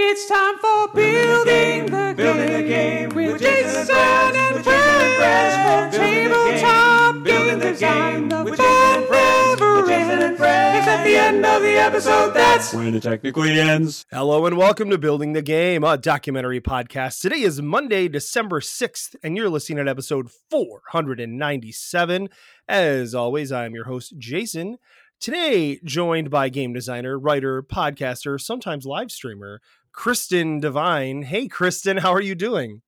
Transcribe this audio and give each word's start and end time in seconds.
It's 0.00 0.28
time 0.28 0.56
for 0.58 0.94
building 0.94 1.86
the, 1.86 2.14
Building 2.16 2.52
the 2.52 2.62
game 2.62 3.08
game 3.08 3.16
with 3.16 3.32
with 3.32 3.42
Jason 3.42 3.72
Jason 3.72 3.96
and 3.96 3.96
Friends, 3.96 4.38
and 4.38 4.54
with 4.54 4.64
Jason 4.64 5.02
and 5.02 5.14
friends 5.16 5.54
Friends, 5.56 5.90
from 5.90 5.90
the 5.90 6.06
game, 6.06 6.30
tabletop 6.30 7.24
building 7.24 7.48
game 7.48 7.58
the 7.58 7.70
design. 7.72 8.28
game 8.28 8.28
The 8.28 8.44
with 8.44 8.58
Jason 8.60 8.94
and 8.94 9.06
fun 9.08 9.58
never 9.58 9.80
with 9.80 9.88
Jason 9.90 10.10
and 10.10 10.22
ends. 10.22 10.38
Friends. 10.38 10.78
It's 10.78 10.86
at 10.86 11.04
the 11.04 11.16
end 11.16 11.44
of 11.44 11.62
the 11.62 11.72
episode. 11.72 12.30
That's 12.30 12.72
when 12.72 12.94
it 12.94 13.02
technically 13.02 13.58
ends. 13.58 14.06
Hello 14.12 14.46
and 14.46 14.56
welcome 14.56 14.88
to 14.90 14.98
Building 14.98 15.32
the 15.32 15.42
Game, 15.42 15.82
a 15.82 15.98
documentary 15.98 16.60
podcast. 16.60 17.20
Today 17.20 17.40
is 17.40 17.60
Monday, 17.60 18.06
December 18.06 18.60
6th, 18.60 19.16
and 19.24 19.36
you're 19.36 19.50
listening 19.50 19.80
at 19.80 19.88
episode 19.88 20.30
497. 20.48 22.28
As 22.68 23.16
always, 23.16 23.50
I'm 23.50 23.74
your 23.74 23.86
host, 23.86 24.14
Jason. 24.16 24.78
Today, 25.20 25.80
joined 25.82 26.30
by 26.30 26.48
game 26.48 26.72
designer, 26.72 27.18
writer, 27.18 27.60
podcaster, 27.60 28.40
sometimes 28.40 28.86
live 28.86 29.10
streamer, 29.10 29.60
Kristen 29.92 30.60
Devine. 30.60 31.22
Hey, 31.22 31.48
Kristen, 31.48 31.98
how 31.98 32.12
are 32.12 32.20
you 32.20 32.34
doing? 32.34 32.82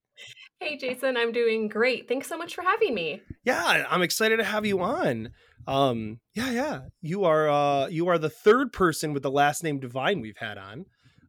Hey, 0.60 0.76
Jason, 0.76 1.16
I'm 1.16 1.32
doing 1.32 1.68
great. 1.68 2.06
Thanks 2.06 2.28
so 2.28 2.36
much 2.36 2.54
for 2.54 2.62
having 2.62 2.94
me. 2.94 3.22
Yeah, 3.44 3.86
I'm 3.88 4.02
excited 4.02 4.36
to 4.36 4.44
have 4.44 4.66
you 4.66 4.80
on. 4.80 5.30
Um, 5.66 6.20
yeah, 6.34 6.50
yeah. 6.50 6.80
You 7.00 7.24
are 7.24 7.48
uh 7.48 7.86
you 7.88 8.08
are 8.08 8.18
the 8.18 8.30
third 8.30 8.72
person 8.72 9.12
with 9.12 9.22
the 9.22 9.30
last 9.30 9.62
name 9.62 9.78
Devine 9.80 10.20
we've 10.20 10.36
had 10.38 10.58
on. 10.58 10.84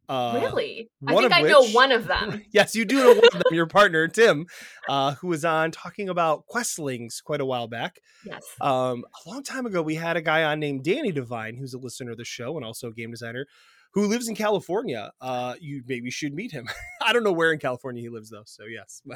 Uh 0.09 0.39
really? 0.41 0.89
I 1.07 1.15
think 1.15 1.31
I 1.34 1.41
know 1.43 1.65
one 1.70 1.91
of 1.93 2.07
them. 2.13 2.43
yes, 2.51 2.76
you 2.76 2.84
do 2.84 2.98
know 2.98 3.13
one 3.13 3.26
of 3.26 3.31
them, 3.31 3.41
your 3.51 3.67
partner, 3.67 4.07
Tim, 4.09 4.48
uh, 4.90 5.13
who 5.15 5.27
was 5.27 5.45
on 5.45 5.71
talking 5.71 6.09
about 6.09 6.43
questlings 6.53 7.23
quite 7.23 7.40
a 7.40 7.45
while 7.45 7.67
back. 7.67 7.99
yes. 8.26 8.43
Um, 8.59 9.05
a 9.26 9.29
long 9.29 9.43
time 9.43 9.65
ago, 9.65 9.81
we 9.81 9.95
had 9.95 10.17
a 10.17 10.21
guy 10.21 10.43
on 10.43 10.59
named 10.59 10.84
Danny 10.84 11.12
Devine, 11.13 11.55
who's 11.57 11.73
a 11.73 11.79
listener 11.79 12.12
of 12.12 12.17
the 12.17 12.26
show 12.26 12.57
and 12.57 12.65
also 12.65 12.90
a 12.90 12.93
game 12.93 13.12
designer, 13.12 13.45
who 13.93 14.07
lives 14.07 14.27
in 14.27 14.35
California. 14.35 15.11
Uh, 15.21 15.55
you 15.59 15.83
maybe 15.87 16.09
should 16.09 16.33
meet 16.33 16.51
him. 16.51 16.67
I 17.01 17.13
don't 17.13 17.23
know 17.23 17.31
where 17.31 17.51
in 17.51 17.59
California 17.59 18.01
he 18.01 18.09
lives 18.09 18.29
though, 18.29 18.43
so 18.45 18.65
yes. 18.65 19.01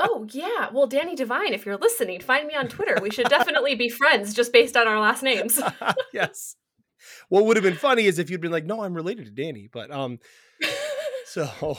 Oh, 0.00 0.26
yeah. 0.32 0.70
Well, 0.72 0.88
Danny 0.88 1.14
Devine, 1.14 1.54
if 1.54 1.64
you're 1.64 1.76
listening, 1.76 2.20
find 2.20 2.48
me 2.48 2.54
on 2.56 2.66
Twitter. 2.66 2.98
We 3.00 3.10
should 3.10 3.28
definitely 3.28 3.76
be 3.76 3.88
friends 3.88 4.34
just 4.34 4.52
based 4.52 4.76
on 4.76 4.88
our 4.88 4.98
last 4.98 5.22
names. 5.22 5.60
yes. 6.12 6.56
What 7.28 7.44
would 7.44 7.56
have 7.56 7.62
been 7.62 7.76
funny 7.76 8.06
is 8.06 8.18
if 8.18 8.28
you'd 8.28 8.40
been 8.40 8.50
like, 8.50 8.66
"No, 8.66 8.82
I'm 8.82 8.92
related 8.92 9.26
to 9.26 9.30
Danny," 9.30 9.68
but 9.72 9.92
um, 9.92 10.18
so 11.26 11.78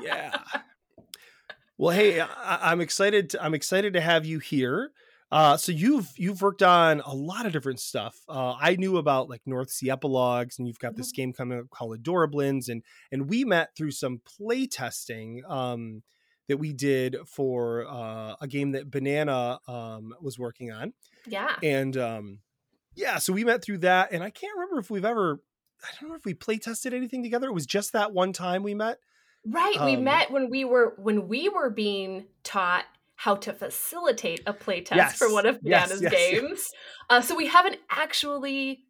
yeah. 0.00 0.30
Well, 1.76 1.94
hey, 1.94 2.20
I, 2.20 2.70
I'm 2.70 2.80
excited. 2.80 3.30
To, 3.30 3.42
I'm 3.42 3.52
excited 3.52 3.94
to 3.94 4.00
have 4.00 4.24
you 4.24 4.38
here. 4.38 4.92
Uh, 5.32 5.56
so 5.56 5.72
you've 5.72 6.10
you've 6.16 6.42
worked 6.42 6.62
on 6.62 7.00
a 7.00 7.14
lot 7.14 7.46
of 7.46 7.52
different 7.52 7.80
stuff. 7.80 8.16
Uh, 8.28 8.54
I 8.60 8.76
knew 8.76 8.96
about 8.96 9.28
like 9.28 9.42
North 9.46 9.70
Sea 9.70 9.90
epilogues, 9.90 10.58
and 10.58 10.66
you've 10.66 10.78
got 10.78 10.96
this 10.96 11.12
game 11.12 11.32
coming 11.32 11.60
up 11.60 11.70
called 11.70 11.96
Adorablins, 11.98 12.68
and 12.68 12.82
and 13.12 13.28
we 13.28 13.44
met 13.44 13.70
through 13.76 13.92
some 13.92 14.20
play 14.24 14.66
testing 14.66 15.42
um, 15.48 16.02
that 16.48 16.56
we 16.56 16.72
did 16.72 17.16
for 17.26 17.86
uh, 17.88 18.34
a 18.40 18.48
game 18.48 18.72
that 18.72 18.90
Banana 18.90 19.60
um, 19.68 20.14
was 20.20 20.38
working 20.38 20.72
on 20.72 20.94
yeah. 21.26 21.56
and 21.62 21.96
um 21.96 22.38
yeah 22.94 23.18
so 23.18 23.32
we 23.32 23.44
met 23.44 23.62
through 23.62 23.78
that 23.78 24.12
and 24.12 24.22
i 24.22 24.30
can't 24.30 24.54
remember 24.54 24.78
if 24.78 24.90
we've 24.90 25.04
ever 25.04 25.40
i 25.82 25.88
don't 26.00 26.10
know 26.10 26.16
if 26.16 26.24
we 26.24 26.34
play 26.34 26.58
tested 26.58 26.94
anything 26.94 27.22
together 27.22 27.48
it 27.48 27.54
was 27.54 27.66
just 27.66 27.92
that 27.92 28.12
one 28.12 28.32
time 28.32 28.62
we 28.62 28.74
met 28.74 28.98
Right. 29.46 29.74
we 29.82 29.96
um, 29.96 30.04
met 30.04 30.30
when 30.30 30.50
we 30.50 30.66
were 30.66 30.92
when 30.98 31.26
we 31.26 31.48
were 31.48 31.70
being 31.70 32.26
taught 32.44 32.84
how 33.24 33.34
to 33.36 33.52
facilitate 33.52 34.40
a 34.46 34.54
playtest 34.54 34.96
Yes, 34.96 35.16
for 35.18 35.30
one 35.30 35.44
of 35.44 35.60
Banana's 35.60 36.00
yes, 36.00 36.12
yes. 36.12 36.12
games. 36.12 36.70
Uh, 37.10 37.20
so 37.20 37.36
we 37.36 37.46
haven't 37.46 37.76
actually 37.90 38.84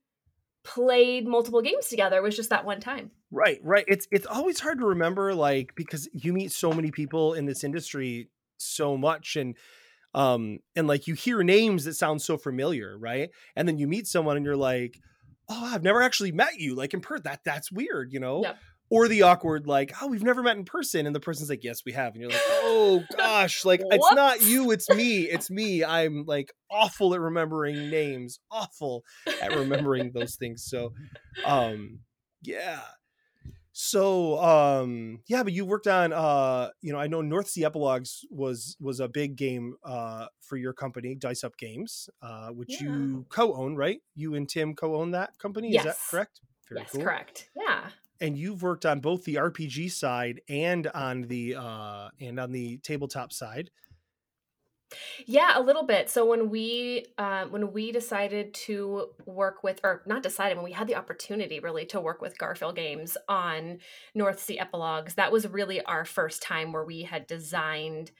played 0.62 1.26
multiple 1.26 1.62
games 1.62 1.88
together. 1.88 2.16
It 2.18 2.22
was 2.22 2.36
just 2.36 2.50
that 2.50 2.64
one 2.64 2.80
time. 2.80 3.10
right 3.32 3.58
right 3.62 3.84
it's 3.88 4.06
it's 4.10 4.26
always 4.26 4.58
hard 4.60 4.78
to 4.78 4.86
remember 4.86 5.34
like 5.34 5.72
because 5.76 6.08
you 6.12 6.32
meet 6.32 6.50
so 6.52 6.72
many 6.72 6.90
people 6.90 7.34
in 7.34 7.46
this 7.46 7.62
industry 7.64 8.28
so 8.58 8.96
much 8.96 9.36
and 9.36 9.56
um 10.14 10.58
and 10.76 10.86
like 10.88 11.06
you 11.06 11.14
hear 11.14 11.42
names 11.44 11.84
that 11.84 11.94
sound 11.94 12.20
so 12.20 12.36
familiar 12.36 12.98
right 12.98 13.30
and 13.56 13.66
then 13.68 13.78
you 13.78 13.86
meet 13.86 14.06
someone 14.08 14.36
and 14.36 14.44
you're 14.44 14.56
like 14.56 14.98
oh 15.48 15.70
i've 15.72 15.84
never 15.84 16.02
actually 16.02 16.32
met 16.32 16.58
you 16.58 16.74
like 16.74 16.92
in 16.92 17.00
person 17.00 17.22
that 17.24 17.40
that's 17.44 17.70
weird 17.70 18.12
you 18.12 18.18
know 18.20 18.42
Yep. 18.42 18.56
Or 18.90 19.08
the 19.08 19.22
awkward 19.22 19.66
like 19.66 19.92
oh 20.02 20.06
we've 20.08 20.22
never 20.22 20.42
met 20.42 20.56
in 20.56 20.64
person 20.64 21.06
and 21.06 21.14
the 21.14 21.20
person's 21.20 21.48
like 21.48 21.64
yes 21.64 21.84
we 21.86 21.92
have 21.92 22.12
and 22.12 22.20
you're 22.22 22.30
like 22.30 22.40
oh 22.48 23.02
gosh 23.16 23.64
like 23.64 23.80
it's 23.90 24.12
not 24.12 24.42
you 24.42 24.70
it's 24.70 24.88
me 24.90 25.22
it's 25.22 25.50
me 25.50 25.84
i'm 25.84 26.24
like 26.26 26.52
awful 26.70 27.14
at 27.14 27.20
remembering 27.20 27.88
names 27.88 28.40
awful 28.50 29.04
at 29.40 29.54
remembering 29.56 30.10
those 30.12 30.34
things 30.36 30.64
so 30.64 30.92
um 31.44 32.00
yeah 32.42 32.80
so 33.72 34.38
um 34.42 35.20
yeah 35.28 35.42
but 35.44 35.52
you 35.52 35.64
worked 35.64 35.86
on 35.86 36.12
uh 36.12 36.68
you 36.82 36.92
know 36.92 36.98
i 36.98 37.06
know 37.06 37.20
north 37.20 37.48
sea 37.48 37.64
epilogues 37.64 38.24
was 38.30 38.76
was 38.80 38.98
a 38.98 39.08
big 39.08 39.36
game 39.36 39.74
uh 39.84 40.26
for 40.40 40.56
your 40.56 40.72
company 40.72 41.14
dice 41.14 41.44
up 41.44 41.56
games 41.56 42.10
uh 42.20 42.48
which 42.48 42.80
Yeah. 42.80 42.88
you 42.88 43.26
co-own 43.28 43.76
right 43.76 44.00
you 44.16 44.34
and 44.34 44.48
tim 44.48 44.74
co-own 44.74 45.12
that 45.12 45.38
company 45.38 45.70
is 45.70 45.84
that 45.84 45.86
Yes. 45.86 46.08
correct 46.10 46.40
yes, 46.72 46.92
correct. 46.92 47.50
Yeah. 47.56 47.90
And 48.20 48.36
you've 48.36 48.62
worked 48.62 48.84
on 48.84 49.00
both 49.00 49.24
the 49.24 49.36
rpg 49.36 49.90
side 49.90 50.40
and 50.48 50.86
on 50.88 51.22
the 51.22 51.56
uh 51.56 52.10
and 52.20 52.38
on 52.38 52.52
the 52.52 52.78
tabletop 52.78 53.32
side 53.32 53.70
Yeah, 55.26 55.52
a 55.56 55.60
little 55.62 55.84
bit. 55.84 56.10
So 56.10 56.26
when 56.26 56.50
we 56.50 57.06
uh, 57.16 57.46
when 57.46 57.72
we 57.72 57.92
decided 57.92 58.52
to 58.54 59.10
work 59.24 59.62
with, 59.62 59.80
or 59.84 60.02
not 60.06 60.22
decided, 60.22 60.56
when 60.56 60.64
we 60.64 60.72
had 60.72 60.88
the 60.88 60.96
opportunity 60.96 61.60
really 61.60 61.86
to 61.86 62.00
work 62.00 62.20
with 62.20 62.38
Garphill 62.38 62.74
Games 62.74 63.16
on 63.28 63.78
North 64.14 64.40
Sea 64.40 64.58
Epilogues, 64.58 65.14
that 65.14 65.30
was 65.30 65.46
really 65.46 65.80
our 65.82 66.04
first 66.04 66.42
time 66.42 66.72
where 66.72 66.84
we 66.84 67.02
had 67.02 67.26
designed 67.26 68.10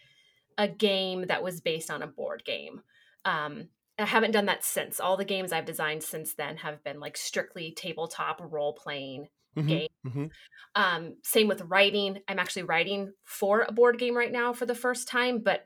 a 0.58 0.68
game 0.68 1.26
that 1.28 1.42
was 1.42 1.60
based 1.60 1.90
on 1.90 2.02
a 2.02 2.06
board 2.06 2.44
game. 2.44 2.82
Um, 3.24 3.68
I 3.98 4.06
haven't 4.06 4.32
done 4.32 4.46
that 4.46 4.64
since. 4.64 5.00
All 5.00 5.16
the 5.16 5.24
games 5.24 5.52
I've 5.52 5.66
designed 5.66 6.02
since 6.04 6.34
then 6.34 6.58
have 6.58 6.84
been 6.84 7.00
like 7.00 7.16
strictly 7.16 7.72
tabletop 7.72 8.40
role 8.42 8.74
playing 8.74 9.28
Mhm, 9.56 9.66
game. 9.66 9.88
mhm. 10.04 10.30
Um, 10.74 11.16
same 11.24 11.48
with 11.48 11.62
writing. 11.62 12.20
I'm 12.28 12.38
actually 12.38 12.64
writing 12.64 13.12
for 13.24 13.62
a 13.62 13.72
board 13.72 13.98
game 13.98 14.16
right 14.16 14.32
now 14.32 14.52
for 14.52 14.66
the 14.66 14.74
first 14.74 15.08
time, 15.08 15.40
but 15.40 15.64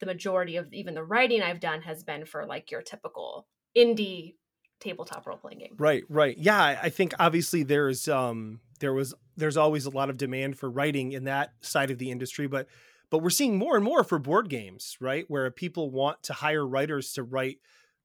the 0.00 0.06
majority 0.06 0.56
of 0.56 0.72
even 0.72 0.94
the 0.94 1.04
writing 1.04 1.42
I've 1.42 1.60
done 1.60 1.82
has 1.82 2.04
been 2.04 2.24
for 2.26 2.46
like 2.46 2.70
your 2.70 2.82
typical 2.82 3.48
indie 3.76 4.36
tabletop 4.80 5.26
role 5.26 5.38
playing 5.38 5.58
game. 5.60 5.78
Right, 5.78 6.04
right. 6.08 6.36
Yeah, 6.36 6.60
I 6.60 6.78
I 6.82 6.88
think 6.90 7.14
obviously 7.18 7.62
there's 7.62 8.08
um 8.08 8.60
there 8.80 8.92
was 8.92 9.14
there's 9.36 9.56
always 9.56 9.86
a 9.86 9.90
lot 9.90 10.10
of 10.10 10.16
demand 10.18 10.58
for 10.58 10.70
writing 10.70 11.12
in 11.12 11.24
that 11.24 11.52
side 11.60 11.90
of 11.90 11.98
the 11.98 12.10
industry, 12.10 12.46
but 12.46 12.68
but 13.10 13.18
we're 13.18 13.30
seeing 13.30 13.56
more 13.58 13.76
and 13.76 13.84
more 13.84 14.04
for 14.04 14.18
board 14.18 14.48
games, 14.48 14.96
right? 15.00 15.24
Where 15.28 15.50
people 15.50 15.90
want 15.90 16.22
to 16.24 16.34
hire 16.34 16.66
writers 16.66 17.12
to 17.14 17.22
write 17.22 17.58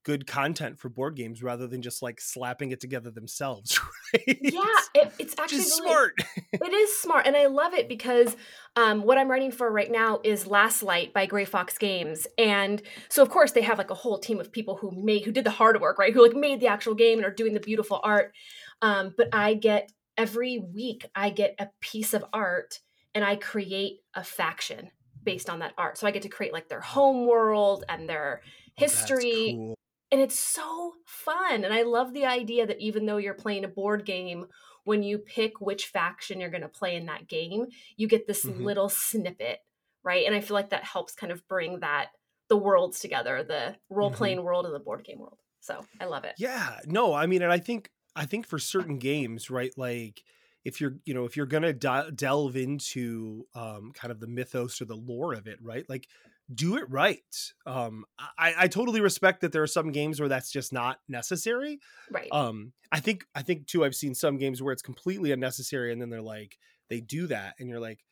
good 0.08 0.26
content 0.26 0.80
for 0.80 0.88
board 0.88 1.18
games 1.18 1.44
rather 1.44 1.68
than 1.68 1.82
just 1.82 2.02
like 2.02 2.22
slapping 2.22 2.72
it 2.72 2.80
together 2.80 3.12
themselves, 3.12 3.78
right? 4.14 4.40
Yeah, 4.42 4.64
it, 4.96 5.12
it's 5.20 5.36
actually 5.38 5.58
really, 5.58 5.82
smart. 5.82 6.14
it 6.54 6.74
is 6.74 6.98
smart 6.98 7.28
and 7.28 7.36
i 7.36 7.48
love 7.48 7.74
it 7.74 7.90
because 7.90 8.36
um, 8.78 9.04
what 9.04 9.18
i'm 9.18 9.30
writing 9.30 9.52
for 9.52 9.70
right 9.70 9.92
now 9.92 10.20
is 10.24 10.48
last 10.48 10.82
light 10.82 11.14
by 11.14 11.26
grey 11.26 11.44
fox 11.44 11.78
games 11.78 12.26
and 12.38 12.82
so 13.10 13.22
of 13.22 13.30
course 13.30 13.52
they 13.52 13.62
have 13.62 13.78
like 13.78 13.92
a 13.92 13.96
whole 13.96 14.18
team 14.18 14.40
of 14.40 14.50
people 14.50 14.78
who 14.78 14.92
made 14.92 15.26
who 15.26 15.32
did 15.32 15.44
the 15.44 15.52
hard 15.52 15.82
work 15.82 16.00
right 16.00 16.14
who 16.14 16.26
like 16.26 16.36
made 16.36 16.62
the 16.62 16.68
actual 16.68 16.96
game 16.96 17.18
and 17.18 17.26
are 17.26 17.32
doing 17.32 17.54
the 17.54 17.60
beautiful 17.60 18.00
art 18.02 18.34
um, 18.82 19.14
but 19.18 19.28
i 19.34 19.54
get 19.54 19.92
every 20.18 20.58
week 20.74 21.06
i 21.16 21.30
get 21.30 21.54
a 21.60 21.68
piece 21.82 22.14
of 22.14 22.24
art 22.32 22.80
and 23.14 23.26
i 23.26 23.36
create 23.36 24.00
a 24.14 24.24
faction 24.24 24.90
based 25.24 25.50
on 25.50 25.60
that 25.60 25.74
art 25.78 25.98
so 25.98 26.08
i 26.08 26.12
get 26.12 26.22
to 26.22 26.30
create 26.30 26.54
like 26.54 26.70
their 26.70 26.82
home 26.82 27.28
world 27.28 27.84
and 27.90 28.08
their 28.08 28.42
history 28.76 29.56
cool. 29.58 29.78
And 30.12 30.22
it's 30.22 30.40
so 30.40 30.94
fun 31.06 31.64
and 31.64 31.74
i 31.74 31.82
love 31.84 32.14
the 32.14 32.26
idea 32.26 32.66
that 32.66 32.80
even 32.80 33.06
though 33.06 33.18
you're 33.18 33.34
playing 33.34 33.64
a 33.64 33.68
board 33.70 34.06
game 34.06 34.46
when 34.84 35.04
you 35.04 35.18
pick 35.18 35.60
which 35.60 35.88
faction 35.88 36.40
you're 36.40 36.50
going 36.50 36.62
to 36.62 36.70
play 36.70 36.96
in 36.96 37.06
that 37.06 37.28
game 37.28 37.68
you 37.98 38.08
get 38.08 38.28
this 38.28 38.48
Mhm. 38.48 38.48
little 38.48 38.90
snippet 38.90 39.60
right 40.04 40.26
and 40.26 40.36
i 40.36 40.42
feel 40.42 40.56
like 40.56 40.70
that 40.70 40.84
helps 40.84 41.14
kind 41.14 41.32
of 41.32 41.48
bring 41.48 41.80
that 41.80 42.10
the 42.50 42.58
worlds 42.58 43.00
together 43.00 43.44
the 43.44 43.78
role 43.90 44.12
playing 44.12 44.44
world 44.44 44.66
and 44.66 44.74
the 44.76 44.80
board 44.80 45.04
game 45.04 45.20
world 45.20 45.40
so 45.60 45.88
i 46.00 46.06
love 46.06 46.24
it 46.24 46.36
Yeah, 46.38 46.80
no, 46.86 47.14
I 47.14 47.26
mean, 47.26 47.42
and 47.42 47.52
I 47.52 47.60
think 47.60 47.92
I 48.16 48.26
think 48.26 48.48
for 48.48 48.60
certain 48.60 49.00
games, 49.00 49.50
right? 49.50 49.72
Like 49.78 50.24
if 50.64 50.80
you're, 50.82 51.00
you 51.06 51.14
know, 51.14 51.26
if 51.26 51.36
you're 51.38 51.46
gonna 51.46 51.74
de- 51.74 52.12
delve 52.14 52.56
into 52.56 53.48
um, 53.56 53.92
kind 53.94 54.12
of 54.12 54.20
the 54.20 54.28
mythos 54.28 54.82
or 54.82 54.86
the 54.86 54.96
lore 54.96 55.34
of 55.34 55.48
it, 55.48 55.60
right? 55.62 55.88
Like 55.90 56.08
do 56.54 56.78
it 56.78 56.90
right. 56.90 57.22
Um, 57.66 58.06
I, 58.38 58.54
I 58.58 58.68
totally 58.68 59.02
respect 59.02 59.42
that 59.42 59.52
there 59.52 59.64
are 59.64 59.68
some 59.68 59.92
games 59.92 60.20
where 60.20 60.30
that's 60.30 60.52
just 60.52 60.72
not 60.72 61.00
necessary. 61.08 61.80
right 62.12 62.30
Um, 62.32 62.74
I 62.92 63.00
think 63.00 63.26
I 63.36 63.42
think 63.42 63.68
too. 63.68 63.84
I've 63.84 63.96
seen 63.96 64.16
some 64.16 64.38
games 64.38 64.62
where 64.62 64.74
it's 64.74 64.82
completely 64.82 65.32
unnecessary, 65.32 65.92
and 65.92 66.02
then 66.02 66.10
they're 66.10 66.22
like 66.22 66.58
they 66.90 67.02
do 67.02 67.28
that, 67.28 67.56
and 67.60 67.70
you're 67.70 67.80
like, 67.80 68.04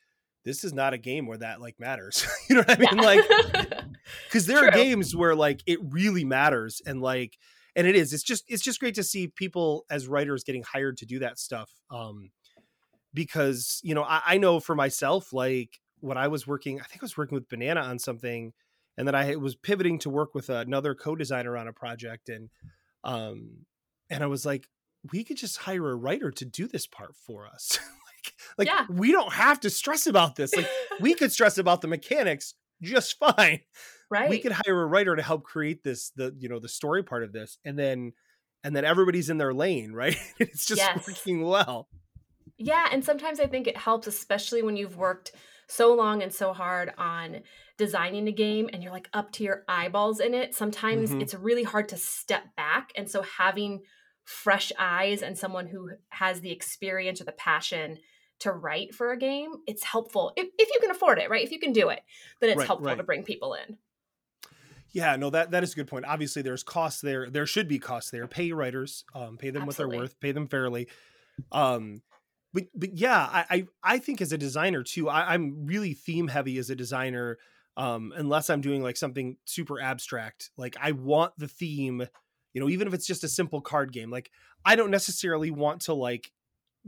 this 0.43 0.63
is 0.63 0.73
not 0.73 0.93
a 0.93 0.97
game 0.97 1.27
where 1.27 1.37
that 1.37 1.61
like 1.61 1.79
matters. 1.79 2.25
you 2.49 2.55
know 2.55 2.61
what 2.61 2.71
I 2.71 2.79
mean? 2.79 2.99
Yeah. 2.99 3.01
Like 3.01 3.83
because 4.27 4.45
there 4.45 4.65
are 4.65 4.71
games 4.71 5.15
where 5.15 5.35
like 5.35 5.61
it 5.65 5.79
really 5.81 6.25
matters 6.25 6.81
and 6.85 7.01
like 7.01 7.37
and 7.75 7.87
it 7.87 7.95
is 7.95 8.13
it's 8.13 8.23
just 8.23 8.43
it's 8.47 8.63
just 8.63 8.79
great 8.79 8.95
to 8.95 9.03
see 9.03 9.27
people 9.27 9.85
as 9.89 10.07
writers 10.07 10.43
getting 10.43 10.63
hired 10.63 10.97
to 10.97 11.05
do 11.05 11.19
that 11.19 11.39
stuff 11.39 11.69
um 11.91 12.29
because 13.13 13.79
you 13.83 13.95
know 13.95 14.03
I, 14.03 14.21
I 14.25 14.37
know 14.37 14.59
for 14.59 14.75
myself 14.75 15.33
like 15.33 15.79
when 16.05 16.17
I 16.17 16.27
was 16.27 16.45
working, 16.45 16.79
I 16.79 16.83
think 16.83 17.01
I 17.01 17.05
was 17.05 17.17
working 17.17 17.35
with 17.35 17.49
Banana 17.49 17.81
on 17.81 17.99
something, 17.99 18.53
and 18.97 19.07
then 19.07 19.15
I 19.15 19.35
was 19.35 19.55
pivoting 19.55 19.99
to 19.99 20.09
work 20.09 20.35
with 20.35 20.49
another 20.49 20.95
co-designer 20.95 21.57
on 21.57 21.67
a 21.67 21.73
project, 21.73 22.29
and 22.29 22.49
um, 23.03 23.65
and 24.09 24.23
I 24.23 24.27
was 24.27 24.45
like, 24.45 24.67
we 25.11 25.23
could 25.23 25.37
just 25.37 25.57
hire 25.57 25.89
a 25.89 25.95
writer 25.95 26.31
to 26.31 26.45
do 26.45 26.67
this 26.67 26.87
part 26.87 27.15
for 27.15 27.45
us. 27.47 27.77
like, 28.17 28.33
like 28.57 28.67
Yeah. 28.67 28.85
we 28.89 29.11
don't 29.11 29.33
have 29.33 29.59
to 29.61 29.69
stress 29.69 30.07
about 30.07 30.35
this. 30.35 30.55
Like 30.55 30.67
we 30.99 31.13
could 31.13 31.31
stress 31.37 31.57
about 31.57 31.81
the 31.81 31.87
mechanics 31.87 32.55
just 32.81 33.17
fine. 33.19 33.61
right. 34.09 34.29
We 34.29 34.39
could 34.39 34.51
hire 34.53 34.81
a 34.81 34.85
writer 34.85 35.15
to 35.15 35.21
help 35.21 35.43
create 35.43 35.83
this, 35.83 36.11
the 36.15 36.35
you 36.37 36.49
know, 36.49 36.59
the 36.59 36.69
story 36.69 37.03
part 37.03 37.23
of 37.23 37.31
this, 37.33 37.57
and 37.65 37.77
then 37.77 38.13
and 38.63 38.75
then 38.75 38.85
everybody's 38.85 39.29
in 39.29 39.37
their 39.37 39.53
lane, 39.53 39.91
right? 39.91 40.17
it's 40.39 40.65
just 40.65 40.81
Yes. 40.81 41.07
working 41.07 41.43
well. 41.43 41.89
Yeah, 42.57 42.87
and 42.91 43.03
sometimes 43.03 43.39
I 43.39 43.47
think 43.47 43.67
it 43.67 43.77
helps, 43.77 44.07
especially 44.07 44.61
when 44.63 44.77
you've 44.77 44.97
worked 44.97 45.33
so 45.67 45.93
long 45.93 46.21
and 46.23 46.33
so 46.33 46.53
hard 46.53 46.93
on 46.97 47.41
designing 47.77 48.27
a 48.27 48.31
game 48.31 48.69
and 48.71 48.81
you're 48.83 48.91
like 48.91 49.09
up 49.13 49.31
to 49.33 49.43
your 49.43 49.63
eyeballs 49.67 50.19
in 50.19 50.33
it. 50.33 50.53
Sometimes 50.55 51.11
Mhm. 51.11 51.21
it's 51.21 51.33
really 51.33 51.63
hard 51.63 51.89
to 51.89 51.97
step 51.97 52.55
back. 52.55 52.91
And 52.95 53.09
so 53.09 53.21
having 53.21 53.83
fresh 54.23 54.71
eyes 54.79 55.21
and 55.21 55.37
someone 55.37 55.67
who 55.67 55.91
has 56.09 56.41
the 56.41 56.51
experience 56.51 57.21
or 57.21 57.25
the 57.25 57.31
passion 57.31 57.99
to 58.39 58.51
write 58.51 58.93
for 58.93 59.11
a 59.11 59.17
game, 59.17 59.51
it's 59.67 59.83
helpful. 59.83 60.33
If, 60.35 60.47
if 60.57 60.69
you 60.73 60.79
can 60.81 60.91
afford 60.91 61.19
it, 61.19 61.29
right? 61.29 61.43
If 61.43 61.51
you 61.51 61.59
can 61.59 61.73
do 61.73 61.89
it, 61.89 62.01
then 62.41 62.49
it's 62.49 62.59
Right, 62.59 62.67
helpful 62.67 62.87
right. 62.87 62.97
to 62.97 63.03
bring 63.03 63.23
people 63.23 63.53
in. 63.53 63.77
Yeah, 64.91 65.15
no, 65.17 65.29
that 65.29 65.51
that 65.51 65.61
is 65.63 65.73
a 65.73 65.75
good 65.75 65.87
point. 65.87 66.05
Obviously, 66.05 66.41
there's 66.41 66.63
costs 66.63 67.01
there. 67.01 67.29
There 67.29 67.45
should 67.45 67.67
be 67.67 67.79
costs 67.79 68.11
there. 68.11 68.27
Pay 68.27 68.53
writers, 68.53 69.03
um, 69.13 69.37
pay 69.37 69.49
them 69.49 69.65
what 69.65 69.75
they're 69.75 69.89
worth, 69.89 70.17
pay 70.21 70.31
them 70.31 70.47
fairly. 70.47 70.87
Um, 71.51 72.01
but 72.55 72.63
but 72.73 72.97
yeah, 72.97 73.19
I 73.19 73.45
I, 73.49 73.67
I 73.83 73.97
think 73.99 74.21
as 74.21 74.31
a 74.31 74.37
designer 74.37 74.81
too, 74.81 75.09
I, 75.09 75.33
I'm 75.33 75.65
really 75.65 75.93
theme 75.93 76.29
heavy 76.29 76.57
as 76.57 76.69
a 76.69 76.75
designer. 76.75 77.37
Um, 77.77 78.13
unless 78.15 78.49
I'm 78.49 78.61
doing 78.61 78.81
like 78.81 78.95
something 78.95 79.35
super 79.43 79.81
abstract, 79.81 80.49
like 80.57 80.77
I 80.81 80.93
want 80.93 81.33
the 81.37 81.49
theme, 81.49 82.07
you 82.53 82.61
know, 82.61 82.69
even 82.69 82.87
if 82.87 82.93
it's 82.93 83.05
just 83.05 83.25
a 83.25 83.27
simple 83.27 83.59
card 83.59 83.91
game. 83.91 84.09
Like 84.09 84.31
I 84.63 84.77
don't 84.77 84.89
necessarily 84.89 85.51
want 85.51 85.81
to 85.81 85.93
like 85.93 86.31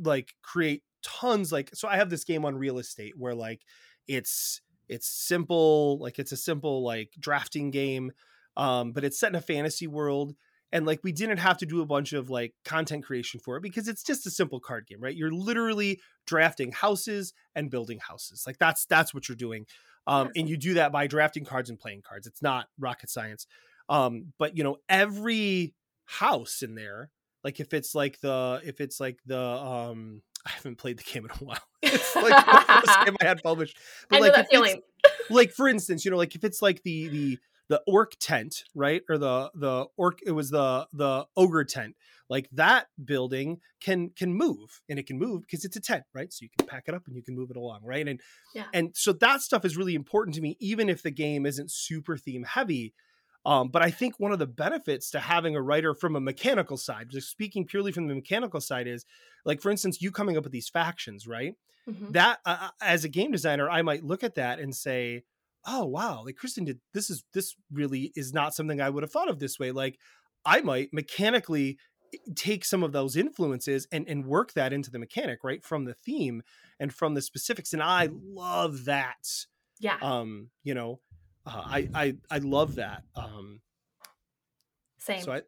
like 0.01 0.33
create 0.41 0.83
tons. 1.03 1.51
Like 1.51 1.71
so, 1.73 1.89
I 1.89 1.97
have 1.97 2.09
this 2.09 2.23
game 2.23 2.45
on 2.45 2.55
real 2.55 2.79
estate 2.79 3.15
where 3.17 3.35
like 3.35 3.63
it's 4.07 4.61
it's 4.87 5.09
simple 5.09 5.99
like 5.99 6.17
it's 6.19 6.31
a 6.31 6.37
simple 6.37 6.81
like 6.81 7.11
drafting 7.19 7.71
game 7.71 8.13
um 8.55 8.93
but 8.93 9.03
it's 9.03 9.19
set 9.19 9.29
in 9.29 9.35
a 9.35 9.41
fantasy 9.41 9.85
world 9.85 10.33
and 10.71 10.85
like 10.85 10.99
we 11.03 11.11
didn't 11.11 11.37
have 11.37 11.57
to 11.57 11.65
do 11.65 11.81
a 11.81 11.85
bunch 11.85 12.13
of 12.13 12.29
like 12.29 12.53
content 12.65 13.05
creation 13.05 13.39
for 13.39 13.57
it 13.57 13.63
because 13.63 13.87
it's 13.87 14.03
just 14.03 14.25
a 14.25 14.31
simple 14.31 14.59
card 14.59 14.85
game 14.87 15.01
right? 15.01 15.15
You're 15.15 15.31
literally 15.31 15.99
drafting 16.25 16.71
houses 16.71 17.33
and 17.55 17.69
building 17.69 17.99
houses. 17.99 18.43
Like 18.45 18.57
that's 18.57 18.85
that's 18.85 19.13
what 19.13 19.27
you're 19.29 19.35
doing 19.35 19.65
um 20.05 20.29
and 20.35 20.47
you 20.47 20.57
do 20.57 20.75
that 20.75 20.91
by 20.91 21.07
drafting 21.07 21.45
cards 21.45 21.69
and 21.69 21.79
playing 21.79 22.01
cards. 22.01 22.27
It's 22.27 22.41
not 22.41 22.67
rocket 22.79 23.09
science 23.09 23.47
um 23.89 24.33
but 24.37 24.57
you 24.57 24.63
know 24.63 24.77
every 24.89 25.73
house 26.05 26.61
in 26.61 26.75
there 26.75 27.09
like 27.43 27.59
if 27.59 27.73
it's 27.73 27.95
like 27.95 28.19
the 28.21 28.61
if 28.63 28.81
it's 28.81 28.99
like 28.99 29.19
the 29.25 29.39
um 29.39 30.21
i 30.45 30.51
haven't 30.51 30.77
played 30.77 30.97
the 30.97 31.03
game 31.03 31.25
in 31.25 31.31
a 31.31 31.45
while. 31.45 31.59
It's 31.83 32.15
like 32.15 32.45
the 32.45 32.73
first 32.73 32.99
game 33.05 33.15
i 33.21 33.25
had 33.25 33.43
published. 33.43 33.77
I 34.11 34.17
know 34.17 34.25
like 34.25 34.33
that 34.33 34.49
feeling. 34.49 34.81
like 35.29 35.51
for 35.51 35.67
instance, 35.69 36.03
you 36.03 36.11
know, 36.11 36.17
like 36.17 36.35
if 36.35 36.43
it's 36.43 36.61
like 36.61 36.83
the 36.83 37.07
the 37.07 37.39
the 37.69 37.81
orc 37.87 38.13
tent, 38.19 38.63
right? 38.73 39.03
Or 39.09 39.17
the 39.17 39.51
the 39.55 39.87
orc 39.97 40.19
it 40.25 40.31
was 40.31 40.49
the 40.49 40.87
the 40.93 41.25
ogre 41.35 41.65
tent. 41.65 41.95
Like 42.29 42.49
that 42.51 42.87
building 43.03 43.61
can 43.81 44.09
can 44.11 44.33
move 44.33 44.81
and 44.89 44.99
it 44.99 45.07
can 45.07 45.17
move 45.17 45.41
because 45.41 45.65
it's 45.65 45.75
a 45.77 45.81
tent, 45.81 46.03
right? 46.13 46.31
So 46.31 46.43
you 46.43 46.49
can 46.49 46.65
pack 46.67 46.85
it 46.87 46.93
up 46.95 47.07
and 47.07 47.15
you 47.15 47.23
can 47.23 47.35
move 47.35 47.51
it 47.51 47.57
along, 47.57 47.83
right? 47.83 48.07
And 48.07 48.21
Yeah. 48.53 48.73
and 48.73 48.95
so 48.95 49.13
that 49.13 49.41
stuff 49.41 49.65
is 49.65 49.77
really 49.77 49.95
important 49.95 50.35
to 50.35 50.41
me 50.41 50.57
even 50.59 50.89
if 50.89 51.03
the 51.03 51.11
game 51.11 51.45
isn't 51.45 51.71
super 51.71 52.17
theme 52.17 52.43
heavy. 52.43 52.93
Um, 53.45 53.69
but 53.69 53.81
I 53.81 53.91
think 53.91 54.19
one 54.19 54.33
of 54.33 54.39
the 54.39 54.47
benefits 54.47 55.09
to 55.11 55.19
having 55.21 55.55
a 55.55 55.61
writer 55.61 55.93
from 55.93 56.15
a 56.17 56.19
mechanical 56.19 56.75
side, 56.75 57.09
just 57.09 57.29
speaking 57.29 57.65
purely 57.65 57.93
from 57.93 58.07
the 58.07 58.15
mechanical 58.15 58.59
side, 58.59 58.87
is 58.87 59.05
like, 59.45 59.61
for 59.61 59.71
instance, 59.71 60.01
you 60.01 60.11
coming 60.11 60.35
up 60.35 60.43
with 60.43 60.51
these 60.51 60.67
factions, 60.69 61.27
right? 61.27 61.55
Mhm. 61.87 62.13
that 62.13 62.39
uh, 62.45 62.69
as 62.81 63.03
a 63.03 63.09
game 63.09 63.31
designer 63.31 63.69
i 63.69 63.81
might 63.81 64.03
look 64.03 64.23
at 64.23 64.35
that 64.35 64.59
and 64.59 64.75
say 64.75 65.23
oh 65.67 65.85
wow 65.85 66.23
like 66.25 66.35
kristen 66.35 66.65
did 66.65 66.79
this 66.93 67.09
is 67.09 67.23
this 67.33 67.55
really 67.71 68.11
is 68.15 68.33
not 68.33 68.53
something 68.53 68.81
i 68.81 68.89
would 68.89 69.03
have 69.03 69.11
thought 69.11 69.29
of 69.29 69.39
this 69.39 69.59
way 69.59 69.71
like 69.71 69.99
i 70.45 70.61
might 70.61 70.89
mechanically 70.93 71.77
take 72.35 72.63
some 72.63 72.83
of 72.83 72.93
those 72.93 73.15
influences 73.17 73.85
and 73.91 74.07
and 74.07 74.25
work 74.25 74.53
that 74.53 74.71
into 74.73 74.89
the 74.89 74.99
mechanic 74.99 75.39
right 75.43 75.63
from 75.63 75.85
the 75.85 75.93
theme 75.93 76.41
and 76.79 76.93
from 76.93 77.13
the 77.13 77.21
specifics 77.21 77.73
and 77.73 77.83
i 77.83 78.09
love 78.11 78.85
that 78.85 79.27
Yeah. 79.79 79.97
um 80.01 80.49
you 80.63 80.73
know 80.73 81.01
uh, 81.45 81.63
i 81.65 81.89
i 81.93 82.15
i 82.31 82.37
love 82.39 82.75
that 82.75 83.03
um 83.15 83.61
Same. 84.99 85.21
so 85.21 85.31
i 85.33 85.41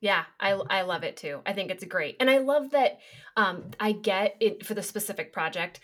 Yeah, 0.00 0.24
I 0.38 0.52
I 0.52 0.82
love 0.82 1.02
it 1.02 1.16
too. 1.16 1.40
I 1.44 1.52
think 1.52 1.70
it's 1.72 1.84
great. 1.84 2.16
And 2.20 2.30
I 2.30 2.38
love 2.38 2.70
that 2.70 2.98
um 3.36 3.70
I 3.80 3.92
get 3.92 4.36
it 4.40 4.64
for 4.64 4.74
the 4.74 4.82
specific 4.82 5.32
project. 5.32 5.80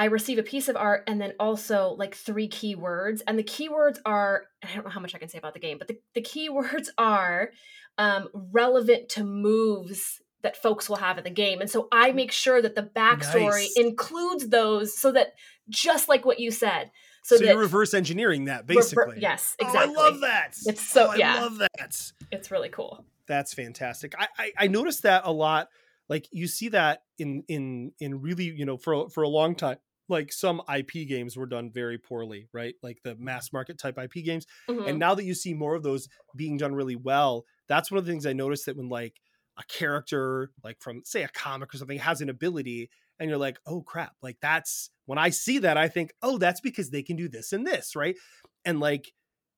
I 0.00 0.06
receive 0.06 0.38
a 0.38 0.42
piece 0.42 0.68
of 0.68 0.76
art 0.76 1.04
and 1.06 1.20
then 1.20 1.34
also 1.38 1.94
like 1.98 2.14
three 2.14 2.48
keywords. 2.48 3.20
And 3.26 3.38
the 3.38 3.44
keywords 3.44 3.98
are 4.06 4.44
I 4.62 4.74
don't 4.74 4.84
know 4.84 4.90
how 4.90 5.00
much 5.00 5.14
I 5.14 5.18
can 5.18 5.28
say 5.28 5.36
about 5.36 5.52
the 5.52 5.60
game, 5.60 5.76
but 5.76 5.88
the, 5.88 5.98
the 6.14 6.22
keywords 6.22 6.88
are 6.98 7.50
um 7.98 8.28
relevant 8.32 9.10
to 9.10 9.24
moves 9.24 10.22
that 10.42 10.56
folks 10.56 10.88
will 10.88 10.96
have 10.96 11.18
in 11.18 11.24
the 11.24 11.28
game. 11.44 11.60
And 11.60 11.68
so 11.70 11.86
I 11.92 12.12
make 12.12 12.32
sure 12.32 12.62
that 12.62 12.74
the 12.74 12.82
backstory 12.82 13.50
Nice. 13.68 13.76
includes 13.76 14.48
those 14.48 14.98
so 14.98 15.12
that 15.12 15.34
just 15.68 16.08
like 16.08 16.24
what 16.24 16.40
you 16.40 16.50
said. 16.50 16.90
so, 17.22 17.36
So, 17.36 17.44
that 17.44 17.50
you're 17.50 17.60
reverse 17.60 17.92
engineering 17.92 18.46
that 18.46 18.60
rever- 18.66 18.80
basically 18.80 19.18
yes, 19.20 19.54
Oh, 19.60 19.66
exactly. 19.66 19.94
i 19.96 19.98
love 20.02 20.20
that 20.22 20.54
It's 20.64 20.80
so- 20.80 21.08
Oh, 21.08 21.10
i 21.10 21.16
yeah. 21.16 21.42
love 21.42 21.58
that 21.58 22.12
It's 22.32 22.50
really 22.50 22.70
cool. 22.70 23.04
That's 23.26 23.52
fantastic. 23.52 24.14
I, 24.18 24.28
I 24.38 24.52
I 24.60 24.66
noticed 24.68 25.02
that 25.02 25.22
a 25.26 25.30
lot. 25.32 25.68
Like 26.08 26.26
you 26.32 26.48
see 26.48 26.70
that 26.70 27.02
in 27.18 27.44
in 27.46 27.92
in 28.00 28.20
really 28.22 28.46
you 28.46 28.64
know 28.64 28.76
for 28.78 29.10
for 29.10 29.22
a 29.22 29.28
long 29.28 29.54
time. 29.54 29.76
Like 30.10 30.32
some 30.32 30.62
IP 30.66 31.04
games 31.04 31.36
were 31.36 31.46
done 31.46 31.70
very 31.70 31.98
poorly, 31.98 32.48
right? 32.52 32.74
Like 32.82 33.02
the 33.04 33.16
mass 33.16 33.52
market 33.52 33.78
type 33.78 33.98
IP 33.98 34.22
games. 34.22 34.46
Mhm. 34.68 34.88
And 34.88 34.98
now 34.98 35.14
that 35.14 35.24
you 35.24 35.34
see 35.34 35.54
more 35.54 35.74
of 35.74 35.82
those 35.82 36.08
being 36.36 36.56
done 36.56 36.74
really 36.74 36.96
well, 36.96 37.44
that's 37.68 37.90
one 37.90 37.98
of 37.98 38.04
the 38.06 38.12
things 38.12 38.26
I 38.26 38.32
noticed 38.32 38.66
that 38.66 38.76
when 38.76 38.88
like 38.88 39.20
a 39.56 39.62
character 39.64 40.52
like 40.64 40.80
from 40.80 41.02
say 41.04 41.22
a 41.22 41.28
comic 41.28 41.74
or 41.74 41.78
something 41.78 41.98
has 41.98 42.20
an 42.20 42.28
ability 42.28 42.90
and 43.18 43.28
you're 43.28 43.38
like, 43.38 43.58
"Oh 43.66 43.82
crap." 43.82 44.14
Like 44.22 44.38
that's 44.40 44.90
when 45.06 45.18
I 45.18 45.30
see 45.30 45.58
that 45.58 45.76
I 45.76 45.88
think, 45.88 46.12
"Oh, 46.22 46.38
that's 46.38 46.60
because 46.60 46.90
they 46.90 47.02
can 47.02 47.16
do 47.16 47.28
this 47.28 47.52
and 47.52 47.66
this," 47.66 47.94
right? 47.94 48.16
And 48.64 48.80
like 48.80 49.12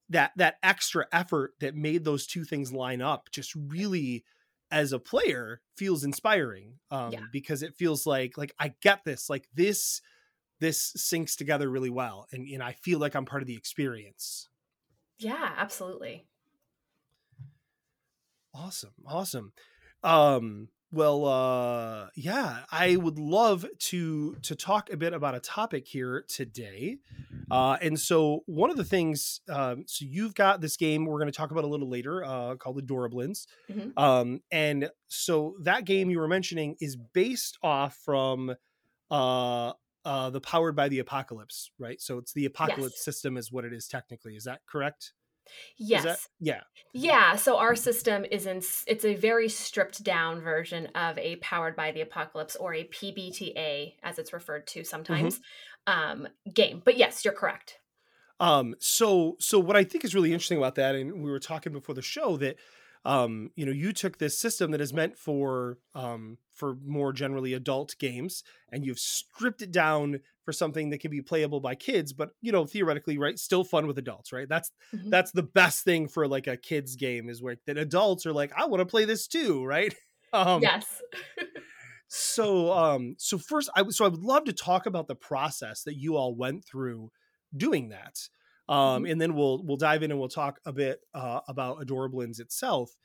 that 0.08 0.32
that 0.36 0.56
extra 0.62 1.06
effort 1.12 1.54
that 1.60 1.74
made 1.74 2.04
those 2.04 2.26
two 2.26 2.44
things 2.44 2.72
line 2.72 3.00
up 3.00 3.30
just 3.30 3.54
really 3.54 4.24
as 4.70 4.92
a 4.92 4.98
player 4.98 5.60
feels 5.76 6.04
inspiring 6.04 6.78
um 6.90 7.12
Yeah. 7.12 7.20
because 7.30 7.62
it 7.62 7.74
feels 7.76 8.06
like 8.06 8.36
like 8.38 8.52
I 8.58 8.74
get 8.82 9.04
this 9.04 9.30
like 9.30 9.48
this 9.54 10.00
this 10.62 10.92
syncs 10.96 11.36
together 11.36 11.68
really 11.70 11.90
well 11.90 12.26
and 12.32 12.48
and 12.48 12.62
I 12.62 12.72
feel 12.72 13.00
like 13.00 13.14
I'm 13.16 13.26
part 13.26 13.42
of 13.42 13.48
the 13.48 13.56
experience. 13.56 14.48
yeah, 15.18 15.54
absolutely. 15.56 16.26
Awesome. 18.54 18.92
Awesome. 19.06 19.52
Um 20.02 20.68
well 20.90 21.24
uh 21.24 22.08
yeah, 22.14 22.64
I 22.70 22.96
would 22.96 23.18
love 23.18 23.64
to 23.78 24.34
to 24.42 24.54
talk 24.54 24.90
a 24.90 24.96
bit 24.96 25.14
about 25.14 25.34
a 25.34 25.40
topic 25.40 25.86
here 25.88 26.24
today. 26.28 26.98
Uh 27.50 27.78
and 27.80 27.98
so 27.98 28.42
one 28.46 28.70
of 28.70 28.76
the 28.76 28.84
things 28.84 29.40
um 29.48 29.84
so 29.86 30.04
you've 30.04 30.34
got 30.34 30.60
this 30.60 30.76
game 30.76 31.06
we're 31.06 31.18
going 31.18 31.30
to 31.32 31.36
talk 31.36 31.50
about 31.50 31.64
a 31.64 31.68
little 31.68 31.88
later 31.88 32.22
uh 32.24 32.56
called 32.56 32.84
Adorablins. 32.84 33.46
Mhm. 33.68 33.92
Um 33.96 34.40
and 34.50 34.90
so 35.08 35.56
that 35.62 35.84
game 35.86 36.10
you 36.10 36.18
were 36.18 36.28
mentioning 36.28 36.76
is 36.80 36.96
based 36.96 37.58
off 37.62 37.96
from 38.04 38.54
uh 39.10 39.72
uh 40.04 40.30
the 40.30 40.40
powered 40.40 40.74
by 40.76 40.88
the 40.88 40.98
apocalypse, 40.98 41.70
right? 41.78 42.00
So 42.00 42.18
it's 42.18 42.32
the 42.32 42.46
apocalypse 42.46 42.94
Yes. 42.96 43.04
system 43.04 43.36
is 43.36 43.52
what 43.52 43.64
it 43.64 43.72
is 43.72 43.86
technically. 43.88 44.36
Is 44.36 44.44
that 44.44 44.60
correct? 44.66 45.12
Yes. 45.76 46.04
that- 46.04 46.18
yeah. 46.38 46.60
Yeah, 46.94 47.34
so 47.36 47.58
our 47.58 47.74
system 47.74 48.24
is 48.30 48.46
in 48.46 48.58
it's 48.86 49.04
a 49.04 49.14
very 49.16 49.48
stripped 49.48 50.02
down 50.04 50.40
version 50.40 50.86
of 50.94 51.18
a 51.18 51.36
powered 51.36 51.74
by 51.74 51.90
the 51.92 52.00
apocalypse 52.00 52.54
or 52.56 52.74
a 52.74 52.84
PBTA 52.84 53.94
as 54.02 54.18
it's 54.18 54.32
referred 54.32 54.66
to 54.68 54.84
sometimes 54.84 55.40
um 55.86 56.28
game. 56.52 56.80
But 56.84 56.96
yes, 56.96 57.24
you're 57.24 57.34
correct. 57.34 57.78
Um, 58.40 58.74
so 58.80 59.36
so 59.40 59.58
what 59.58 59.76
I 59.76 59.84
think 59.84 60.04
is 60.04 60.14
really 60.14 60.32
interesting 60.32 60.58
about 60.58 60.74
that, 60.76 60.94
and 60.94 61.22
we 61.22 61.30
were 61.30 61.38
talking 61.38 61.72
before 61.72 61.94
the 61.94 62.02
show 62.02 62.36
that 62.38 62.56
um, 63.04 63.50
you 63.56 63.66
know, 63.66 63.72
you 63.72 63.92
took 63.92 64.18
this 64.18 64.38
system 64.38 64.70
that 64.70 64.80
is 64.80 64.92
meant 64.92 65.18
for 65.18 65.78
um 65.94 66.38
for 66.52 66.76
more 66.84 67.12
generally 67.12 67.52
adult 67.54 67.96
games, 67.98 68.44
and 68.70 68.84
you've 68.84 68.98
stripped 68.98 69.62
it 69.62 69.72
down 69.72 70.20
for 70.44 70.52
something 70.52 70.90
that 70.90 71.00
can 71.00 71.10
be 71.10 71.22
playable 71.22 71.60
by 71.60 71.74
kids, 71.74 72.12
but 72.12 72.30
you 72.40 72.52
know, 72.52 72.64
theoretically, 72.66 73.18
right, 73.18 73.38
still 73.38 73.64
fun 73.64 73.86
with 73.86 73.98
adults, 73.98 74.32
right? 74.32 74.48
That's 74.48 74.70
Mhm. 74.92 75.12
that's 75.12 75.32
the 75.32 75.42
best 75.42 75.84
thing 75.84 76.08
for 76.08 76.26
like 76.28 76.46
a 76.46 76.56
kids 76.56 76.96
game 76.96 77.28
is 77.28 77.42
where 77.42 77.56
that 77.66 77.78
adults 77.78 78.26
are 78.26 78.32
like, 78.32 78.52
I 78.56 78.66
want 78.66 78.80
to 78.80 78.86
play 78.86 79.04
this 79.04 79.26
too, 79.26 79.64
right? 79.64 79.94
Um 80.34 80.72
yes. 80.72 81.02
So, 82.08 82.72
um, 82.72 83.14
so 83.18 83.38
first, 83.38 83.70
I 83.74 83.88
so 83.88 84.04
I 84.04 84.08
would 84.08 84.20
love 84.22 84.44
to 84.44 84.52
talk 84.52 84.86
about 84.86 85.08
the 85.08 85.14
process 85.16 85.82
that 85.84 85.96
you 85.96 86.16
all 86.16 86.34
went 86.34 86.64
through 86.64 87.10
doing 87.56 87.88
that, 87.88 88.28
um, 88.68 89.04
Mhm. 89.04 89.12
and 89.12 89.20
then 89.20 89.34
we'll 89.34 89.62
we'll 89.64 89.76
dive 89.76 90.02
in 90.02 90.10
and 90.10 90.20
we'll 90.20 90.28
talk 90.28 90.60
a 90.64 90.72
bit 90.72 91.00
uh, 91.14 91.40
about 91.48 91.80
Adorablins 91.80 92.40
itself. 92.40 92.96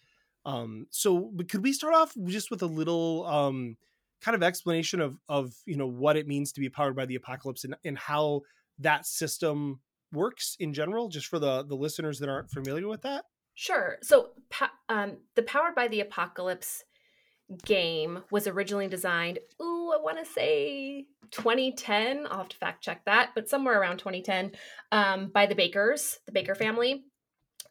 Um, 0.46 0.88
so, 0.92 1.32
but 1.34 1.50
could 1.50 1.64
we 1.64 1.74
start 1.74 1.94
off 1.94 2.14
just 2.26 2.52
with 2.52 2.62
a 2.62 2.68
little 2.68 3.26
um, 3.26 3.78
kind 4.22 4.36
of 4.36 4.44
explanation 4.44 5.02
of 5.02 5.20
of 5.28 5.54
you 5.66 5.76
know 5.78 5.88
what 5.88 6.16
it 6.18 6.28
means 6.28 6.52
to 6.54 6.62
be 6.62 6.70
powered 6.70 6.96
by 6.96 7.06
the 7.06 7.16
apocalypse 7.16 7.64
and, 7.64 7.76
and 7.84 7.98
how 7.98 8.42
that 8.80 9.06
system 9.06 9.82
works 10.14 10.56
in 10.60 10.74
general, 10.74 11.10
just 11.10 11.28
for 11.28 11.40
the 11.40 11.64
the 11.64 11.76
listeners 11.76 12.20
that 12.20 12.30
aren't 12.30 12.50
familiar 12.50 12.88
with 12.88 13.02
that? 13.02 13.26
Sure. 13.56 13.98
So, 14.04 14.30
um, 14.88 15.18
the 15.36 15.42
Powered 15.42 15.74
by 15.74 15.88
the 15.88 16.02
Apocalypse 16.02 16.84
game 17.66 18.24
was 18.32 18.48
originally 18.48 18.88
designed, 18.88 19.40
ooh, 19.62 19.92
I 19.94 20.02
want 20.02 20.18
to 20.20 20.26
say 20.26 21.06
2010. 21.32 22.28
I'll 22.30 22.40
have 22.40 22.50
to 22.50 22.58
fact 22.58 22.84
check 22.84 23.06
that, 23.06 23.32
but 23.36 23.50
somewhere 23.50 23.80
around 23.80 23.98
2010 23.98 24.52
um, 24.92 25.28
by 25.28 25.46
the 25.46 25.56
Bakers, 25.56 26.20
the 26.26 26.32
Baker 26.32 26.56
family. 26.56 27.04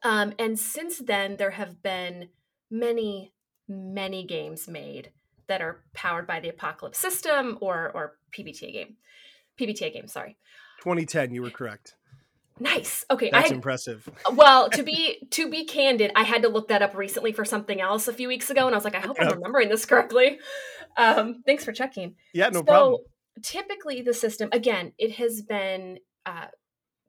Um, 0.03 0.33
and 0.39 0.59
since 0.59 0.99
then, 0.99 1.37
there 1.37 1.51
have 1.51 1.83
been 1.83 2.29
many, 2.71 3.33
many 3.69 4.25
games 4.25 4.69
made 4.69 5.11
that 5.49 5.63
are 5.63 5.85
powered 5.95 6.27
by 6.27 6.41
the 6.41 6.49
Apocalypse 6.49 6.99
system 6.99 7.59
or 7.61 7.91
or 7.95 8.19
PBTA 8.37 8.73
game. 8.73 8.97
PBTA 9.59 9.93
game, 9.93 10.09
sorry. 10.09 10.37
2010, 10.83 11.33
you 11.33 11.43
were 11.43 11.51
correct. 11.51 11.95
Nice. 12.59 13.05
Okay, 13.11 13.29
That's 13.31 13.51
I 13.51 13.55
impressive. 13.55 14.09
well, 14.35 14.71
to 14.71 14.83
be 14.83 15.27
to 15.33 15.51
be 15.51 15.65
candid, 15.67 16.11
I 16.17 16.23
had 16.23 16.43
to 16.43 16.49
look 16.49 16.69
that 16.69 16.81
up 16.83 16.95
recently 16.95 17.33
for 17.33 17.45
something 17.45 17.81
else 17.81 18.09
a 18.09 18.13
few 18.15 18.29
weeks 18.29 18.49
ago, 18.51 18.67
and 18.67 18.75
I 18.75 18.79
was 18.79 18.85
like, 18.85 18.95
I 18.95 19.01
hope 19.01 19.19
I'm 19.21 19.29
remembering 19.29 19.69
this 19.69 19.85
correctly. 19.85 20.39
Um, 20.97 21.43
thanks 21.45 21.65
for 21.65 21.73
checking. 21.73 22.17
Yeah, 22.33 22.49
no 22.49 22.61
so 22.61 22.65
problem. 22.65 23.01
typically, 23.43 24.01
the 24.01 24.15
system 24.15 24.49
again, 24.53 24.93
it 24.97 25.13
has 25.17 25.43
been 25.43 25.99
uh, 26.25 26.47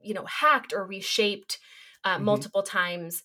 you 0.03 0.13
know 0.13 0.25
hacked 0.25 0.73
or 0.73 0.85
reshaped 0.85 1.59
uh, 2.03 2.17
Mhm. 2.17 2.23
multiple 2.23 2.63
times. 2.63 3.23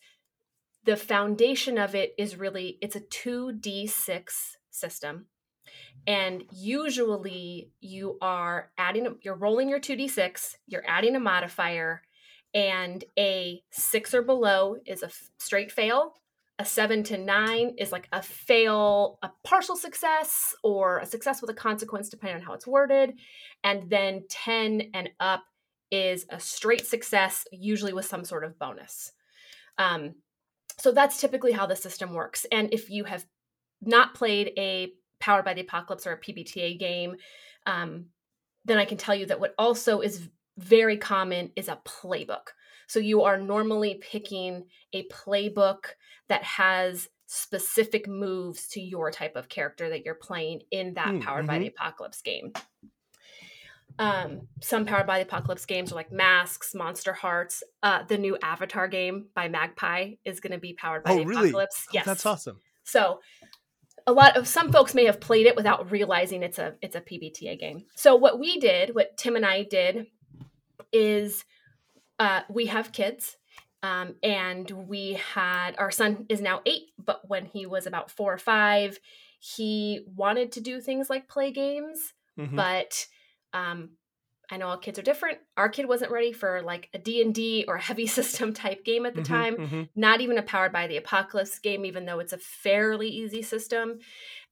The 0.84 0.96
foundation 0.96 1.76
of 1.78 1.94
it 1.96 2.14
is 2.18 2.36
really 2.36 2.78
it's 2.80 2.94
a 2.96 3.00
two 3.00 3.52
d 3.52 3.88
six 3.88 4.56
system, 4.70 5.26
and 6.06 6.44
usually 6.52 7.70
you 7.80 8.18
are 8.20 8.70
adding 8.78 9.18
you're 9.22 9.34
rolling 9.36 9.68
your 9.68 9.80
two 9.80 9.96
d 9.96 10.06
six, 10.08 10.56
you're 10.66 10.84
adding 10.86 11.14
a 11.16 11.20
modifier, 11.20 12.02
and 12.54 13.04
a 13.18 13.62
six 13.70 14.14
or 14.14 14.22
below 14.22 14.76
is 14.86 15.02
a 15.02 15.06
f- 15.06 15.30
straight 15.38 15.72
fail. 15.72 16.14
A 16.58 16.64
seven 16.64 17.02
to 17.04 17.18
nine 17.18 17.74
is 17.78 17.92
like 17.92 18.08
a 18.12 18.22
fail, 18.22 19.18
a 19.22 19.30
partial 19.42 19.74
success, 19.74 20.54
or 20.62 20.98
a 20.98 21.06
success 21.06 21.40
with 21.40 21.50
a 21.50 21.54
consequence, 21.54 22.08
depending 22.08 22.36
on 22.36 22.42
how 22.42 22.52
it's 22.52 22.66
worded. 22.66 23.14
And 23.64 23.88
then 23.88 24.24
10 24.28 24.90
and 24.94 25.10
up 25.18 25.44
is 25.90 26.26
a 26.30 26.38
straight 26.38 26.86
success, 26.86 27.46
usually 27.52 27.92
with 27.92 28.06
some 28.06 28.24
sort 28.24 28.44
of 28.44 28.58
bonus. 28.58 29.12
Um, 29.78 30.14
so 30.78 30.92
that's 30.92 31.20
typically 31.20 31.52
how 31.52 31.66
the 31.66 31.76
system 31.76 32.12
works. 32.14 32.46
And 32.52 32.72
if 32.72 32.90
you 32.90 33.04
have 33.04 33.24
not 33.80 34.14
played 34.14 34.52
a 34.56 34.92
Powered 35.20 35.44
by 35.44 35.54
the 35.54 35.60
Apocalypse 35.60 36.04
or 36.04 36.12
a 36.12 36.20
PBTA 36.20 36.80
game, 36.80 37.14
um, 37.64 38.06
then 38.64 38.78
I 38.78 38.84
can 38.84 38.98
tell 38.98 39.14
you 39.14 39.26
that 39.26 39.38
what 39.38 39.54
also 39.56 40.00
is 40.00 40.28
very 40.62 40.96
common 40.96 41.50
is 41.56 41.68
a 41.68 41.78
playbook. 41.84 42.48
So 42.86 42.98
you 43.00 43.22
are 43.22 43.38
normally 43.38 44.00
picking 44.02 44.64
a 44.92 45.06
playbook 45.08 45.84
that 46.28 46.42
has 46.44 47.08
specific 47.26 48.06
moves 48.06 48.68
to 48.68 48.80
your 48.80 49.10
type 49.10 49.36
of 49.36 49.48
character 49.48 49.88
that 49.90 50.04
you're 50.04 50.14
playing 50.14 50.60
in 50.70 50.94
that 50.94 51.08
Mm, 51.08 51.22
Powered 51.22 51.46
by 51.46 51.58
the 51.58 51.68
Apocalypse 51.68 52.20
game. 52.22 52.52
Um, 53.98 54.48
some 54.60 54.86
Powered 54.86 55.06
by 55.06 55.18
the 55.18 55.24
Apocalypse 55.26 55.66
games 55.66 55.92
are 55.92 55.94
like 55.96 56.10
Masks, 56.12 56.72
Monsterhearts. 56.74 57.62
Uh, 57.82 58.02
the 58.04 58.18
new 58.18 58.36
Avatar 58.42 58.88
game 58.88 59.26
by 59.34 59.48
Magpie 59.48 60.12
is 60.24 60.40
going 60.40 60.52
to 60.52 60.58
be 60.58 60.72
powered 60.74 61.04
by 61.04 61.12
Oh, 61.12 61.16
the 61.18 61.24
really? 61.26 61.48
Apocalypse. 61.50 61.86
Oh, 61.88 61.90
yes, 61.94 62.06
That's 62.06 62.26
awesome. 62.26 62.60
so 62.84 63.20
a 64.06 64.12
lot 64.12 64.36
of 64.36 64.48
some 64.48 64.72
folks 64.72 64.94
may 64.94 65.04
have 65.04 65.20
played 65.20 65.46
it 65.46 65.54
without 65.54 65.90
realizing 65.92 66.42
it's 66.42 66.58
a 66.58 66.74
it's 66.82 66.96
a 66.96 67.00
PBTA 67.00 67.58
game. 67.60 67.84
So 67.94 68.16
what 68.16 68.40
we 68.40 68.58
did, 68.58 68.94
what 68.96 69.16
Tim 69.16 69.36
and 69.36 69.46
I 69.46 69.62
did, 69.62 70.06
is 70.92 71.44
uh, 72.18 72.42
we 72.48 72.66
have 72.66 72.92
kids, 72.92 73.36
um, 73.82 74.16
and 74.22 74.70
we 74.70 75.14
had 75.14 75.76
our 75.78 75.90
son 75.90 76.26
is 76.28 76.40
now 76.40 76.62
eight, 76.66 76.90
but 76.98 77.28
when 77.28 77.46
he 77.46 77.66
was 77.66 77.86
about 77.86 78.10
four 78.10 78.32
or 78.32 78.38
five, 78.38 78.98
he 79.40 80.04
wanted 80.06 80.52
to 80.52 80.60
do 80.60 80.80
things 80.80 81.10
like 81.10 81.28
play 81.28 81.50
games, 81.50 82.14
Mhm. 82.36 82.56
but 82.56 83.06
um, 83.52 83.96
I 84.50 84.56
know 84.58 84.68
all 84.68 84.78
kids 84.78 84.98
are 84.98 85.02
different. 85.02 85.38
Our 85.56 85.68
kid 85.68 85.86
wasn't 85.88 86.12
ready 86.12 86.32
for 86.32 86.62
like 86.62 86.90
a 86.92 86.98
D 86.98 87.22
and 87.22 87.34
D 87.34 87.64
or 87.66 87.76
a 87.76 87.80
heavy 87.80 88.06
system 88.18 88.52
type 88.52 88.84
game 88.84 89.06
at 89.06 89.16
the 89.16 89.22
Mhm, 89.22 89.22
time 89.22 89.58
mhm. 89.58 89.88
not 89.94 90.20
even 90.20 90.38
a 90.38 90.42
powered 90.42 90.72
by 90.72 90.86
the 90.86 90.96
apocalypse 90.96 91.58
game 91.58 91.84
even 91.84 92.06
though 92.06 92.18
it's 92.18 92.32
a 92.32 92.38
fairly 92.38 93.08
easy 93.08 93.42
system 93.42 93.98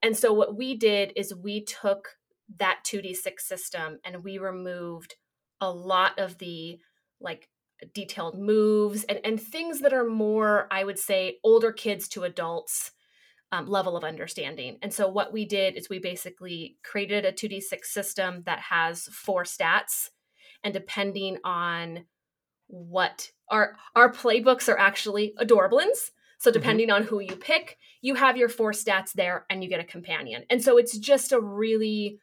and 0.01 0.15
so 0.17 0.33
what 0.33 0.55
we 0.55 0.75
did 0.75 1.13
is 1.15 1.33
we 1.35 1.63
took 1.63 2.17
that 2.57 2.81
2d6 2.83 3.47
system 3.47 3.99
and 4.03 4.23
we 4.23 4.37
removed 4.37 5.15
a 5.61 5.71
lot 5.71 6.19
of 6.19 6.37
the 6.39 6.79
like 7.19 7.47
detailed 7.93 8.37
moves 8.37 9.03
and, 9.05 9.19
and 9.23 9.41
things 9.41 9.79
that 9.79 9.93
are 9.93 10.05
more 10.05 10.67
i 10.71 10.83
would 10.83 10.99
say 10.99 11.37
older 11.43 11.71
kids 11.71 12.07
to 12.07 12.23
adults 12.23 12.91
um, 13.51 13.65
level 13.67 13.97
of 13.97 14.03
understanding. 14.03 14.77
And 14.81 14.93
so 14.93 15.09
what 15.09 15.33
we 15.33 15.45
did 15.45 15.75
is 15.75 15.89
we 15.89 15.99
basically 15.99 16.77
created 16.83 17.25
a 17.25 17.33
2d6 17.33 17.83
system 17.83 18.43
that 18.45 18.59
has 18.59 19.07
four 19.07 19.43
stats 19.43 20.09
and 20.63 20.73
depending 20.73 21.37
on 21.43 22.05
what 22.67 23.31
our 23.49 23.75
our 23.95 24.09
playbooks 24.09 24.69
are 24.69 24.77
actually 24.77 25.33
adorablins 25.41 26.11
so 26.37 26.49
depending 26.49 26.89
on 26.89 27.03
who 27.03 27.19
you 27.19 27.35
pick 27.35 27.77
you 28.01 28.15
have 28.15 28.37
your 28.37 28.47
four 28.49 28.71
stats 28.71 29.11
there 29.13 29.45
and 29.49 29.63
you 29.63 29.69
get 29.69 29.79
a 29.79 29.85
companion. 29.85 30.43
And 30.49 30.63
so 30.63 30.77
it's 30.77 30.97
just 30.97 31.31
a 31.31 31.39
really 31.39 32.19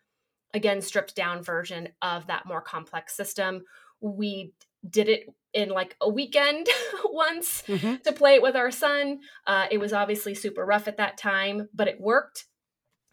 again 0.54 0.80
stripped 0.80 1.14
down 1.14 1.42
version 1.42 1.88
of 2.02 2.26
that 2.26 2.46
more 2.46 2.60
complex 2.60 3.14
system 3.16 3.62
we 4.00 4.52
did 4.88 5.08
it 5.08 5.26
in 5.52 5.68
like 5.70 5.96
a 6.00 6.08
weekend 6.08 6.68
once 7.04 7.62
Mhm. 7.66 8.02
to 8.02 8.12
play 8.12 8.34
it 8.34 8.42
with 8.42 8.56
our 8.56 8.70
son 8.70 9.20
uh, 9.46 9.66
it 9.70 9.78
was 9.78 9.92
obviously 9.92 10.34
super 10.34 10.64
rough 10.64 10.88
at 10.88 10.96
that 10.98 11.16
time 11.18 11.68
but 11.74 11.88
it 11.88 12.00
worked 12.00 12.46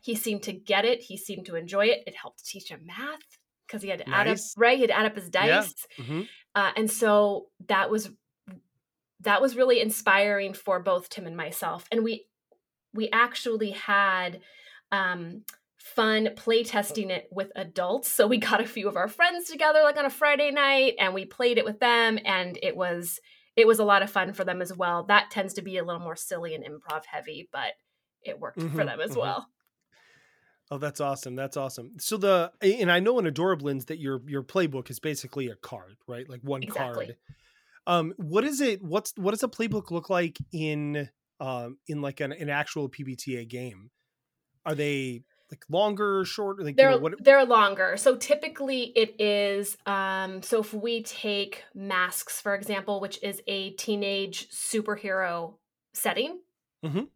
he 0.02 0.14
seemed 0.16 0.44
to 0.44 0.54
get 0.54 0.86
it 0.86 1.02
he 1.02 1.18
seemed 1.18 1.46
to 1.48 1.56
enjoy 1.56 1.86
it 1.88 2.04
it 2.08 2.16
helped 2.16 2.46
teach 2.46 2.70
him 2.70 2.82
math 2.86 3.20
because 3.68 3.82
he 3.82 3.90
had 3.90 4.00
to 4.00 4.10
add 4.10 4.28
up 4.28 4.34
Nice. 4.38 4.54
right 4.58 4.76
he 4.78 4.82
had 4.82 4.90
to 4.92 4.98
add 4.98 5.06
up 5.08 5.16
his 5.16 5.30
Yeah. 5.34 5.48
dice 5.62 5.88
Mhm. 5.98 6.28
uh, 6.54 6.72
and 6.78 6.92
so 6.92 7.50
that 7.68 7.90
was 7.90 8.12
that 9.22 9.42
was 9.42 9.56
really 9.56 9.82
inspiring 9.82 10.54
for 10.54 10.80
both 10.80 11.10
tim 11.10 11.26
and 11.26 11.36
myself 11.38 11.88
and 11.92 12.04
we 12.04 12.28
we 12.94 13.10
actually 13.12 13.72
had 13.72 14.42
um, 14.92 15.44
fun 15.86 16.30
play 16.36 16.64
testing 16.64 17.12
it 17.12 17.28
with 17.32 17.52
adults 17.56 18.12
so 18.12 18.26
we 18.26 18.38
got 18.40 18.60
a 18.60 18.66
few 18.66 18.88
of 18.88 18.98
our 18.98 19.08
friends 19.08 19.48
together 19.48 19.82
like 19.84 19.98
on 19.98 20.06
a 20.06 20.10
friday 20.10 20.50
night 20.50 20.96
and 20.98 21.14
we 21.14 21.26
played 21.26 21.60
it 21.60 21.64
with 21.66 21.80
them 21.80 22.18
and 22.26 22.58
it 22.64 22.76
was 22.76 23.20
it 23.56 23.68
was 23.68 23.78
a 23.78 23.84
lot 23.86 24.02
of 24.02 24.10
fun 24.10 24.34
for 24.34 24.44
them 24.44 24.64
as 24.64 24.76
well 24.76 25.04
that 25.04 25.30
tends 25.30 25.54
to 25.54 25.62
be 25.62 25.78
a 25.78 25.84
little 25.86 26.02
more 26.02 26.16
silly 26.16 26.56
and 26.56 26.66
improv 26.66 27.06
heavy 27.06 27.48
but 27.52 27.74
it 28.24 28.40
worked 28.40 28.64
for 28.64 28.84
Mhm, 28.84 28.86
them 28.86 29.00
as 29.00 29.12
mhm. 29.12 29.16
well 29.16 29.48
Oh, 30.72 30.80
that's 30.80 31.00
awesome. 31.00 31.36
That's 31.36 31.58
awesome. 31.58 31.94
So 32.00 32.18
the 32.18 32.52
and 32.62 32.92
I 32.92 33.00
know 33.00 33.20
in 33.20 33.26
Adorablins 33.26 33.86
that 33.86 34.00
your 34.00 34.22
your 34.28 34.44
playbook 34.44 34.90
is 34.90 35.00
basically 35.00 35.48
a 35.48 35.56
card, 35.56 35.98
right? 36.08 36.28
Like 36.28 36.42
one 36.42 36.64
Exactly. 36.64 37.06
card. 37.06 37.18
Um, 37.88 38.14
what 38.18 38.44
is 38.44 38.62
it? 38.62 38.84
What's 38.84 39.14
what 39.18 39.32
does 39.32 39.44
a 39.44 39.48
playbook 39.48 39.92
look 39.92 40.10
like 40.10 40.38
in 40.52 41.10
um 41.40 41.80
in 41.88 42.02
like 42.02 42.20
an, 42.22 42.34
an 42.34 42.50
actual 42.50 42.90
PBTA 42.90 43.46
game? 43.46 43.92
Are 44.66 44.76
they 44.76 45.24
like 45.52 45.64
longer, 45.70 46.26
short? 46.26 46.62
Like 46.62 46.78
they're 46.78 46.92
know, 46.92 46.98
what? 46.98 47.24
they're 47.24 47.46
longer 47.46 47.96
so 47.98 48.16
typically 48.18 48.92
it 48.96 49.20
is 49.20 49.78
um 49.86 50.42
so 50.42 50.60
if 50.60 50.74
we 50.74 51.04
take 51.04 51.64
masks 51.74 52.42
for 52.42 52.54
example 52.56 53.00
which 53.00 53.22
is 53.24 53.42
a 53.48 53.72
teenage 53.72 54.50
superhero 54.50 55.58
setting 55.94 56.42
Mhm. 56.84 57.08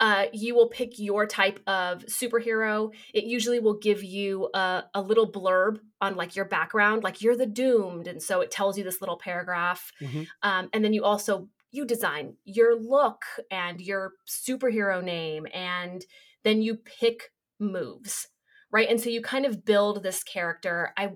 uh, 0.00 0.26
you 0.32 0.54
will 0.54 0.68
pick 0.68 0.98
your 0.98 1.26
type 1.26 1.60
of 1.66 2.04
superhero. 2.06 2.92
It 3.12 3.24
usually 3.24 3.60
will 3.60 3.78
give 3.78 4.02
you 4.02 4.50
a, 4.54 4.84
a 4.94 5.02
little 5.02 5.30
blurb 5.30 5.80
on 6.00 6.16
like 6.16 6.34
your 6.36 6.46
background, 6.46 7.04
like 7.04 7.22
you're 7.22 7.36
the 7.36 7.46
doomed, 7.46 8.06
and 8.08 8.22
so 8.22 8.40
it 8.40 8.50
tells 8.50 8.76
you 8.76 8.84
this 8.84 9.00
little 9.00 9.16
paragraph. 9.18 9.92
Mhm. 10.02 10.26
Um, 10.42 10.68
and 10.72 10.84
then 10.84 10.92
you 10.92 11.04
also 11.04 11.48
you 11.70 11.84
design 11.84 12.36
your 12.44 12.76
look 12.80 13.24
and 13.50 13.80
your 13.80 14.14
superhero 14.28 15.02
name, 15.02 15.46
and 15.52 16.04
then 16.44 16.62
you 16.62 16.76
pick 16.76 17.32
moves, 17.58 18.28
right? 18.70 18.88
And 18.88 19.00
so 19.00 19.10
you 19.10 19.22
kind 19.22 19.46
of 19.46 19.64
build 19.64 20.02
this 20.02 20.22
character. 20.22 20.92
I 20.96 21.12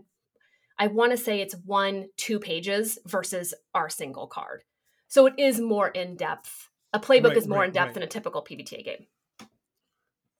I 0.79 0.87
want 0.89 1.13
to 1.13 1.19
say 1.19 1.41
it's 1.41 1.55
one 1.65 2.07
two 2.17 2.39
pages 2.39 2.99
versus 3.07 3.55
our 3.75 3.89
single 3.89 4.27
card, 4.29 4.63
so 5.09 5.27
it 5.27 5.35
is 5.39 5.61
more 5.61 5.89
in 5.89 6.17
depth. 6.17 6.69
A 6.93 7.01
playbook 7.01 7.29
Right, 7.29 7.37
is 7.37 7.47
more 7.49 7.61
right, 7.61 7.69
in 7.69 7.73
depth 7.75 7.89
right. 7.89 7.95
than 7.95 8.03
a 8.03 8.07
typical 8.07 8.43
PBTA 8.43 8.85
game. 8.85 9.07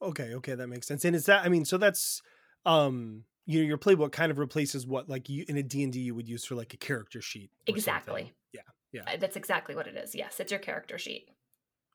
Okay, 0.01 0.35
okay, 0.35 0.55
that 0.55 0.69
makes 0.69 0.87
sense. 0.87 1.05
And 1.05 1.17
is 1.17 1.27
that 1.27 1.45
I 1.45 1.49
mean, 1.49 1.65
so 1.65 1.77
that's 1.77 2.23
um 2.65 3.25
you 3.47 3.61
know, 3.61 3.67
your 3.67 3.79
playbook 3.79 4.13
kind 4.13 4.31
of 4.31 4.39
replaces 4.39 4.87
what 4.87 5.09
like 5.09 5.29
you 5.29 5.45
in 5.49 5.57
a 5.57 5.63
D&D 5.63 5.99
you 6.01 6.15
would 6.15 6.29
use 6.29 6.45
for 6.45 6.55
like 6.55 6.75
a 6.75 6.77
character 6.77 7.21
sheet. 7.23 7.51
or 7.69 7.77
something. 7.77 7.77
Exactly. 7.77 8.33
Yeah. 8.53 8.61
Yeah. 8.93 9.03
Uh, 9.07 9.17
That's 9.19 9.37
exactly 9.37 9.75
what 9.75 9.87
it 9.87 9.97
is. 9.97 10.15
Yes, 10.15 10.39
it's 10.39 10.53
your 10.53 10.61
character 10.61 10.99
sheet. 10.99 11.29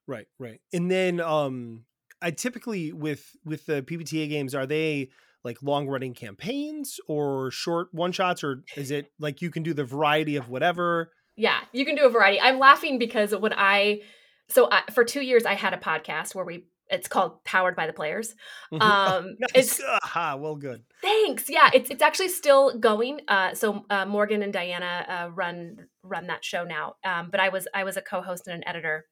Right, 0.08 0.28
right. 0.40 0.60
And 0.74 0.90
then 0.92 1.22
um 1.22 1.86
I 2.24 2.32
typically 2.32 2.94
with 2.94 3.36
with 3.46 3.66
the 3.66 3.84
PBTA 3.84 4.30
games 4.30 4.56
are 4.56 4.66
they 4.66 5.10
like 5.44 5.62
long 5.62 5.88
running 5.88 6.14
campaigns 6.14 7.00
or 7.08 7.52
short 7.52 7.90
one 7.92 8.14
shots 8.14 8.44
or 8.44 8.64
is 8.78 8.92
it 8.92 9.12
like 9.20 9.42
you 9.42 9.52
can 9.52 9.62
do 9.62 9.74
the 9.74 9.84
variety 9.84 10.38
of 10.38 10.48
whatever? 10.50 11.12
Yeah, 11.36 11.60
you 11.74 11.86
can 11.86 11.96
do 11.96 12.06
a 12.06 12.10
variety. 12.10 12.40
I'm 12.40 12.60
laughing 12.60 12.98
because 12.98 13.36
when 13.36 13.54
I 13.54 14.02
so 14.50 14.70
I, 14.72 14.84
for 14.94 15.04
2 15.04 15.22
years 15.22 15.46
I 15.46 15.56
had 15.56 15.74
a 15.74 15.78
podcast 15.78 16.34
where 16.34 16.46
we 16.46 16.66
it's 16.90 17.08
called 17.08 17.44
Powered 17.44 17.76
by 17.76 17.88
the 17.88 17.94
Players. 17.94 18.36
Mhm. 18.72 18.82
Um 18.82 19.36
Nice. 19.40 19.80
it's 19.80 19.82
Aha, 20.04 20.38
well 20.38 20.56
good. 20.56 20.84
Thanks. 21.02 21.50
Yeah, 21.50 21.70
it's 21.74 21.90
it's 21.90 22.02
actually 22.02 22.30
still 22.30 22.78
going. 22.78 23.20
Uh, 23.28 23.54
so 23.54 23.86
uh, 23.90 24.06
Morgan 24.06 24.42
and 24.42 24.54
Diana 24.54 25.06
uh, 25.10 25.30
run 25.34 25.88
run 26.04 26.28
that 26.28 26.46
show 26.46 26.64
now. 26.64 26.96
Um, 27.04 27.30
but 27.32 27.42
I 27.42 27.50
was 27.50 27.68
I 27.74 27.84
was 27.84 27.98
a 27.98 28.02
co-host 28.02 28.48
and 28.48 28.56
an 28.56 28.68
editor 28.68 29.06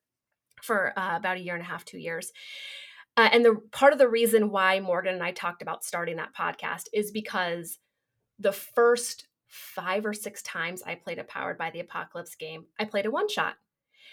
for 0.62 0.94
uh, 0.98 1.18
about 1.18 1.38
a 1.38 1.40
year 1.42 1.56
and 1.56 1.64
a 1.64 1.66
half, 1.66 1.84
two 1.84 1.98
years. 1.98 2.32
Uh, 3.18 3.30
and 3.32 3.44
the 3.44 3.56
part 3.72 3.94
of 3.94 4.00
the 4.00 4.08
reason 4.08 4.52
why 4.52 4.80
Morgan 4.80 5.14
and 5.14 5.24
I 5.24 5.32
talked 5.32 5.62
about 5.62 5.84
starting 5.84 6.18
that 6.18 6.36
podcast 6.36 6.88
is 6.94 7.12
because 7.12 7.78
the 8.40 8.54
first 8.54 9.28
five 9.48 10.06
or 10.06 10.14
six 10.14 10.42
times 10.42 10.82
I 10.86 10.96
played 10.96 11.20
a 11.20 11.24
Powered 11.24 11.58
by 11.58 11.72
the 11.72 11.82
Apocalypse 11.82 12.36
game, 12.36 12.66
I 12.80 12.86
played 12.86 13.06
a 13.06 13.12
one 13.12 13.28
shot. 13.28 13.56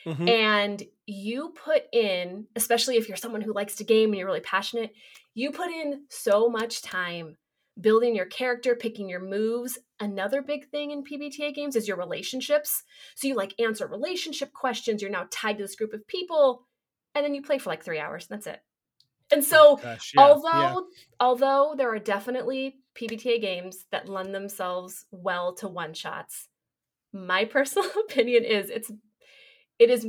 Mhm. 0.04 0.28
And 0.28 0.82
you 1.06 1.50
put 1.50 1.84
in, 1.92 2.46
especially 2.56 2.96
if 2.96 3.08
you're 3.08 3.16
someone 3.16 3.40
who 3.40 3.52
likes 3.52 3.76
to 3.76 3.84
game 3.84 4.10
and 4.10 4.18
you're 4.18 4.26
really 4.26 4.40
passionate, 4.40 4.92
you 5.34 5.50
put 5.52 5.70
in 5.70 6.04
so 6.08 6.48
much 6.48 6.82
time 6.82 7.36
building 7.80 8.14
your 8.14 8.26
character, 8.26 8.74
picking 8.74 9.08
your 9.08 9.20
moves. 9.20 9.78
Another 10.00 10.42
big 10.42 10.68
thing 10.70 10.90
in 10.90 11.04
PBTA 11.04 11.54
games 11.54 11.76
is 11.76 11.86
your 11.86 11.96
relationships. 11.96 12.82
So 13.14 13.28
you 13.28 13.34
like 13.34 13.54
answer 13.60 13.86
relationship 13.86 14.52
questions, 14.52 15.00
you're 15.00 15.10
now 15.10 15.28
tied 15.30 15.58
to 15.58 15.64
this 15.64 15.76
group 15.76 15.92
of 15.92 16.06
people, 16.08 16.66
and 17.14 17.24
then 17.24 17.34
you 17.34 17.42
play 17.42 17.58
for 17.58 17.70
like 17.70 17.84
three 17.84 18.00
hours, 18.00 18.26
and 18.28 18.36
that's 18.38 18.46
it. 18.48 18.60
And 19.30 19.44
so 19.44 19.80
Gosh, 19.80 20.14
yeah, 20.14 20.36
although 20.50 20.50
yeah. 20.50 20.76
although 21.20 21.74
there 21.76 21.92
are 21.92 21.98
definitely 21.98 22.80
PBTA 22.94 23.38
games 23.38 23.86
that 23.90 24.08
lend 24.08 24.34
themselves 24.34 25.06
well 25.10 25.54
to 25.56 25.68
one 25.68 25.94
shots, 25.94 26.48
my 27.12 27.44
personal 27.56 27.90
opinion 28.00 28.44
is 28.44 28.70
it's 28.70 28.92
it 29.78 29.90
is 29.90 30.06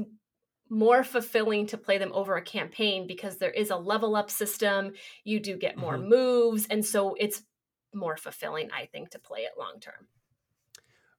more 0.70 1.04
fulfilling 1.04 1.68
to 1.68 1.78
play 1.78 1.98
them 1.98 2.12
over 2.14 2.36
a 2.36 2.44
campaign 2.44 3.08
because 3.08 3.38
there 3.38 3.52
is 3.52 3.72
a 3.72 3.78
level 3.78 4.16
up 4.16 4.30
system. 4.32 4.94
You 5.24 5.40
do 5.40 5.58
get 5.58 5.78
more 5.78 5.98
Mhm. 5.98 6.00
moves, 6.00 6.68
and 6.70 6.86
so 6.86 7.16
it's 7.16 7.44
more 7.94 8.18
fulfilling, 8.18 8.72
I 8.72 8.86
think, 8.88 9.12
to 9.12 9.20
play 9.20 9.42
it 9.42 9.54
long 9.58 9.80
term. 9.80 10.08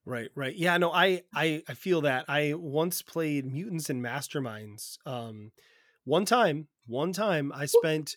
Right, 0.04 0.30
right. 0.35 0.54
Yeah, 0.57 0.76
no, 0.78 0.90
I 0.92 1.23
I 1.35 1.62
I 1.69 1.75
feel 1.75 2.00
that. 2.02 2.25
I 2.28 2.54
once 2.54 3.02
played 3.02 3.45
Mutants 3.45 3.90
and 3.90 4.02
Masterminds. 4.02 4.97
Um 5.07 5.52
one 6.04 6.25
time, 6.25 6.69
one 6.90 7.12
time 7.12 7.52
I 7.54 7.66
spent 7.66 8.16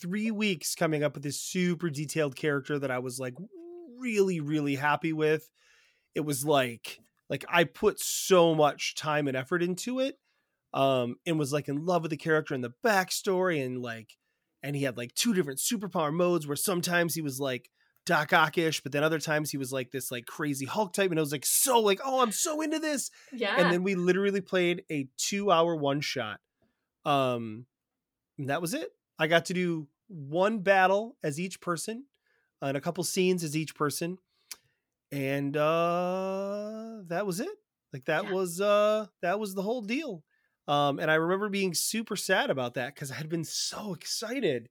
3 0.00 0.30
weeks 0.30 0.74
coming 0.74 1.02
up 1.04 1.14
with 1.14 1.22
this 1.22 1.40
super 1.40 1.90
detailed 1.90 2.36
character 2.36 2.78
that 2.78 2.90
I 2.90 2.98
was 2.98 3.20
like 3.20 3.34
really 3.98 4.40
really 4.40 4.74
happy 4.74 5.12
with. 5.12 5.50
It 6.14 6.20
was 6.20 6.44
like 6.44 7.00
like 7.28 7.44
I 7.48 7.64
put 7.64 8.00
so 8.00 8.54
much 8.54 8.94
time 8.94 9.28
and 9.28 9.36
effort 9.36 9.62
into 9.62 10.00
it. 10.00 10.18
Um 10.72 11.16
and 11.26 11.38
was 11.38 11.52
like 11.52 11.68
in 11.68 11.84
love 11.84 12.02
with 12.02 12.10
the 12.10 12.16
character 12.16 12.54
and 12.54 12.64
the 12.64 12.74
backstory 12.84 13.64
and 13.64 13.82
like 13.82 14.16
and 14.62 14.74
he 14.74 14.82
had 14.82 14.96
like 14.96 15.14
two 15.14 15.34
different 15.34 15.60
superpower 15.60 16.12
modes 16.12 16.46
where 16.46 16.56
sometimes 16.56 17.14
he 17.14 17.20
was 17.20 17.38
like 17.38 17.70
Doc 18.06 18.30
Ockish, 18.30 18.82
but 18.82 18.92
then 18.92 19.02
other 19.02 19.18
times 19.18 19.50
he 19.50 19.56
was 19.56 19.72
like 19.72 19.90
this 19.90 20.10
like 20.10 20.26
crazy 20.26 20.66
Hulk 20.66 20.92
type, 20.92 21.10
and 21.10 21.18
I 21.18 21.22
was 21.22 21.32
like 21.32 21.46
so 21.46 21.80
like, 21.80 22.00
oh, 22.04 22.20
I'm 22.20 22.32
so 22.32 22.60
into 22.60 22.78
this. 22.78 23.10
Yeah. 23.32 23.54
And 23.56 23.72
then 23.72 23.82
we 23.82 23.94
literally 23.94 24.40
played 24.40 24.84
a 24.90 25.08
two 25.16 25.50
hour 25.50 25.74
one 25.74 26.00
shot. 26.00 26.40
Um, 27.04 27.66
and 28.38 28.48
that 28.50 28.60
was 28.60 28.74
it. 28.74 28.92
I 29.18 29.26
got 29.26 29.46
to 29.46 29.54
do 29.54 29.88
one 30.08 30.58
battle 30.60 31.16
as 31.22 31.38
each 31.40 31.60
person, 31.60 32.06
and 32.62 32.76
a 32.76 32.80
couple 32.80 33.04
scenes 33.04 33.44
as 33.44 33.56
each 33.56 33.74
person, 33.74 34.18
and 35.12 35.56
uh, 35.56 37.02
that 37.06 37.26
was 37.26 37.40
it. 37.40 37.56
Like 37.92 38.06
that 38.06 38.24
Yeah. 38.24 38.32
was 38.32 38.60
uh 38.60 39.06
that 39.22 39.38
was 39.38 39.54
the 39.54 39.62
whole 39.62 39.82
deal. 39.82 40.24
Um, 40.66 40.98
and 40.98 41.10
I 41.10 41.14
remember 41.14 41.48
being 41.48 41.74
super 41.74 42.16
sad 42.16 42.50
about 42.50 42.74
that 42.74 42.94
because 42.94 43.10
I 43.12 43.14
had 43.16 43.28
been 43.28 43.44
so 43.44 43.92
excited 43.94 44.68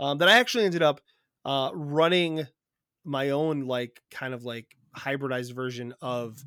um, 0.00 0.18
that 0.18 0.28
I 0.28 0.38
actually 0.38 0.64
ended 0.64 0.82
up 0.82 1.00
uh, 1.44 1.70
running 1.74 2.46
my 3.04 3.30
own 3.30 3.62
like 3.66 4.02
kind 4.10 4.34
of 4.34 4.44
like 4.44 4.76
hybridized 4.96 5.54
version 5.54 5.94
of 6.02 6.44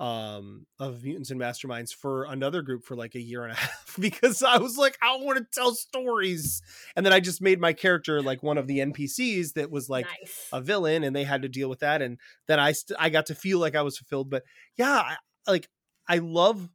um 0.00 0.66
of 0.80 1.04
mutants 1.04 1.30
and 1.30 1.40
masterminds 1.40 1.94
for 1.94 2.24
another 2.24 2.62
group 2.62 2.82
for 2.84 2.96
like 2.96 3.14
a 3.14 3.20
year 3.20 3.44
and 3.44 3.52
a 3.52 3.54
half 3.60 3.94
because 4.00 4.42
i 4.42 4.56
was 4.58 4.76
like 4.76 4.98
i 5.00 5.16
want 5.18 5.38
to 5.38 5.46
tell 5.52 5.72
stories 5.72 6.60
and 6.96 7.06
then 7.06 7.12
i 7.12 7.20
just 7.20 7.40
made 7.40 7.60
my 7.60 7.72
character 7.72 8.20
like 8.20 8.42
one 8.42 8.58
of 8.58 8.66
the 8.66 8.78
npcs 8.80 9.52
that 9.52 9.70
was 9.70 9.88
like 9.88 10.04
nice. 10.20 10.48
a 10.52 10.60
villain 10.60 11.04
and 11.04 11.14
they 11.14 11.22
had 11.22 11.42
to 11.42 11.48
deal 11.48 11.68
with 11.68 11.78
that 11.78 12.02
and 12.02 12.18
then 12.48 12.58
i 12.58 12.72
st- 12.72 12.98
i 13.00 13.08
got 13.08 13.26
to 13.26 13.36
feel 13.36 13.60
like 13.60 13.76
i 13.76 13.82
was 13.82 13.96
fulfilled 13.96 14.28
but 14.28 14.42
yeah 14.76 15.00
I, 15.46 15.50
like 15.50 15.68
i 16.08 16.18
love 16.18 16.68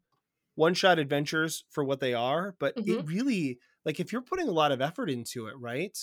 one 0.55 0.73
shot 0.73 0.97
adventures 0.97 1.65
for 1.71 1.84
what 1.84 1.99
they 1.99 2.13
are 2.13 2.55
but 2.58 2.73
it 2.77 2.86
Mhm. 2.86 3.08
really 3.08 3.60
like 3.84 3.99
if 3.99 4.13
you're 4.13 4.21
putting 4.21 4.47
a 4.47 4.51
lot 4.53 4.71
of 4.71 4.79
effort 4.79 5.10
into 5.10 5.47
it 5.47 5.55
right 5.60 5.97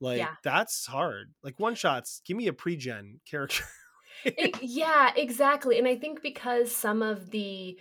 like 0.00 0.18
Yeah. 0.18 0.34
that's 0.44 0.84
hard 0.84 1.32
like 1.42 1.58
one 1.58 1.76
shots 1.76 2.20
give 2.26 2.36
me 2.36 2.46
a 2.46 2.52
pre-gen 2.52 3.20
character 3.24 3.64
It- 4.36 4.58
yeah, 4.62 5.12
exactly. 5.16 5.78
And 5.78 5.86
I 5.88 5.96
think 5.96 6.22
because 6.22 6.74
some 6.74 7.02
of 7.02 7.30
the 7.30 7.78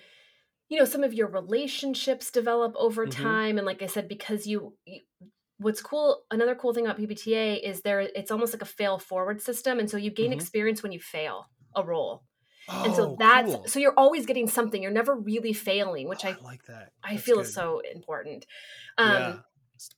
you 0.70 0.80
know, 0.80 0.86
some 0.86 1.04
of 1.04 1.14
your 1.14 1.28
relationships 1.28 2.32
develop 2.32 2.76
over 2.78 3.06
Mhm. 3.06 3.08
time 3.08 3.58
and 3.58 3.66
like 3.68 3.82
I 3.84 3.88
said 3.88 4.08
because 4.08 4.48
you, 4.48 4.78
you 4.86 5.02
what's 5.60 5.82
cool 5.82 6.24
another 6.32 6.56
cool 6.56 6.74
thing 6.74 6.86
about 6.86 6.98
PBTA 6.98 7.56
is 7.58 7.82
there 7.82 8.02
it's 8.02 8.32
almost 8.32 8.54
like 8.54 8.62
a 8.64 8.66
fail 8.66 9.00
forward 9.00 9.42
system 9.42 9.80
and 9.80 9.90
so 9.90 9.98
you 9.98 10.12
gain 10.12 10.32
Mhm. 10.32 10.34
experience 10.34 10.84
when 10.84 10.92
you 10.92 11.00
fail 11.00 11.48
a 11.76 11.84
roll. 11.84 12.24
and 12.84 12.96
so 12.96 13.08
Oh, 13.08 13.18
that's 13.20 13.56
cool. 13.56 13.66
so 13.68 13.80
you're 13.80 13.98
always 13.98 14.26
getting 14.26 14.48
something. 14.48 14.82
You're 14.84 14.92
never 14.92 15.16
really 15.16 15.54
failing, 15.54 16.08
which 16.10 16.26
Oh, 16.26 16.30
I 16.30 16.40
like 16.42 16.64
that 16.66 16.94
I 17.04 17.18
feel 17.18 17.40
good. 17.40 17.42
is 17.42 17.54
so 17.54 17.80
important. 17.82 18.46
Um 18.98 19.38
yeah 19.38 19.42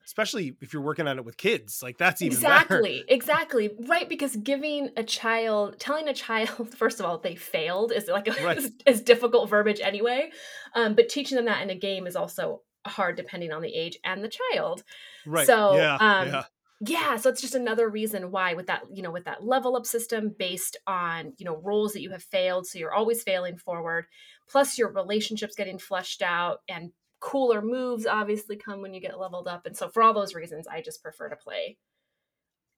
especially 0.06 0.56
if 0.62 0.74
you're 0.74 0.82
working 0.82 1.08
on 1.08 1.18
it 1.18 1.26
with 1.26 1.38
kids 1.38 1.82
like 1.82 1.98
that's 1.98 2.22
even 2.22 2.40
better 2.40 2.80
exactly 2.80 3.04
exactly 3.08 3.70
right 3.88 4.10
because 4.10 4.36
giving 4.38 4.90
a 4.98 5.04
child 5.04 5.80
telling 5.80 6.08
a 6.08 6.14
child 6.14 6.74
first 6.76 7.00
of 7.00 7.06
all 7.06 7.18
they 7.18 7.36
failed 7.36 7.92
is 7.92 8.08
like 8.08 8.28
a, 8.28 8.34
Right. 8.44 8.58
is, 8.58 8.72
is 8.86 9.02
difficult 9.02 9.50
verbiage 9.50 9.80
anyway 9.82 10.30
um, 10.76 10.96
but 10.96 11.10
teaching 11.10 11.36
them 11.36 11.46
that 11.46 11.62
in 11.62 11.70
a 11.70 11.76
game 11.76 12.08
is 12.08 12.16
also 12.16 12.62
hard 12.86 13.16
depending 13.16 13.52
on 13.52 13.62
the 13.62 13.74
age 13.74 13.98
and 14.04 14.24
the 14.24 14.30
child. 14.30 14.84
Right 15.26 15.48
so, 15.48 15.76
yeah 15.76 15.96
um, 15.96 16.28
yeah. 16.28 16.44
yeah 16.82 17.18
so 17.18 17.30
it's 17.30 17.42
just 17.42 17.56
another 17.56 17.90
reason 17.90 18.32
why 18.32 18.54
with 18.54 18.68
that 18.68 18.84
you 18.94 19.02
know 19.02 19.12
with 19.12 19.26
that 19.26 19.44
level 19.44 19.76
up 19.76 19.86
system 19.86 20.34
based 20.38 20.78
on 20.86 21.34
you 21.38 21.46
know 21.46 21.58
rolls 21.64 21.94
that 21.94 22.02
you 22.02 22.12
have 22.12 22.24
failed 22.24 22.68
so 22.68 22.80
you're 22.80 22.94
always 22.94 23.24
failing 23.24 23.58
forward 23.58 24.06
plus 24.50 24.78
your 24.78 24.92
relationships 24.92 25.56
getting 25.56 25.80
fleshed 25.80 26.22
out 26.22 26.60
and 26.68 26.92
cooler 27.24 27.62
moves 27.62 28.06
obviously 28.06 28.58
come 28.58 28.82
when 28.82 28.94
you 28.94 29.00
get 29.00 29.18
leveled 29.18 29.48
up 29.48 29.66
and 29.66 29.78
so 29.78 29.88
for 29.88 30.04
all 30.04 30.14
those 30.14 30.36
reasons 30.36 30.68
i 30.68 30.82
just 30.82 31.02
prefer 31.02 31.30
to 31.30 31.38
play 31.38 31.78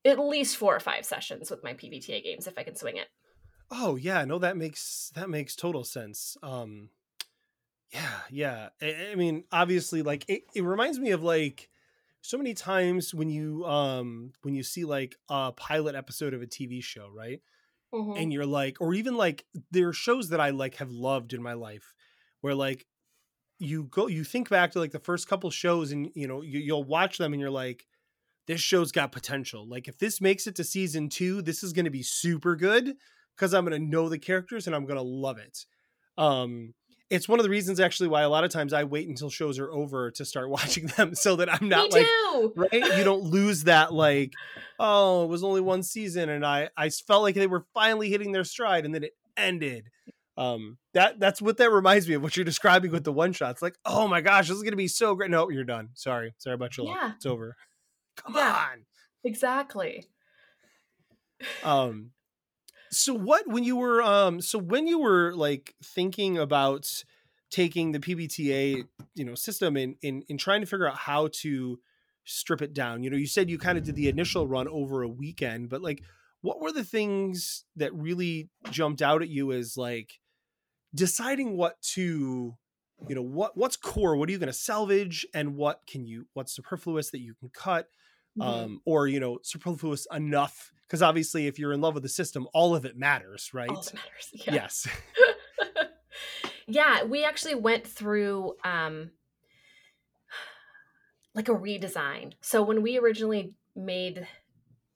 at 0.05 0.19
least 0.19 0.55
four 0.55 0.75
or 0.75 0.79
five 0.79 1.03
sessions 1.03 1.49
with 1.49 1.63
my 1.63 1.73
pbta 1.73 2.23
games 2.23 2.45
if 2.45 2.57
i 2.57 2.63
can 2.63 2.75
swing 2.75 2.97
it 2.97 3.07
Oh 3.71 3.95
yeah, 3.95 4.23
no, 4.25 4.37
that 4.39 4.57
makes 4.57 5.11
that 5.15 5.29
makes 5.29 5.55
total 5.55 5.83
sense. 5.83 6.37
Um, 6.43 6.89
yeah, 7.91 8.19
yeah. 8.29 8.69
I, 8.81 9.09
I 9.11 9.15
mean, 9.15 9.43
obviously, 9.51 10.01
like 10.01 10.25
it, 10.27 10.43
it 10.53 10.61
reminds 10.61 10.99
me 10.99 11.11
of 11.11 11.23
like 11.23 11.69
so 12.21 12.37
many 12.37 12.53
times 12.53 13.13
when 13.13 13.29
you 13.29 13.65
um 13.65 14.33
when 14.43 14.53
you 14.53 14.63
see 14.63 14.85
like 14.85 15.15
a 15.29 15.51
pilot 15.51 15.95
episode 15.95 16.33
of 16.33 16.41
a 16.41 16.47
TV 16.47 16.81
show, 16.81 17.09
right? 17.09 17.41
Mhm. 17.93 18.21
And 18.21 18.33
you're 18.33 18.45
like, 18.45 18.77
or 18.81 18.93
even 18.93 19.15
like 19.17 19.45
there 19.71 19.89
are 19.89 19.93
shows 19.93 20.29
that 20.29 20.39
I 20.39 20.51
like 20.51 20.75
have 20.75 20.91
loved 20.91 21.33
in 21.33 21.41
my 21.41 21.53
life, 21.53 21.93
where 22.41 22.55
like 22.55 22.85
you 23.65 23.83
go, 23.83 24.07
you 24.07 24.23
think 24.23 24.49
back 24.49 24.71
to 24.71 24.79
like 24.79 24.91
the 24.91 24.99
first 24.99 25.27
couple 25.27 25.49
shows, 25.51 25.91
and 25.91 26.09
you 26.15 26.27
know 26.27 26.41
you, 26.41 26.59
you'll 26.59 26.83
watch 26.83 27.17
them, 27.17 27.33
and 27.33 27.39
you're 27.39 27.49
like, 27.51 27.85
this 28.47 28.61
show's 28.61 28.91
got 28.91 29.11
potential. 29.11 29.67
Like 29.67 29.87
if 29.87 29.97
this 29.97 30.21
makes 30.21 30.47
it 30.47 30.55
to 30.55 30.63
season 30.63 31.09
two, 31.09 31.41
this 31.41 31.63
is 31.63 31.73
going 31.73 31.85
to 31.85 31.91
be 31.91 32.03
super 32.03 32.55
good 32.55 32.95
because 33.35 33.53
I'm 33.53 33.65
going 33.65 33.79
to 33.79 33.87
know 33.87 34.09
the 34.09 34.19
characters 34.19 34.67
and 34.67 34.75
I'm 34.75 34.85
going 34.85 34.97
to 34.97 35.01
love 35.01 35.37
it. 35.37 35.65
Um, 36.17 36.73
it's 37.09 37.27
one 37.27 37.39
of 37.39 37.43
the 37.43 37.49
reasons 37.49 37.79
actually 37.79 38.09
why 38.09 38.21
a 38.21 38.29
lot 38.29 38.43
of 38.43 38.51
times 38.51 38.73
I 38.73 38.83
wait 38.83 39.07
until 39.07 39.29
shows 39.29 39.59
are 39.59 39.71
over 39.71 40.11
to 40.11 40.25
start 40.25 40.49
watching 40.49 40.87
them 40.87 41.15
so 41.15 41.35
that 41.37 41.53
I'm 41.53 41.69
not 41.69 41.91
Me 41.91 41.99
like 41.99 42.05
too. 42.05 42.53
right 42.55 42.97
you 42.97 43.03
don't 43.03 43.23
lose 43.23 43.65
that 43.65 43.93
like 43.93 44.33
oh 44.79 45.25
it 45.25 45.27
was 45.27 45.43
only 45.43 45.61
one 45.61 45.83
season 45.83 46.29
and 46.29 46.45
I 46.45 46.69
I 46.75 46.89
felt 46.89 47.21
like 47.21 47.35
they 47.35 47.47
were 47.47 47.65
finally 47.73 48.09
hitting 48.09 48.31
their 48.31 48.43
stride 48.43 48.85
and 48.85 48.93
then 48.93 49.03
it 49.03 49.13
ended. 49.37 49.89
Um 50.37 50.77
that 50.93 51.19
that's 51.19 51.41
what 51.41 51.57
that 51.57 51.71
reminds 51.71 52.07
me 52.07 52.15
of 52.15 52.21
what 52.23 52.35
you're 52.35 52.43
describing 52.43 52.91
with 52.91 53.03
the 53.05 53.13
one 53.13 53.31
shots 53.33 53.61
like 53.61 53.75
oh 53.85 54.07
my 54.07 54.19
gosh 54.21 54.47
this 54.47 54.57
is 54.57 54.63
going 54.63 54.73
to 54.73 54.77
be 54.77 54.87
so 54.87 55.15
great 55.15 55.31
no 55.31 55.49
you're 55.49 55.63
done 55.63 55.89
sorry 55.93 56.33
sorry 56.37 56.55
about 56.55 56.75
your 56.75 56.87
luck 56.87 56.97
Yeah. 57.01 57.11
it's 57.15 57.25
over 57.25 57.55
Come 58.17 58.35
Yeah. 58.35 58.67
on. 58.71 58.85
Exactly. 59.23 60.05
Um 61.63 62.11
so 62.91 63.13
what 63.13 63.47
when 63.47 63.63
you 63.63 63.75
were 63.75 64.01
um 64.01 64.41
so 64.41 64.57
when 64.59 64.87
you 64.87 64.99
were 64.99 65.33
like 65.35 65.73
thinking 65.83 66.37
about 66.37 67.03
taking 67.51 67.91
the 67.91 67.99
PBTA, 67.99 68.83
you 69.13 69.25
know, 69.25 69.35
system 69.35 69.75
and 69.77 69.95
in 70.01 70.23
in 70.27 70.37
trying 70.37 70.61
to 70.61 70.67
figure 70.67 70.87
out 70.87 70.97
how 70.97 71.29
to 71.41 71.79
strip 72.23 72.61
it 72.61 72.73
down. 72.73 73.03
You 73.03 73.09
know, 73.09 73.17
you 73.17 73.27
said 73.27 73.49
you 73.49 73.57
kind 73.57 73.77
of 73.77 73.83
did 73.83 73.95
the 73.95 74.09
initial 74.09 74.47
run 74.47 74.67
over 74.67 75.01
a 75.03 75.07
weekend, 75.09 75.69
but 75.69 75.81
like 75.81 76.01
what 76.41 76.59
were 76.61 76.71
the 76.71 76.83
things 76.83 77.65
that 77.75 77.93
really 77.93 78.49
jumped 78.69 79.01
out 79.01 79.21
at 79.21 79.29
you 79.29 79.51
as 79.51 79.77
like 79.77 80.19
deciding 80.95 81.55
what 81.57 81.79
to 81.81 82.55
you 83.09 83.13
know 83.15 83.21
what 83.21 83.55
what's 83.57 83.75
core 83.75 84.15
what 84.15 84.29
are 84.29 84.31
you 84.31 84.37
going 84.39 84.47
to 84.47 84.53
salvage 84.53 85.25
and 85.33 85.55
what 85.55 85.81
can 85.85 86.05
you 86.05 86.25
what's 86.33 86.53
superfluous 86.55 87.11
that 87.11 87.19
you 87.19 87.35
can 87.35 87.49
cut 87.49 87.87
Mhm. 88.37 88.45
um 88.45 88.81
or 88.85 89.07
you 89.07 89.19
know 89.19 89.39
superfluous 89.43 90.07
enough 90.13 90.71
because 90.87 91.01
obviously 91.01 91.47
if 91.47 91.59
you're 91.59 91.73
in 91.73 91.81
love 91.81 91.93
with 91.93 92.03
the 92.03 92.09
system 92.09 92.47
all 92.53 92.73
of 92.75 92.85
it 92.85 92.97
matters 92.97 93.51
right 93.53 93.69
All 93.69 93.83
matters. 93.93 94.29
Yeah. 94.47 94.53
yes 94.53 94.87
yeah, 96.67 97.03
we 97.03 97.23
actually 97.23 97.55
went 97.55 97.85
through 97.85 98.55
um 98.63 99.11
like 101.33 101.49
a 101.49 101.53
redesign. 101.53 102.33
So 102.41 102.63
when 102.63 102.81
we 102.81 102.97
originally 102.97 103.53
made 103.75 104.25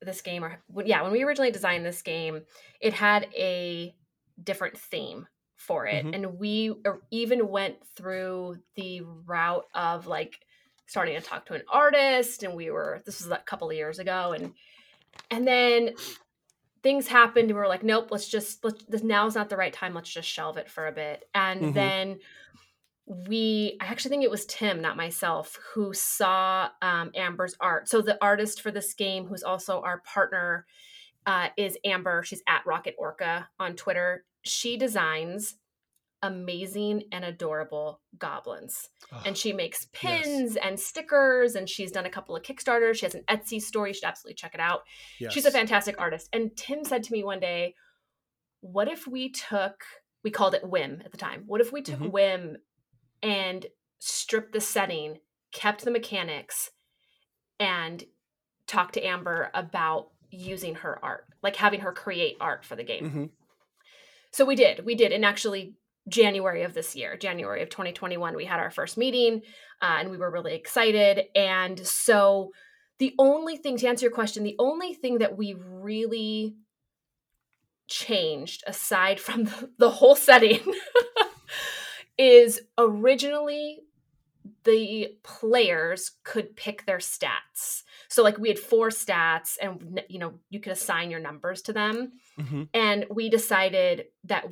this 0.00 0.22
game 0.22 0.42
or 0.42 0.62
yeah, 0.84 1.02
when 1.02 1.12
we 1.12 1.22
originally 1.22 1.50
designed 1.50 1.84
this 1.84 2.00
game, 2.02 2.42
it 2.80 2.94
had 2.94 3.28
a 3.36 3.94
different 4.42 4.78
theme 4.78 5.26
for 5.60 5.86
it 5.86 6.04
Mhm. 6.06 6.14
and 6.14 6.38
we 6.38 6.74
er- 6.86 7.02
even 7.10 7.48
went 7.48 7.86
through 7.94 8.56
the 8.76 9.02
route 9.02 9.66
of 9.74 10.06
like 10.06 10.40
starting 10.86 11.14
to 11.14 11.20
talk 11.20 11.44
to 11.46 11.54
an 11.54 11.62
artist 11.70 12.42
and 12.42 12.54
we 12.54 12.70
were 12.70 13.00
this 13.04 13.20
was 13.22 13.30
a 13.30 13.36
couple 13.38 13.68
of 13.70 13.76
years 13.76 13.98
ago 13.98 14.32
and 14.32 14.54
and 15.30 15.46
then 15.46 15.94
things 16.82 17.06
happened 17.08 17.50
and 17.50 17.54
we 17.54 17.60
were 17.60 17.68
like 17.68 17.82
nope 17.82 18.08
let's 18.10 18.26
just 18.28 18.64
let's 18.64 18.82
this 18.84 19.02
now's 19.02 19.34
not 19.34 19.48
the 19.50 19.56
right 19.56 19.72
time 19.74 19.92
let's 19.94 20.10
just 20.12 20.28
shelve 20.28 20.56
it 20.56 20.68
for 20.70 20.86
a 20.86 20.92
bit 20.92 21.28
and 21.34 21.60
Mhm. 21.60 21.74
then 21.74 22.18
we 23.06 23.76
i 23.80 23.86
actually 23.86 24.08
think 24.10 24.22
it 24.24 24.30
was 24.30 24.46
tim 24.46 24.80
not 24.80 24.96
myself 24.96 25.58
who 25.74 25.92
saw 25.92 26.68
um, 26.80 27.10
amber's 27.14 27.54
art 27.60 27.88
so 27.88 28.00
the 28.00 28.16
artist 28.22 28.62
for 28.62 28.70
this 28.70 28.94
game 28.94 29.26
who's 29.26 29.42
also 29.42 29.80
our 29.82 29.98
partner 30.00 30.64
uh, 31.26 31.48
is 31.56 31.76
amber 31.84 32.22
she's 32.22 32.42
at 32.48 32.64
rocket 32.66 32.94
orca 32.98 33.48
on 33.58 33.74
twitter 33.76 34.24
she 34.42 34.76
designs 34.76 35.56
amazing 36.22 37.02
and 37.12 37.24
adorable 37.24 38.02
goblins 38.18 38.90
and 39.24 39.38
she 39.38 39.54
makes 39.54 39.86
yes. 40.02 40.22
pins 40.22 40.56
and 40.56 40.78
stickers 40.78 41.54
and 41.54 41.66
she's 41.66 41.90
done 41.90 42.04
a 42.04 42.10
couple 42.10 42.36
of 42.36 42.42
kickstarters 42.42 42.96
she 42.96 43.06
has 43.06 43.14
an 43.14 43.24
etsy 43.30 43.58
store 43.60 43.88
you 43.88 43.94
should 43.94 44.04
absolutely 44.04 44.34
check 44.34 44.52
it 44.52 44.60
out 44.60 44.82
She's 45.30 45.46
a 45.46 45.50
fantastic 45.50 45.98
artist. 45.98 46.28
And 46.32 46.54
Tim 46.56 46.84
said 46.84 47.02
to 47.04 47.12
me 47.12 47.24
one 47.24 47.40
day, 47.40 47.74
What 48.60 48.88
if 48.88 49.06
we 49.06 49.30
took, 49.30 49.82
we 50.22 50.30
called 50.30 50.54
it 50.54 50.66
Whim 50.68 51.00
at 51.04 51.10
the 51.12 51.18
time. 51.18 51.44
What 51.46 51.60
if 51.62 51.72
we 51.72 51.80
took 51.82 51.98
Mhm. 52.00 52.10
Whim 52.10 52.56
and 53.22 53.66
stripped 53.98 54.52
the 54.52 54.60
setting, 54.60 55.20
kept 55.52 55.84
the 55.84 55.90
mechanics, 55.90 56.70
and 57.58 58.04
talked 58.66 58.94
to 58.94 59.06
Amber 59.06 59.50
about 59.54 60.10
using 60.30 60.74
her 60.76 61.02
art, 61.04 61.26
like 61.42 61.56
having 61.56 61.80
her 61.80 61.92
create 61.92 62.36
art 62.40 62.64
for 62.64 62.76
the 62.76 62.84
game? 62.84 63.10
Mhm. 63.10 63.30
So 64.32 64.44
we 64.44 64.54
did. 64.54 64.84
We 64.84 64.94
did. 64.94 65.12
And 65.12 65.24
actually, 65.24 65.74
January 66.08 66.62
of 66.62 66.74
this 66.74 66.96
year, 66.96 67.16
January 67.16 67.62
of 67.62 67.68
2021, 67.68 68.34
we 68.34 68.44
had 68.44 68.60
our 68.60 68.70
first 68.70 68.96
meeting 68.96 69.42
uh, 69.82 69.96
and 69.98 70.10
we 70.10 70.16
were 70.16 70.30
really 70.30 70.54
excited. 70.54 71.24
And 71.34 71.78
so, 71.86 72.52
the 72.98 73.14
only 73.18 73.56
thing 73.56 73.78
to 73.78 73.86
answer 73.86 74.04
your 74.04 74.12
question, 74.12 74.42
the 74.42 74.56
only 74.58 74.92
thing 74.92 75.18
that 75.18 75.36
we 75.36 75.54
really 75.58 76.54
changed 77.88 78.62
aside 78.66 79.18
from 79.18 79.44
the, 79.44 79.70
the 79.78 79.90
whole 79.90 80.14
setting 80.14 80.60
is 82.18 82.60
originally 82.76 83.80
the 84.64 85.16
players 85.22 86.12
could 86.24 86.54
pick 86.56 86.84
their 86.86 86.98
stats. 86.98 87.82
So 88.08 88.22
like 88.22 88.38
we 88.38 88.48
had 88.48 88.58
four 88.58 88.88
stats 88.90 89.56
and 89.60 90.02
you 90.08 90.18
know 90.18 90.34
you 90.50 90.60
could 90.60 90.72
assign 90.72 91.10
your 91.10 91.20
numbers 91.20 91.62
to 91.62 91.72
them 91.72 92.12
Mhm. 92.38 92.68
and 92.74 93.06
we 93.10 93.28
decided 93.30 94.06
that 94.24 94.46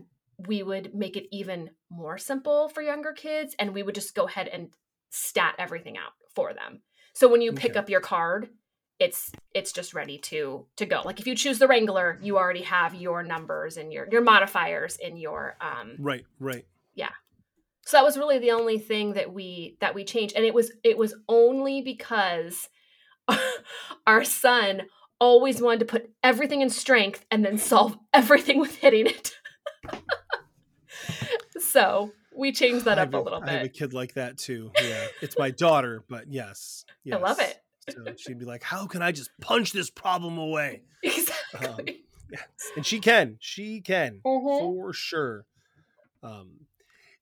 we 0.47 0.63
would 0.63 0.95
make 0.95 1.17
it 1.17 1.27
even 1.35 1.71
more 1.91 2.17
simple 2.19 2.69
for 2.69 2.81
younger 2.83 3.13
kids 3.13 3.55
and 3.59 3.75
we 3.75 3.83
would 3.83 3.95
just 3.95 4.15
go 4.15 4.27
ahead 4.27 4.49
and 4.49 4.71
stat 5.11 5.55
everything 5.59 5.97
out 5.97 6.13
for 6.35 6.53
them 6.55 6.83
so 7.15 7.29
when 7.29 7.41
you 7.43 7.53
pick 7.53 7.71
Okay. 7.73 7.79
up 7.79 7.89
your 7.91 8.01
card 8.01 8.51
it's 9.01 9.33
it's 9.55 9.73
just 9.73 9.95
ready 9.95 10.19
to 10.19 10.67
to 10.77 10.87
go 10.87 11.03
like 11.05 11.19
if 11.19 11.27
you 11.27 11.35
choose 11.35 11.59
the 11.59 11.67
wrangler 11.67 12.19
you 12.23 12.37
already 12.39 12.63
have 12.63 12.95
your 12.95 13.23
numbers 13.23 13.77
and 13.77 13.93
your 13.93 14.07
your 14.13 14.21
modifiers 14.23 14.97
in 14.97 15.17
your 15.17 15.57
um 15.61 15.97
right 15.99 16.25
right 16.39 16.67
so 17.89 17.97
that 17.97 18.05
was 18.05 18.19
really 18.19 18.39
the 18.39 18.51
only 18.51 18.79
thing 18.79 19.15
that 19.15 19.33
we 19.33 19.79
that 19.81 19.95
we 19.95 20.05
changed 20.05 20.37
and 20.37 20.45
it 20.45 20.53
was 20.53 20.73
it 20.85 20.99
was 20.99 21.15
only 21.27 21.81
because 21.81 22.69
our 24.07 24.25
son 24.25 24.83
always 25.19 25.63
wanted 25.63 25.81
to 25.81 25.85
put 25.87 26.11
everything 26.23 26.61
in 26.61 26.69
strength 26.69 27.25
and 27.31 27.43
then 27.43 27.57
solve 27.57 27.97
everything 28.13 28.59
with 28.59 28.77
hitting 28.77 29.07
it 29.07 29.33
so 31.59 32.13
we 32.37 32.53
changed 32.53 32.85
that 32.85 32.99
up 32.99 33.13
have 33.13 33.15
a 33.15 33.21
little 33.21 33.41
bit. 33.41 33.49
I 33.49 33.53
have 33.55 33.65
a 33.65 33.69
kid 33.69 33.95
like 33.95 34.15
that 34.15 34.37
too. 34.37 34.71
Yeah, 34.81 35.07
it's 35.23 35.37
my 35.39 35.51
daughter, 35.51 36.05
but 36.09 36.31
yes, 36.31 36.85
i 37.11 37.17
love 37.17 37.41
it 37.41 37.59
So 37.89 38.13
she'd 38.17 38.39
be 38.39 38.45
like, 38.45 38.63
"How 38.63 38.87
can 38.87 39.03
I 39.03 39.11
just 39.11 39.31
punch 39.41 39.73
this 39.73 39.91
problem 39.91 40.39
away?" 40.39 40.83
exactly 41.03 42.05
Yes, 42.31 42.71
and 42.77 42.87
she 42.87 43.01
can. 43.01 43.39
She 43.41 43.81
can 43.81 44.21
Mhm. 44.25 44.59
for 44.59 44.93
sure. 44.93 45.47
Um, 46.23 46.67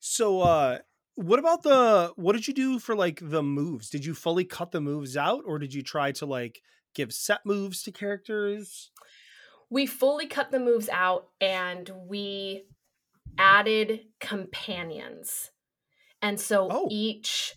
so 0.09 0.41
uh, 0.41 0.79
what 1.17 1.39
about 1.39 1.63
the? 1.63 2.13
What 2.17 2.35
did 2.35 2.47
you 2.49 2.55
do 2.55 2.79
for 2.79 2.95
like 2.95 3.21
the 3.23 3.43
moves? 3.43 3.91
Did 3.91 4.05
you 4.05 4.15
fully 4.15 4.45
cut 4.45 4.71
the 4.71 4.81
moves 4.81 5.17
out, 5.17 5.43
or 5.47 5.59
did 5.59 5.75
you 5.75 5.83
try 5.83 6.13
to 6.13 6.27
like 6.27 6.63
give 6.95 7.13
set 7.13 7.45
moves 7.45 7.83
to 7.85 7.93
characters? 7.93 8.91
we 9.69 9.85
fully 9.85 10.29
cut 10.29 10.53
the 10.53 10.61
moves 10.61 10.89
out 10.93 11.27
and 11.41 11.91
we 12.07 12.63
added 13.37 14.03
companions 14.21 15.51
and 16.23 16.39
so 16.41 16.69
Oh. 16.71 16.89
each 16.89 17.55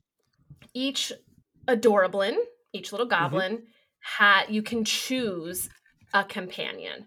each 0.73 1.13
adorablin 1.67 2.35
each 2.73 2.91
little 2.91 3.05
goblin 3.05 3.61
had 3.99 4.45
you 4.49 4.63
can 4.63 4.83
choose 4.83 5.69
a 6.15 6.23
companion 6.23 7.05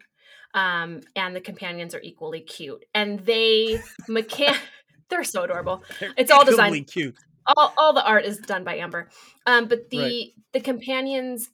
um 0.55 1.00
and 1.16 1.35
the 1.35 1.40
companions 1.40 1.96
are 1.96 2.00
equally 2.02 2.40
cute 2.40 2.85
and 2.94 3.18
they 3.26 3.81
mechan 4.09 4.57
they're 5.11 5.25
so 5.25 5.43
adorable 5.45 5.83
It's 6.17 6.31
all 6.31 6.45
designed- 6.45 6.87
cute. 6.87 7.17
all, 7.57 7.73
all 7.77 7.93
the 7.93 8.05
art 8.05 8.25
is 8.25 8.38
done 8.38 8.65
by 8.65 8.77
amber 8.77 9.09
um 9.47 9.67
but 9.69 9.91
the 9.91 9.99
Right. 9.99 10.27
the 10.53 10.61
companions 10.61 11.51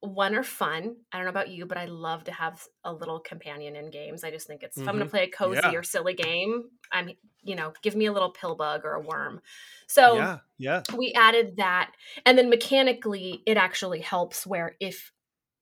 one 0.00 0.34
are 0.34 0.42
fun 0.42 0.96
i 1.12 1.16
don't 1.16 1.24
know 1.24 1.30
about 1.30 1.48
you 1.48 1.64
but 1.64 1.78
i 1.78 1.86
love 1.86 2.24
to 2.24 2.32
have 2.32 2.62
a 2.84 2.92
little 2.92 3.20
companion 3.20 3.74
in 3.74 3.90
games 3.90 4.22
i 4.22 4.30
just 4.30 4.46
think 4.46 4.62
it's 4.62 4.76
if 4.76 4.86
i'm 4.86 4.96
going 4.96 5.06
to 5.06 5.10
play 5.10 5.24
a 5.24 5.30
cozy 5.30 5.60
Yeah. 5.62 5.72
or 5.78 5.82
silly 5.82 6.12
game 6.12 6.64
i'm 6.92 7.10
you 7.42 7.56
know 7.56 7.72
give 7.82 7.96
me 7.96 8.04
a 8.06 8.12
little 8.12 8.30
pill 8.30 8.54
bug 8.54 8.82
or 8.84 8.92
a 8.94 9.00
worm 9.00 9.40
so 9.86 10.16
yeah, 10.16 10.38
yeah. 10.58 10.82
we 10.94 11.14
added 11.14 11.56
that 11.56 11.92
and 12.26 12.36
then 12.36 12.50
mechanically 12.50 13.42
it 13.46 13.56
actually 13.56 14.00
helps 14.00 14.46
where 14.46 14.76
if 14.78 15.10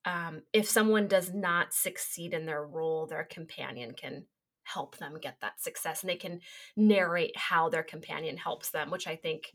um, 0.05 0.43
if 0.53 0.69
someone 0.69 1.07
does 1.07 1.33
not 1.33 1.73
succeed 1.73 2.35
in 2.35 2.45
their 2.45 2.65
roll 2.67 3.07
their 3.07 3.23
companion 3.23 3.93
can 3.93 4.25
help 4.64 4.96
them 4.98 5.16
get 5.20 5.37
that 5.40 5.61
success 5.61 6.03
and 6.03 6.11
they 6.11 6.16
can 6.16 6.40
narrate 6.77 7.37
how 7.37 7.68
their 7.68 7.83
companion 7.83 8.37
helps 8.37 8.70
them 8.70 8.90
which 8.90 9.07
i 9.07 9.16
think 9.16 9.53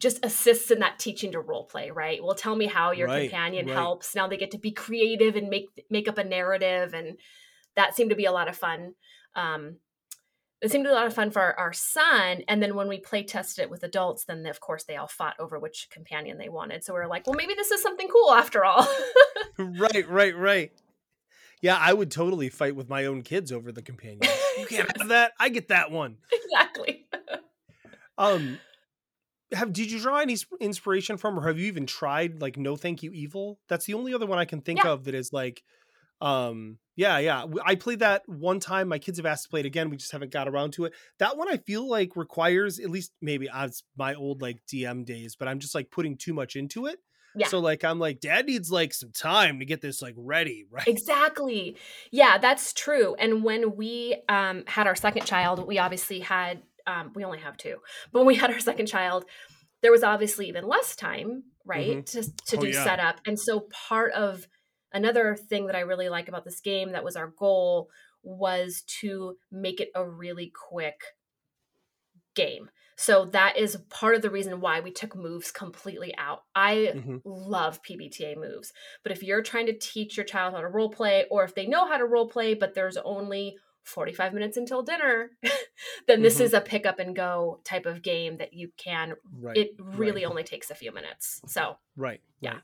just 0.00 0.24
assists 0.24 0.70
in 0.70 0.80
that 0.80 0.98
teaching 0.98 1.32
to 1.32 1.40
role 1.40 1.64
play 1.64 1.90
right 1.90 2.22
well 2.22 2.34
tell 2.34 2.56
me 2.56 2.66
how 2.66 2.90
your 2.90 3.08
Right, 3.08 3.30
companion 3.30 3.66
right. 3.66 3.74
helps 3.74 4.14
now 4.14 4.26
they 4.28 4.36
get 4.36 4.50
to 4.50 4.58
be 4.58 4.70
creative 4.70 5.36
and 5.36 5.48
make 5.48 5.66
make 5.90 6.08
up 6.08 6.18
a 6.18 6.24
narrative 6.24 6.94
and 6.94 7.18
that 7.76 7.94
seemed 7.94 8.10
to 8.10 8.16
be 8.16 8.24
a 8.26 8.32
lot 8.32 8.48
of 8.48 8.56
fun 8.56 8.94
um, 9.36 9.76
it 10.64 10.70
seemed 10.70 10.84
to 10.84 10.88
be 10.88 10.92
a 10.92 10.96
lot 10.96 11.06
of 11.06 11.12
fun 11.14 11.30
for 11.30 11.42
our, 11.42 11.54
our 11.58 11.72
son. 11.74 12.42
And 12.48 12.62
then 12.62 12.74
when 12.74 12.88
we 12.88 12.98
play 12.98 13.22
tested 13.22 13.64
it 13.64 13.70
with 13.70 13.82
adults, 13.82 14.24
then 14.24 14.46
of 14.46 14.60
course 14.60 14.84
they 14.84 14.96
all 14.96 15.06
fought 15.08 15.34
over 15.38 15.58
which 15.58 15.88
companion 15.90 16.38
they 16.38 16.48
wanted. 16.48 16.82
So 16.82 16.94
we 16.94 17.00
are 17.00 17.06
like, 17.06 17.26
well, 17.26 17.36
maybe 17.36 17.52
this 17.54 17.70
is 17.70 17.82
something 17.82 18.08
cool 18.08 18.32
after 18.32 18.64
all. 18.64 18.88
right, 19.58 20.08
right, 20.08 20.34
right. 20.34 20.72
Yeah, 21.64 21.78
I 21.80 21.94
would 21.94 22.10
totally 22.10 22.50
fight 22.50 22.76
with 22.76 22.90
my 22.90 23.06
own 23.06 23.22
kids 23.22 23.50
over 23.50 23.72
the 23.72 23.80
companions. 23.80 24.28
You 24.58 24.66
can't 24.66 24.96
have 24.98 25.08
that. 25.08 25.32
I 25.40 25.48
get 25.48 25.68
that 25.68 25.90
one. 25.90 26.18
exactly. 26.30 27.06
Um, 28.18 28.58
have 29.52 29.72
did 29.72 29.90
you 29.90 29.98
draw 29.98 30.18
any 30.18 30.36
inspiration 30.60 31.16
from, 31.16 31.36
or 31.38 31.46
have 31.48 31.58
you 31.58 31.66
even 31.66 31.86
tried 31.86 32.40
like 32.40 32.56
No 32.56 32.76
Thank 32.76 33.02
You 33.02 33.10
Evil? 33.12 33.58
That's 33.68 33.86
the 33.86 33.94
only 33.94 34.14
other 34.14 34.26
one 34.26 34.38
I 34.38 34.44
can 34.44 34.60
think 34.60 34.84
Yeah. 34.84 34.90
of 34.90 35.04
that 35.04 35.14
is 35.16 35.32
like, 35.32 35.62
um, 36.20 36.78
yeah, 36.96 37.18
yeah. 37.18 37.44
I 37.64 37.74
played 37.74 37.98
that 38.00 38.22
one 38.26 38.60
time. 38.60 38.86
My 38.88 38.98
kids 39.00 39.18
have 39.18 39.26
asked 39.26 39.44
to 39.44 39.48
play 39.48 39.60
it 39.60 39.66
again. 39.66 39.90
We 39.90 39.96
just 39.96 40.12
haven't 40.12 40.30
got 40.32 40.46
around 40.46 40.74
to 40.74 40.84
it. 40.84 40.92
That 41.18 41.36
one 41.36 41.48
I 41.48 41.56
feel 41.56 41.88
like 41.88 42.14
requires 42.14 42.78
at 42.78 42.90
least 42.90 43.10
maybe 43.20 43.48
as 43.52 43.82
my 43.96 44.14
old 44.14 44.40
like 44.42 44.58
DM 44.72 45.04
days, 45.04 45.34
but 45.36 45.48
I'm 45.48 45.58
just 45.58 45.74
like 45.74 45.90
putting 45.90 46.16
too 46.16 46.34
much 46.34 46.54
into 46.54 46.86
it. 46.86 46.98
Yeah. 47.36 47.48
So 47.48 47.58
like 47.58 47.84
I'm 47.84 47.98
like, 47.98 48.20
dad 48.20 48.46
needs 48.46 48.70
like 48.70 48.94
some 48.94 49.10
time 49.10 49.58
to 49.58 49.64
get 49.64 49.80
this 49.80 50.00
like 50.00 50.14
ready, 50.16 50.66
right? 50.70 50.86
Exactly. 50.86 51.76
Yeah, 52.10 52.38
that's 52.38 52.72
true. 52.72 53.14
And 53.16 53.42
when 53.42 53.76
we 53.76 54.16
um, 54.28 54.64
had 54.66 54.86
our 54.86 54.94
second 54.94 55.26
child, 55.26 55.66
we 55.66 55.78
obviously 55.78 56.20
had, 56.20 56.62
um, 56.86 57.12
we 57.14 57.24
only 57.24 57.38
have 57.40 57.56
two, 57.56 57.76
but 58.12 58.20
when 58.20 58.26
we 58.26 58.34
had 58.36 58.50
our 58.50 58.60
second 58.60 58.86
child, 58.86 59.24
there 59.82 59.90
was 59.90 60.02
obviously 60.02 60.48
even 60.48 60.66
less 60.66 60.96
time, 60.96 61.42
right, 61.64 62.06
to, 62.06 62.22
to 62.22 62.56
Oh, 62.56 62.60
do 62.60 62.68
yeah. 62.68 62.84
setup. 62.84 63.16
And 63.26 63.38
so 63.38 63.66
part 63.88 64.12
of 64.12 64.46
another 64.92 65.34
thing 65.36 65.66
that 65.66 65.76
I 65.76 65.80
really 65.80 66.08
like 66.08 66.28
about 66.28 66.44
this 66.44 66.60
game 66.60 66.92
that 66.92 67.04
was 67.04 67.16
our 67.16 67.26
goal 67.38 67.88
was 68.22 68.82
to 69.00 69.36
make 69.50 69.80
it 69.80 69.90
a 69.94 70.08
really 70.08 70.50
quick 70.70 71.00
game. 72.34 72.70
So 72.96 73.26
that 73.26 73.56
is 73.56 73.76
part 73.90 74.14
of 74.14 74.22
the 74.22 74.30
reason 74.30 74.60
why 74.60 74.80
we 74.80 74.90
took 74.92 75.16
moves 75.16 75.50
completely 75.50 76.14
out. 76.16 76.44
I 76.54 76.94
Mhm. 76.94 77.22
love 77.24 77.82
PBTA 77.82 78.36
moves. 78.36 78.72
But 79.02 79.12
if 79.12 79.22
you're 79.22 79.42
trying 79.42 79.66
to 79.66 79.78
teach 79.78 80.16
your 80.16 80.24
child 80.26 80.54
how 80.54 80.60
to 80.60 80.68
role 80.68 80.90
play, 80.90 81.26
or 81.30 81.44
if 81.44 81.54
they 81.54 81.66
know 81.66 81.86
how 81.86 81.96
to 81.96 82.06
role 82.06 82.28
play, 82.28 82.54
but 82.54 82.74
there's 82.74 82.96
only 82.98 83.58
45 83.82 84.32
minutes 84.34 84.56
until 84.56 84.82
dinner, 84.82 85.30
then 86.06 86.22
this 86.22 86.38
Mhm. 86.38 86.40
is 86.40 86.54
a 86.54 86.60
pick 86.60 86.86
up 86.86 86.98
and 86.98 87.16
go 87.16 87.60
type 87.64 87.86
of 87.86 88.02
game 88.02 88.38
that 88.38 88.52
you 88.52 88.70
can, 88.76 89.14
Right. 89.32 89.56
it 89.56 89.70
really 89.78 90.22
right. 90.22 90.30
only 90.30 90.44
takes 90.44 90.70
a 90.70 90.74
few 90.74 90.92
minutes. 90.92 91.42
So, 91.46 91.78
Right. 91.96 92.20
Yeah. 92.40 92.54
Right. 92.54 92.62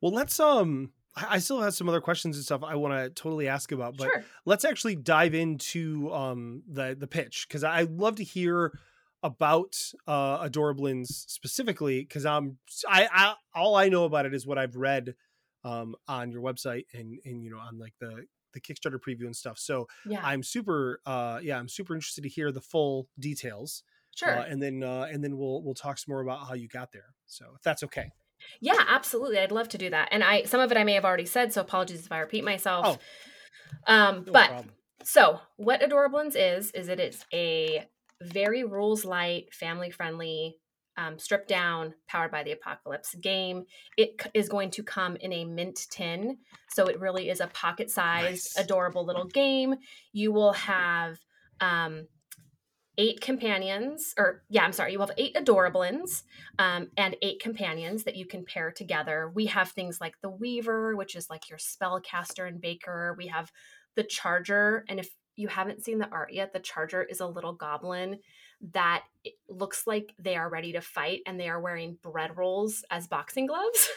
Well, 0.00 0.12
let's 0.12 0.38
um 0.40 0.92
I 1.16 1.36
I 1.36 1.38
still 1.38 1.60
have 1.60 1.74
some 1.74 1.88
other 1.88 2.00
questions 2.00 2.36
and 2.36 2.44
stuff 2.44 2.62
I 2.62 2.74
want 2.76 2.94
to 2.94 3.10
totally 3.10 3.48
ask 3.48 3.72
about, 3.72 3.96
but 3.96 4.06
sure. 4.12 4.24
let's 4.46 4.64
actually 4.64 4.96
dive 4.96 5.34
into 5.34 6.12
um 6.12 6.62
the 6.68 6.96
the 6.98 7.06
pitch 7.06 7.46
because 7.48 7.64
I'd 7.64 7.90
love 7.92 8.16
to 8.16 8.24
hear 8.24 8.78
about 9.22 9.76
uh 10.06 10.42
Adorablins 10.48 11.08
specifically 11.08 12.00
because 12.00 12.24
I'm 12.24 12.58
I, 12.88 13.08
I 13.12 13.34
all 13.54 13.74
I 13.74 13.88
know 13.88 14.04
about 14.04 14.26
it 14.26 14.34
is 14.34 14.46
what 14.46 14.58
I've 14.58 14.76
read 14.76 15.14
um 15.64 15.94
on 16.08 16.30
your 16.32 16.42
website 16.42 16.84
and 16.94 17.18
and 17.24 17.42
you 17.44 17.50
know 17.50 17.58
on 17.58 17.78
like 17.78 17.94
the 18.00 18.26
the 18.52 18.60
Kickstarter 18.60 18.98
preview 18.98 19.26
and 19.26 19.36
stuff. 19.36 19.58
So 19.58 19.86
Yeah, 20.06 20.20
I'm 20.24 20.42
super 20.42 21.00
uh 21.06 21.38
yeah 21.42 21.58
I'm 21.58 21.68
super 21.68 21.94
interested 21.94 22.22
to 22.22 22.28
hear 22.28 22.50
the 22.50 22.60
full 22.62 23.08
details. 23.18 23.82
sure. 24.16 24.38
Uh, 24.38 24.44
and 24.44 24.62
then 24.62 24.82
uh 24.82 25.06
and 25.10 25.22
then 25.22 25.36
we'll 25.36 25.62
we'll 25.62 25.74
talk 25.74 25.98
some 25.98 26.12
more 26.12 26.22
about 26.22 26.46
how 26.48 26.54
you 26.54 26.68
got 26.68 26.92
there. 26.92 27.14
So 27.26 27.44
if 27.56 27.62
that's 27.62 27.82
okay. 27.84 28.10
Yeah, 28.60 28.82
absolutely. 28.88 29.38
I'd 29.38 29.52
love 29.52 29.68
to 29.70 29.78
do 29.78 29.90
that. 29.90 30.08
And 30.12 30.24
I 30.24 30.44
some 30.44 30.60
of 30.60 30.70
it 30.72 30.78
I 30.78 30.84
may 30.84 30.94
have 30.94 31.04
already 31.04 31.26
said, 31.26 31.52
so 31.52 31.60
apologies 31.60 32.06
if 32.06 32.12
I 32.12 32.20
repeat 32.20 32.44
myself. 32.44 32.98
Oh, 33.86 33.92
um, 33.92 34.24
No 34.26 34.32
but 34.32 34.48
problem. 34.48 34.74
so 35.02 35.40
what 35.56 35.80
Adorablins 35.80 36.34
is 36.36 36.70
is 36.72 36.88
it 36.88 37.00
is 37.00 37.24
a 37.32 37.86
very 38.22 38.64
rules 38.64 39.04
light, 39.04 39.52
family 39.52 39.90
friendly, 39.90 40.56
um, 40.96 41.18
stripped 41.18 41.48
down, 41.48 41.94
powered 42.08 42.30
by 42.30 42.42
the 42.42 42.52
apocalypse 42.52 43.14
game. 43.14 43.64
It 43.96 44.20
c- 44.22 44.30
is 44.34 44.48
going 44.48 44.70
to 44.72 44.82
come 44.82 45.16
in 45.16 45.32
a 45.32 45.44
mint 45.44 45.86
tin, 45.90 46.38
so 46.68 46.86
it 46.86 47.00
really 47.00 47.30
is 47.30 47.40
a 47.40 47.46
pocket 47.48 47.90
sized, 47.90 48.56
Nice. 48.56 48.58
adorable 48.58 49.04
little 49.06 49.24
game. 49.26 49.76
You 50.12 50.32
will 50.32 50.52
have 50.52 51.18
um, 51.60 52.06
eight 52.98 53.20
companions, 53.22 54.14
or 54.18 54.42
yeah, 54.50 54.64
I'm 54.64 54.72
sorry, 54.72 54.92
you 54.92 54.98
will 54.98 55.06
have 55.06 55.16
eight 55.16 55.34
adorablins 55.36 56.22
um, 56.58 56.88
and 56.98 57.16
eight 57.22 57.40
companions 57.40 58.04
that 58.04 58.16
you 58.16 58.26
can 58.26 58.44
pair 58.44 58.70
together. 58.70 59.30
We 59.34 59.46
have 59.46 59.70
things 59.70 60.00
like 60.00 60.14
the 60.20 60.30
Weaver, 60.30 60.96
which 60.96 61.16
is 61.16 61.30
like 61.30 61.48
your 61.48 61.58
spellcaster 61.58 62.46
and 62.46 62.60
baker. 62.60 63.14
We 63.16 63.28
have 63.28 63.50
the 63.96 64.02
Charger, 64.04 64.84
and 64.88 64.98
if 65.00 65.08
you 65.40 65.48
haven't 65.48 65.82
seen 65.82 65.98
the 65.98 66.08
art 66.10 66.32
yet, 66.32 66.52
the 66.52 66.60
Charger 66.60 67.02
is 67.02 67.20
a 67.20 67.26
little 67.26 67.52
goblin 67.52 68.18
that 68.72 69.04
it 69.24 69.34
looks 69.48 69.86
like 69.86 70.12
they 70.18 70.36
are 70.36 70.48
ready 70.48 70.72
to 70.72 70.80
fight, 70.80 71.20
and 71.26 71.40
they 71.40 71.48
are 71.48 71.60
wearing 71.60 71.96
bread 72.02 72.36
rolls 72.36 72.84
as 72.90 73.08
boxing 73.08 73.46
gloves. 73.46 73.88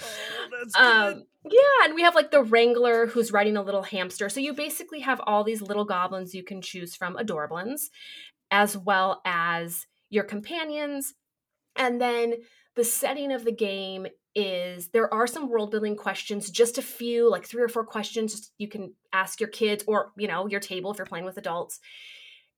Oh, 0.00 0.48
that's 0.50 0.76
Um, 0.78 1.24
yeah, 1.44 1.84
and 1.84 1.94
we 1.94 2.02
have 2.02 2.14
like 2.14 2.30
the 2.30 2.42
Wrangler 2.42 3.06
who's 3.06 3.32
riding 3.32 3.56
a 3.56 3.62
little 3.62 3.82
hamster. 3.82 4.28
So 4.28 4.40
you 4.40 4.54
basically 4.54 5.00
have 5.00 5.20
all 5.24 5.42
these 5.42 5.62
little 5.62 5.84
goblins 5.84 6.34
you 6.34 6.44
can 6.44 6.62
choose 6.62 6.94
from, 6.94 7.16
adorablins, 7.16 7.90
as 8.50 8.76
well 8.76 9.20
as 9.24 9.86
your 10.08 10.24
companions. 10.24 11.14
And 11.76 12.00
then 12.00 12.34
the 12.76 12.84
setting 12.84 13.32
of 13.32 13.44
the 13.44 13.52
game 13.52 14.06
is 14.34 14.88
there 14.90 15.12
are 15.12 15.26
some 15.26 15.48
world 15.48 15.70
building 15.70 15.96
questions, 15.96 16.50
just 16.50 16.78
a 16.78 16.82
few, 16.82 17.28
like 17.30 17.44
three 17.46 17.62
or 17.62 17.68
four 17.68 17.84
questions 17.84 18.52
you 18.58 18.68
can 18.68 18.94
ask 19.12 19.40
your 19.40 19.48
kids 19.48 19.82
or, 19.86 20.12
you 20.16 20.28
know, 20.28 20.46
your 20.46 20.60
table 20.60 20.90
if 20.90 20.98
you're 20.98 21.06
playing 21.06 21.24
with 21.24 21.36
adults. 21.36 21.80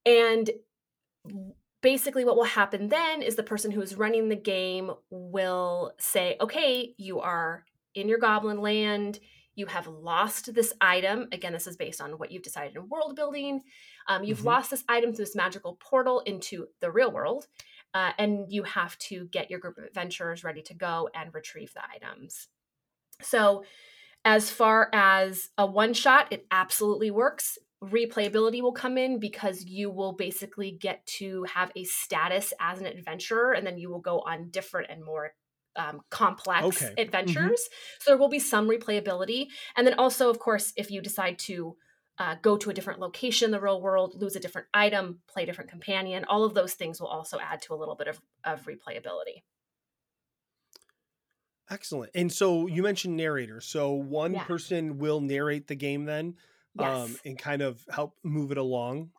And 0.04 0.50
basically 1.80 2.24
what 2.24 2.36
will 2.36 2.44
happen 2.44 2.88
then 2.88 3.22
is 3.22 3.36
the 3.36 3.42
person 3.42 3.70
who's 3.70 3.96
running 3.96 4.28
the 4.28 4.36
game 4.36 4.92
will 5.10 5.94
say, 5.98 6.36
"Okay, 6.40 6.94
you 6.98 7.20
are 7.20 7.64
in 7.94 8.08
your 8.08 8.18
goblin 8.18 8.60
land. 8.60 9.18
You 9.54 9.66
have 9.66 9.86
lost 9.86 10.54
this 10.54 10.72
item. 10.80 11.28
Again, 11.32 11.52
this 11.52 11.66
is 11.66 11.76
based 11.76 12.00
on 12.00 12.12
what 12.18 12.30
you've 12.30 12.42
decided 12.42 12.76
in 12.76 12.88
world 12.88 13.16
building. 13.16 13.62
Um, 14.08 14.24
you've 14.24 14.40
Mhm. 14.40 14.44
lost 14.44 14.70
this 14.70 14.84
item 14.88 15.12
through 15.12 15.24
this 15.26 15.34
magical 15.36 15.76
portal 15.76 16.20
into 16.20 16.68
the 16.80 16.90
real 16.90 17.10
world, 17.10 17.48
uh, 17.94 18.12
and 18.18 18.50
you 18.52 18.62
have 18.64 18.98
to 18.98 19.26
get 19.26 19.50
your 19.50 19.58
group 19.60 19.78
of 19.78 19.84
adventurers 19.84 20.44
ready 20.44 20.62
to 20.62 20.74
go 20.74 21.08
and 21.14 21.34
retrieve 21.34 21.74
the 21.74 21.82
items. 21.90 22.48
So, 23.20 23.64
as 24.24 24.50
far 24.50 24.90
as 24.92 25.50
a 25.58 25.66
one 25.66 25.94
shot, 25.94 26.32
it 26.32 26.46
absolutely 26.50 27.10
works. 27.10 27.58
Replayability 27.82 28.62
will 28.62 28.72
come 28.72 28.98
in 28.98 29.18
because 29.18 29.64
you 29.64 29.90
will 29.90 30.12
basically 30.12 30.72
get 30.72 31.04
to 31.06 31.44
have 31.44 31.72
a 31.76 31.84
status 31.84 32.52
as 32.60 32.80
an 32.80 32.86
adventurer, 32.86 33.52
and 33.52 33.66
then 33.66 33.78
you 33.78 33.90
will 33.90 34.00
go 34.00 34.20
on 34.20 34.50
different 34.50 34.90
and 34.90 35.04
more 35.04 35.34
um, 35.76 36.02
complex 36.10 36.66
Okay. 36.66 36.94
Mhm. 36.94 37.02
adventures. 37.02 37.68
So 38.00 38.10
there 38.10 38.18
will 38.18 38.28
be 38.28 38.38
some 38.38 38.68
replayability, 38.68 39.48
and 39.76 39.86
then 39.86 39.94
also, 39.94 40.30
of 40.30 40.38
course, 40.38 40.72
if 40.76 40.90
you 40.90 41.00
decide 41.02 41.38
to 41.40 41.76
uh, 42.18 42.36
go 42.42 42.56
to 42.56 42.70
a 42.70 42.74
different 42.74 43.00
location 43.00 43.46
in 43.46 43.50
the 43.52 43.60
real 43.60 43.80
world, 43.80 44.20
lose 44.20 44.36
a 44.36 44.40
different 44.40 44.68
item, 44.74 45.20
play 45.28 45.44
a 45.44 45.46
different 45.46 45.70
companion, 45.70 46.24
all 46.28 46.44
of 46.44 46.54
those 46.54 46.74
things 46.74 47.00
will 47.00 47.08
also 47.08 47.38
add 47.40 47.62
to 47.62 47.74
a 47.74 47.76
little 47.76 47.94
bit 47.94 48.08
of, 48.08 48.20
of 48.44 48.64
replayability. 48.66 49.42
Excellent. 51.70 52.10
And 52.14 52.30
so 52.30 52.66
you 52.66 52.82
mentioned 52.82 53.16
narrator. 53.16 53.60
So 53.60 53.92
one 53.92 54.34
Yeah. 54.34 54.44
person 54.44 54.98
will 54.98 55.20
narrate 55.20 55.68
the 55.68 55.74
game 55.74 56.04
then 56.04 56.36
um, 56.78 57.16
and 57.24 57.38
kind 57.38 57.62
of 57.62 57.82
help 57.90 58.14
move 58.22 58.52
it 58.52 58.58
along. 58.58 59.10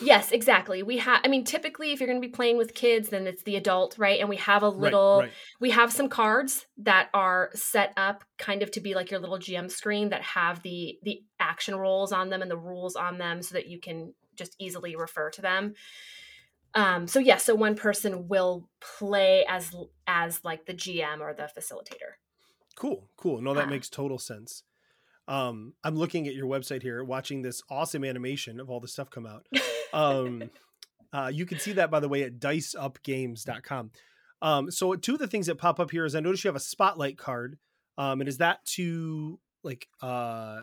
Yes, 0.00 0.32
exactly. 0.32 0.82
We 0.82 0.98
have, 0.98 1.20
I 1.24 1.28
mean, 1.28 1.44
typically, 1.44 1.92
if 1.92 2.00
you're 2.00 2.08
going 2.08 2.20
to 2.20 2.26
be 2.26 2.32
playing 2.32 2.56
with 2.56 2.74
kids, 2.74 3.08
then 3.08 3.26
it's 3.26 3.42
the 3.42 3.56
adult, 3.56 3.96
right? 3.98 4.20
And 4.20 4.28
we 4.28 4.36
have 4.36 4.62
a 4.62 4.68
little, 4.68 5.20
right. 5.20 5.32
we 5.60 5.70
have 5.70 5.92
some 5.92 6.08
cards 6.08 6.66
that 6.78 7.08
are 7.14 7.50
set 7.54 7.92
up 7.96 8.24
kind 8.38 8.62
of 8.62 8.70
to 8.72 8.80
be 8.80 8.94
like 8.94 9.10
your 9.10 9.20
little 9.20 9.38
GM 9.38 9.70
screen 9.70 10.10
that 10.10 10.22
have 10.22 10.62
the 10.62 10.98
the 11.02 11.22
action 11.40 11.74
rolls 11.74 12.12
on 12.12 12.30
them 12.30 12.42
and 12.42 12.50
the 12.50 12.56
rules 12.56 12.96
on 12.96 13.18
them 13.18 13.42
so 13.42 13.54
that 13.54 13.66
you 13.66 13.80
can 13.80 14.14
just 14.36 14.56
easily 14.58 14.96
refer 14.96 15.30
to 15.30 15.42
them. 15.42 15.74
Um, 16.74 17.06
so 17.06 17.18
yes, 17.18 17.44
so 17.44 17.54
one 17.54 17.74
person 17.74 18.28
will 18.28 18.68
play 18.80 19.44
as 19.48 19.74
as 20.06 20.42
like 20.44 20.66
the 20.66 20.74
GM 20.74 21.20
or 21.20 21.34
the 21.34 21.48
facilitator. 21.56 22.16
Cool. 22.76 23.08
Cool. 23.16 23.42
No, 23.42 23.54
that 23.54 23.68
makes 23.68 23.88
total 23.88 24.18
sense. 24.18 24.64
Um, 25.28 25.74
I'm 25.84 25.94
looking 25.96 26.26
at 26.28 26.34
your 26.34 26.46
website 26.46 26.82
here, 26.82 27.02
watching 27.04 27.42
this 27.42 27.62
awesome 27.70 28.04
animation 28.04 28.60
of 28.60 28.70
all 28.70 28.80
the 28.80 28.88
stuff 28.88 29.10
come 29.10 29.26
out. 29.26 29.46
Um, 29.92 30.50
uh, 31.12 31.30
you 31.32 31.46
can 31.46 31.58
see 31.58 31.72
that 31.74 31.90
by 31.90 32.00
the 32.00 32.08
way 32.08 32.22
at 32.24 32.38
diceupgames.com. 32.38 33.90
Um, 34.40 34.70
so 34.70 34.94
two 34.96 35.14
of 35.14 35.20
the 35.20 35.28
things 35.28 35.46
that 35.46 35.58
pop 35.58 35.78
up 35.78 35.90
here 35.90 36.04
is 36.04 36.14
I 36.14 36.20
notice 36.20 36.42
you 36.42 36.48
have 36.48 36.56
a 36.56 36.60
spotlight 36.60 37.16
card. 37.16 37.58
Um, 37.96 38.20
and 38.20 38.28
is 38.28 38.38
that 38.38 38.64
to 38.76 39.38
like 39.62 39.86
uh 40.00 40.62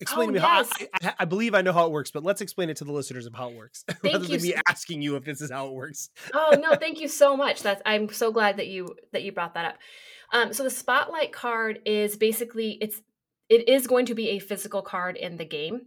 explain 0.00 0.30
Oh, 0.30 0.32
to 0.32 0.32
me 0.32 0.38
how 0.40 0.56
yes. 0.58 0.70
I, 0.80 0.88
I, 1.02 1.14
I 1.20 1.24
believe 1.26 1.54
I 1.54 1.60
know 1.62 1.72
how 1.72 1.86
it 1.86 1.92
works, 1.92 2.10
but 2.10 2.24
let's 2.24 2.40
explain 2.40 2.70
it 2.70 2.78
to 2.78 2.84
the 2.84 2.92
listeners 2.92 3.26
of 3.26 3.34
how 3.34 3.50
it 3.50 3.56
works 3.56 3.84
rather 4.02 4.24
you 4.24 4.38
than 4.38 4.42
me 4.42 4.54
asking 4.68 5.02
you 5.02 5.16
if 5.16 5.24
this 5.24 5.40
is 5.40 5.50
how 5.50 5.68
it 5.68 5.74
works. 5.74 6.08
oh 6.34 6.56
no 6.60 6.74
thank 6.80 7.00
you 7.00 7.06
so 7.08 7.36
much 7.36 7.62
that's 7.62 7.82
i'm 7.84 8.08
so 8.08 8.32
glad 8.32 8.56
that 8.56 8.66
you 8.66 8.96
that 9.12 9.22
you 9.22 9.30
brought 9.30 9.54
that 9.54 9.66
up 9.66 9.76
um, 10.32 10.52
so 10.52 10.62
the 10.62 10.70
spotlight 10.70 11.32
card 11.32 11.80
is 11.84 12.16
basically 12.16 12.78
it's 12.80 13.02
it 13.50 13.68
is 13.68 13.86
going 13.86 14.06
to 14.06 14.14
be 14.14 14.30
a 14.30 14.38
physical 14.38 14.80
card 14.80 15.16
in 15.16 15.36
the 15.36 15.44
game 15.44 15.82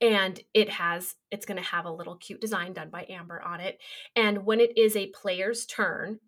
and 0.00 0.40
it 0.54 0.68
has 0.68 1.14
it's 1.30 1.46
going 1.46 1.56
to 1.62 1.68
have 1.68 1.84
a 1.86 1.92
little 1.92 2.16
cute 2.16 2.40
design 2.40 2.72
done 2.72 2.90
by 2.90 3.06
amber 3.08 3.40
on 3.40 3.60
it. 3.60 3.78
And 4.16 4.44
when 4.44 4.60
it 4.60 4.76
is 4.76 4.96
a 4.96 5.08
player's 5.08 5.64
turn 5.66 6.18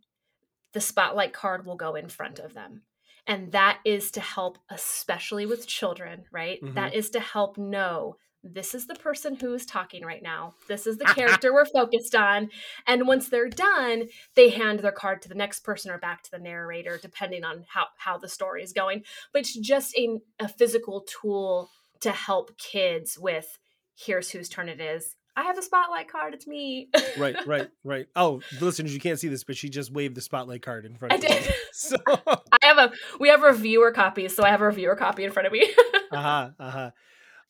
the 0.72 0.80
spotlight 0.80 1.34
card 1.34 1.66
will 1.66 1.76
go 1.76 1.94
in 1.96 2.08
front 2.08 2.38
of 2.38 2.54
them. 2.54 2.82
And 3.26 3.52
that 3.52 3.80
is 3.84 4.10
to 4.12 4.20
help 4.20 4.58
especially 4.70 5.44
with 5.46 5.66
children 5.66 6.24
right? 6.32 6.60
Mhm. 6.62 6.74
that 6.74 6.94
is 6.94 7.10
to 7.10 7.20
help 7.20 7.58
know 7.58 8.16
this 8.44 8.74
is 8.74 8.86
the 8.86 8.94
person 8.94 9.36
who 9.36 9.54
is 9.54 9.64
talking 9.64 10.04
right 10.04 10.22
now 10.22 10.54
this 10.68 10.86
is 10.86 10.98
the 10.98 11.04
character 11.04 11.52
we're 11.52 11.64
focused 11.64 12.14
on 12.14 12.50
and 12.86 13.06
once 13.06 13.28
they're 13.28 13.48
done 13.48 14.08
they 14.34 14.48
hand 14.50 14.80
their 14.80 14.92
card 14.92 15.22
to 15.22 15.28
the 15.28 15.34
next 15.34 15.60
person 15.60 15.90
or 15.90 15.98
back 15.98 16.22
to 16.22 16.30
the 16.30 16.38
narrator 16.38 16.98
depending 17.00 17.44
on 17.44 17.64
how 17.68 17.86
how 17.98 18.18
the 18.18 18.28
story 18.28 18.62
is 18.62 18.72
going 18.72 19.02
but 19.32 19.40
it's 19.40 19.56
just 19.56 19.96
a, 19.96 20.18
a 20.40 20.48
physical 20.48 21.06
tool 21.06 21.70
to 22.00 22.10
help 22.10 22.56
kids 22.58 23.18
with 23.18 23.58
here's 23.94 24.30
whose 24.30 24.48
turn 24.48 24.68
it 24.68 24.80
is 24.80 25.16
I 25.34 25.44
have 25.44 25.56
a 25.56 25.62
spotlight 25.62 26.08
card. 26.08 26.34
It's 26.34 26.46
me. 26.46 26.90
right, 27.16 27.34
right, 27.46 27.68
right. 27.84 28.06
Oh, 28.14 28.42
listeners, 28.60 28.92
you 28.92 29.00
can't 29.00 29.18
see 29.18 29.28
this, 29.28 29.44
but 29.44 29.56
she 29.56 29.70
just 29.70 29.90
waved 29.90 30.14
the 30.14 30.20
spotlight 30.20 30.62
card 30.62 30.84
in 30.84 30.94
front 30.94 31.12
I 31.12 31.16
of 31.16 31.22
you. 31.22 31.28
did. 31.28 31.54
So, 31.72 31.96
I 32.06 32.58
have 32.64 32.76
a. 32.76 32.92
We 33.18 33.30
have 33.30 33.40
reviewer 33.40 33.92
copies, 33.92 34.36
so 34.36 34.44
I 34.44 34.50
have 34.50 34.60
a 34.60 34.66
reviewer 34.66 34.94
copy 34.94 35.24
in 35.24 35.32
front 35.32 35.46
of 35.46 35.54
me. 35.54 35.72
uh-huh, 36.12 36.50
uh-huh. 36.60 36.90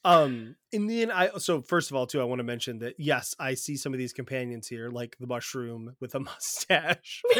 Um, 0.04 0.56
and 0.72 0.90
then 0.90 1.10
I 1.12 1.30
so 1.38 1.62
first 1.62 1.90
of 1.90 1.96
all, 1.96 2.06
too, 2.06 2.20
I 2.20 2.24
want 2.24 2.40
to 2.40 2.44
mention 2.44 2.78
that 2.80 2.94
yes, 2.98 3.36
I 3.38 3.54
see 3.54 3.76
some 3.76 3.92
of 3.92 3.98
these 3.98 4.12
companions 4.12 4.66
here, 4.66 4.90
like 4.90 5.16
the 5.20 5.26
mushroom 5.26 5.94
with 6.00 6.14
a 6.14 6.20
mustache, 6.28 7.22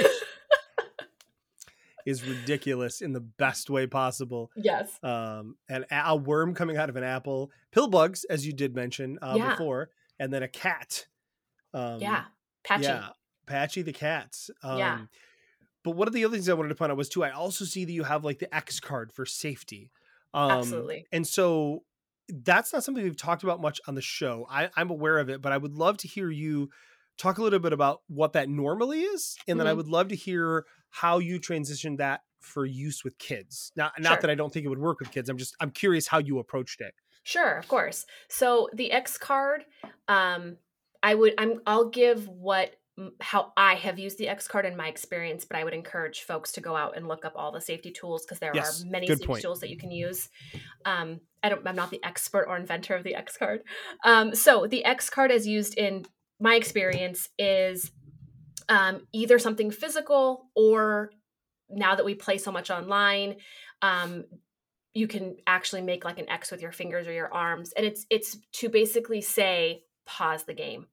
is 2.07 2.27
ridiculous 2.27 3.01
in 3.01 3.13
the 3.13 3.21
best 3.21 3.71
way 3.71 3.87
possible. 3.87 4.51
yes. 4.57 4.91
Um, 5.03 5.57
and 5.69 5.85
a 5.91 6.03
a 6.11 6.17
worm 6.17 6.55
coming 6.55 6.77
out 6.77 6.89
of 6.89 6.97
an 6.97 7.05
apple, 7.05 7.51
pill 7.71 7.89
bugs, 7.89 8.25
as 8.25 8.47
you 8.47 8.53
did 8.53 8.75
mention 8.75 9.19
uh, 9.23 9.35
Yeah. 9.37 9.51
before, 9.51 9.91
and 10.19 10.33
then 10.33 10.43
a 10.43 10.49
cat. 10.49 11.07
Um, 11.75 12.01
yeah. 12.01 12.25
Patchy. 12.65 12.85
Yeah, 12.85 13.09
Patchy 13.47 13.83
the 13.83 13.93
cats. 13.93 14.51
Um, 14.63 14.79
Yeah. 14.79 14.99
But 15.85 15.93
one 15.97 16.07
of 16.07 16.15
the 16.15 16.25
other 16.25 16.35
things 16.35 16.49
I 16.49 16.55
wanted 16.55 16.69
to 16.69 16.75
point 16.77 16.93
out 16.93 16.97
was 16.99 17.09
too. 17.09 17.25
I 17.25 17.31
also 17.31 17.65
see 17.65 17.85
that 17.85 17.93
you 17.93 18.05
have 18.05 18.25
like 18.25 18.39
the 18.39 18.53
X 18.55 18.79
card 18.79 19.13
for 19.13 19.27
safety. 19.27 19.91
Um, 20.33 20.51
Absolutely. 20.53 21.07
And 21.13 21.27
so 21.27 21.83
that's 22.33 22.73
not 22.73 22.85
something 22.85 23.05
we've 23.05 23.17
talked 23.17 23.43
about 23.43 23.61
much 23.61 23.81
on 23.87 23.95
the 23.95 24.03
show. 24.03 24.47
I, 24.51 24.71
I'm 24.77 24.91
aware 24.91 25.19
of 25.19 25.29
it, 25.31 25.43
but 25.43 25.53
I 25.53 25.59
would 25.59 25.75
love 25.75 25.99
to 25.99 26.09
hear 26.09 26.31
you 26.31 26.71
talk 27.19 27.39
a 27.39 27.43
little 27.43 27.59
bit 27.59 27.73
about 27.73 28.03
what 28.09 28.33
that 28.35 28.49
normally 28.49 29.03
is, 29.03 29.37
and 29.47 29.61
then 29.61 29.67
I 29.67 29.73
Mhm. 29.73 29.77
would 29.77 29.89
love 29.89 30.09
to 30.09 30.17
hear 30.17 30.67
how 30.91 31.19
you 31.19 31.39
transition 31.39 31.97
that 31.97 32.23
for 32.41 32.65
use 32.67 33.05
with 33.05 33.19
kids. 33.19 33.73
Not 33.77 33.93
not 34.01 34.21
Sure. 34.21 34.23
that 34.23 34.31
I 34.31 34.35
don't 34.35 34.53
think 34.53 34.65
it 34.67 34.69
would 34.69 34.79
work 34.79 34.99
with 35.01 35.11
kids. 35.11 35.29
I'm 35.29 35.39
just 35.39 35.55
I'm 35.61 35.71
curious 35.71 36.09
how 36.09 36.19
you 36.19 36.39
approached 36.39 36.81
it. 36.81 36.95
Sure, 37.25 37.57
of 37.57 37.69
course. 37.69 38.07
So 38.29 38.69
the 38.73 38.91
X 38.93 39.17
card, 39.19 39.65
um, 40.09 40.59
I 41.03 41.15
would 41.15 41.35
I'm 41.39 41.61
I'll 41.67 41.89
give 41.89 42.29
what 42.29 42.77
how 43.21 43.53
I 43.57 43.75
have 43.75 43.99
used 43.99 44.19
the 44.19 44.29
X 44.29 44.47
card 44.47 44.67
in 44.67 44.77
my 44.77 44.89
experience, 44.89 45.45
but 45.45 45.57
I 45.57 45.65
would 45.65 45.73
encourage 45.73 46.23
folks 46.23 46.53
to 46.53 46.61
go 46.61 46.77
out 46.77 46.97
and 46.97 47.09
look 47.09 47.25
up 47.25 47.33
all 47.37 47.51
the 47.51 47.61
safety 47.61 47.91
tools 47.91 48.25
because 48.25 48.39
there 48.39 48.55
Yes, 48.55 48.83
are 48.83 48.87
many 48.91 49.07
safety 49.07 49.27
point. 49.27 49.43
tools 49.43 49.61
that 49.61 49.71
you 49.71 49.79
can 49.79 49.91
use. 49.91 50.29
Um, 50.85 51.21
I 51.43 51.49
don't 51.49 51.67
I'm 51.67 51.77
not 51.77 51.91
the 51.91 52.05
expert 52.05 52.47
or 52.49 52.57
inventor 52.57 52.95
of 52.95 53.05
the 53.05 53.15
X 53.15 53.37
card. 53.37 53.63
Um, 54.05 54.35
so 54.35 54.67
the 54.67 54.85
X 54.85 55.09
card 55.09 55.31
as 55.31 55.47
used 55.47 55.79
in 55.79 56.05
my 56.39 56.55
experience 56.57 57.29
is 57.39 57.91
um, 58.69 59.07
either 59.13 59.39
something 59.39 59.71
physical 59.71 60.51
or 60.55 61.11
now 61.71 61.95
that 61.95 62.05
we 62.05 62.15
play 62.15 62.39
so 62.39 62.53
much 62.53 62.71
online, 62.71 63.37
um, 63.81 64.25
you 64.95 65.09
can 65.09 65.37
actually 65.47 65.83
make 65.83 66.05
like 66.05 66.19
an 66.19 66.29
X 66.29 66.51
with 66.51 66.61
your 66.61 66.73
fingers 66.73 67.07
or 67.07 67.13
your 67.13 67.33
arms, 67.33 67.73
and 67.73 67.87
it's 67.87 68.07
it's 68.11 68.37
to 68.53 68.69
basically 68.69 69.23
say 69.23 69.83
pause 70.05 70.45
the 70.45 70.55
game, 70.55 70.87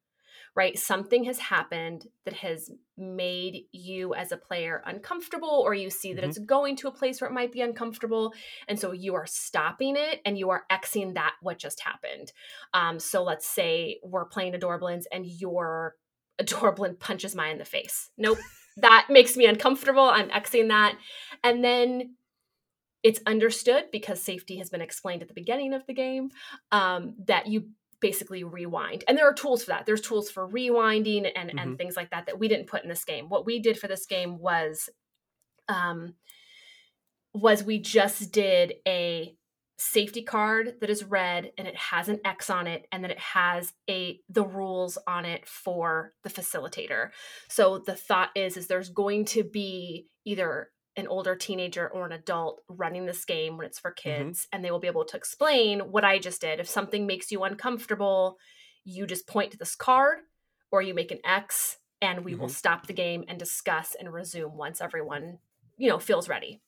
right? 0.56 0.78
Something 0.78 1.24
has 1.26 1.40
happened 1.40 2.08
that 2.26 2.34
has 2.36 2.70
made 2.98 3.64
you 3.72 4.14
as 4.14 4.32
a 4.32 4.38
player 4.38 4.82
uncomfortable, 4.86 5.50
or 5.66 5.74
you 5.74 5.90
see 5.90 6.14
that 6.14 6.24
Mhm. 6.24 6.28
it's 6.28 6.40
going 6.40 6.76
to 6.78 6.88
a 6.88 6.92
place 6.92 7.22
where 7.22 7.30
it 7.30 7.34
might 7.34 7.52
be 7.52 7.62
uncomfortable, 7.62 8.34
and 8.68 8.80
so 8.80 8.92
you 8.92 9.16
are 9.16 9.26
stopping 9.26 9.96
it 9.96 10.22
and 10.26 10.38
you 10.38 10.50
are 10.50 10.66
Xing 10.72 11.14
that 11.16 11.36
what 11.42 11.58
just 11.60 11.80
happened. 11.82 12.32
Um, 12.74 13.00
so 13.00 13.24
let's 13.24 13.48
say 13.48 14.00
we're 14.04 14.26
playing 14.26 14.54
Adorablins 14.54 15.04
and 15.12 15.26
your 15.26 15.96
Adorablin 16.42 17.00
punches 17.00 17.36
mine 17.36 17.52
in 17.54 17.58
the 17.58 17.66
face. 17.66 18.10
Nope. 18.18 18.38
that 18.78 19.08
makes 19.10 19.36
me 19.36 19.46
uncomfortable. 19.46 20.04
I'm 20.04 20.30
Xing 20.30 20.70
that. 20.70 20.98
And 21.44 21.62
then 21.64 22.16
it's 23.04 23.20
understood 23.26 23.86
because 23.92 24.22
safety 24.24 24.58
has 24.58 24.70
been 24.70 24.82
explained 24.82 25.22
at 25.22 25.28
the 25.28 25.34
beginning 25.34 25.74
of 25.74 25.86
the 25.86 25.94
game 25.94 26.30
um, 26.72 27.16
that 27.28 27.48
you 27.48 27.70
basically 28.02 28.44
rewind. 28.44 29.04
And 29.08 29.18
there 29.18 29.28
are 29.28 29.34
tools 29.34 29.64
for 29.64 29.72
that. 29.72 29.86
There's 29.86 30.02
tools 30.02 30.30
for 30.32 30.48
rewinding 30.48 31.32
and, 31.36 31.50
and 31.50 31.60
Mhm. 31.60 31.78
things 31.78 31.96
like 31.98 32.10
that 32.12 32.26
that 32.28 32.40
we 32.40 32.48
didn't 32.48 32.68
put 32.68 32.84
in 32.84 32.90
this 32.90 33.04
game. 33.06 33.30
What 33.30 33.46
we 33.46 33.60
did 33.60 33.78
for 33.80 33.88
this 33.88 34.06
game 34.06 34.38
was 34.40 34.90
um, 35.68 36.16
was 37.34 37.64
we 37.64 37.80
just 37.80 38.32
did 38.32 38.74
a 38.88 39.36
safety 39.78 40.24
card 40.24 40.76
that 40.82 40.90
is 40.90 41.04
red 41.06 41.52
and 41.58 41.68
it 41.68 41.76
has 41.76 42.10
an 42.10 42.20
X 42.26 42.50
on 42.50 42.68
it 42.68 42.86
and 42.92 43.02
then 43.04 43.12
it 43.12 43.20
has 43.20 43.72
a 43.90 44.20
the 44.28 44.44
rules 44.44 44.98
on 45.08 45.26
it 45.26 45.48
for 45.48 46.14
the 46.24 46.30
facilitator. 46.30 47.12
So 47.48 47.78
the 47.80 47.96
thought 47.96 48.32
is 48.36 48.58
is 48.58 48.68
there's 48.68 48.90
going 48.90 49.26
to 49.26 49.44
be 49.44 50.08
either 50.26 50.72
an 51.00 51.08
older 51.08 51.36
teenager 51.36 51.90
or 51.90 52.06
an 52.06 52.12
adult 52.12 52.62
running 52.70 53.06
this 53.06 53.26
game 53.26 53.58
when 53.58 53.66
it's 53.66 53.80
for 53.80 53.92
kids 53.92 54.48
and 54.52 54.64
they 54.64 54.72
will 54.72 54.80
be 54.80 54.88
able 54.88 55.06
to 55.06 55.18
explain 55.18 55.80
what 55.92 56.06
I 56.06 56.20
just 56.20 56.42
did. 56.42 56.60
If 56.60 56.68
something 56.70 57.08
makes 57.08 57.32
you 57.32 57.44
uncomfortable, 57.44 58.38
you 58.84 59.08
just 59.08 59.28
point 59.28 59.52
to 59.52 59.58
this 59.58 59.76
card 59.76 60.20
or 60.72 60.82
you 60.82 60.94
make 60.94 61.12
an 61.12 61.20
X 61.26 61.78
and 62.02 62.24
we 62.26 62.36
will 62.36 62.48
Mhm. 62.48 62.50
stop 62.50 62.88
the 62.88 62.94
game 62.94 63.26
and 63.28 63.40
discuss 63.40 63.96
and 63.96 64.12
resume 64.14 64.56
once 64.56 64.82
everyone, 64.82 65.40
you 65.78 65.90
know, 65.90 66.00
feels 66.00 66.30
ready. 66.30 66.62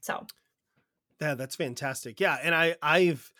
So, 0.00 0.26
Yeah, 1.20 1.34
that's 1.34 1.56
fantastic. 1.56 2.20
Yeah, 2.20 2.36
and 2.42 2.54
I 2.54 2.76
I've 2.82 3.32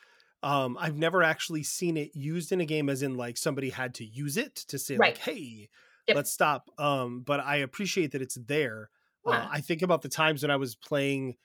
um 0.42 0.76
I've 0.80 0.96
never 0.96 1.22
actually 1.22 1.62
seen 1.62 1.96
it 1.96 2.14
used 2.14 2.50
in 2.52 2.60
a 2.60 2.64
game 2.66 2.88
as 2.88 3.02
in 3.02 3.16
like 3.16 3.36
somebody 3.36 3.70
had 3.70 3.94
to 3.96 4.04
use 4.04 4.36
it 4.36 4.56
to 4.56 4.78
say 4.78 4.98
Right. 4.98 5.16
like, 5.16 5.18
"Hey, 5.18 5.68
Yep. 6.06 6.18
let's 6.18 6.30
stop." 6.32 6.70
Um 6.78 7.22
but 7.22 7.40
I 7.40 7.56
appreciate 7.56 8.12
that 8.12 8.22
it's 8.22 8.36
there. 8.46 8.90
Uh, 9.30 9.46
I 9.50 9.60
think 9.60 9.82
about 9.82 10.02
the 10.02 10.08
times 10.08 10.42
when 10.42 10.50
I 10.50 10.56
was 10.56 10.76
playing 10.76 11.36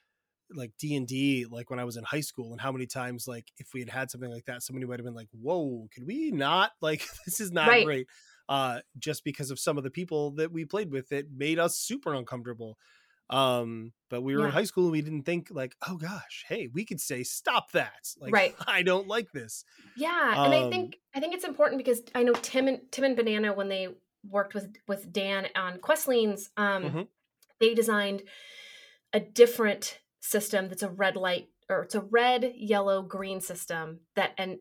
like 0.52 0.74
D&D 0.78 1.46
like 1.46 1.70
when 1.70 1.80
I 1.80 1.86
was 1.86 1.98
in 1.98 2.04
high 2.04 2.22
school 2.22 2.52
and 2.52 2.62
how 2.62 2.72
many 2.72 2.86
times 2.88 3.28
like 3.28 3.52
if 3.58 3.74
we 3.74 3.80
had 3.82 3.90
had 3.90 4.12
something 4.12 4.32
like 4.32 4.46
that 4.46 4.64
somebody 4.64 4.86
might 4.86 5.00
have 5.00 5.06
been 5.06 5.16
like, 5.16 5.30
"Whoa, 5.32 5.88
can 5.92 6.06
we 6.06 6.32
not 6.32 6.74
like 6.82 7.06
this 7.26 7.40
is 7.40 7.52
not 7.52 7.80
Right. 7.80 7.82
great." 7.82 8.08
Uh 8.50 8.82
just 9.00 9.24
because 9.24 9.52
of 9.52 9.60
some 9.60 9.78
of 9.78 9.84
the 9.84 9.92
people 9.92 10.32
that 10.34 10.52
we 10.52 10.66
played 10.66 10.92
with 10.92 11.12
it 11.12 11.32
made 11.32 11.60
us 11.60 11.78
super 11.80 12.14
uncomfortable. 12.14 12.78
Um 13.30 13.94
but 14.10 14.22
we 14.22 14.36
were 14.36 14.46
in 14.46 14.52
high 14.52 14.66
school 14.66 14.86
and 14.86 14.92
we 14.94 15.02
didn't 15.02 15.24
think 15.24 15.50
like, 15.52 15.76
"Oh 15.88 15.98
gosh, 15.98 16.46
hey, 16.48 16.68
we 16.68 16.86
could 16.86 17.02
say 17.02 17.24
stop 17.24 17.72
that." 17.72 18.14
Like 18.18 18.38
Right. 18.38 18.60
I 18.68 18.84
don't 18.84 19.08
like 19.08 19.32
this. 19.34 19.66
Yeah, 19.96 20.40
and 20.44 20.54
I 20.56 20.64
Um, 20.64 20.66
think 20.66 21.00
I 21.14 21.20
think 21.20 21.34
it's 21.34 21.44
important 21.44 21.78
because 21.78 22.02
I 22.16 22.24
know 22.24 22.36
Tim 22.36 22.68
and 22.68 22.92
Tim 22.92 23.04
and 23.06 23.16
Banana 23.16 23.54
when 23.54 23.70
they 23.70 23.90
worked 24.24 24.54
with 24.54 24.76
with 24.88 25.12
Dan 25.12 25.50
on 25.56 25.80
Questlings, 25.80 26.50
um, 26.58 26.98
Mhm. 26.98 27.08
They 27.64 27.74
designed 27.74 28.24
a 29.14 29.22
different 29.22 30.00
system 30.20 30.68
that's 30.68 30.84
a 30.84 30.90
red 30.90 31.16
light 31.16 31.48
or 31.70 31.84
it's 31.84 31.96
a 31.96 32.02
red, 32.02 32.54
yellow, 32.58 33.02
green 33.02 33.40
system 33.40 34.02
that 34.16 34.32
and 34.38 34.58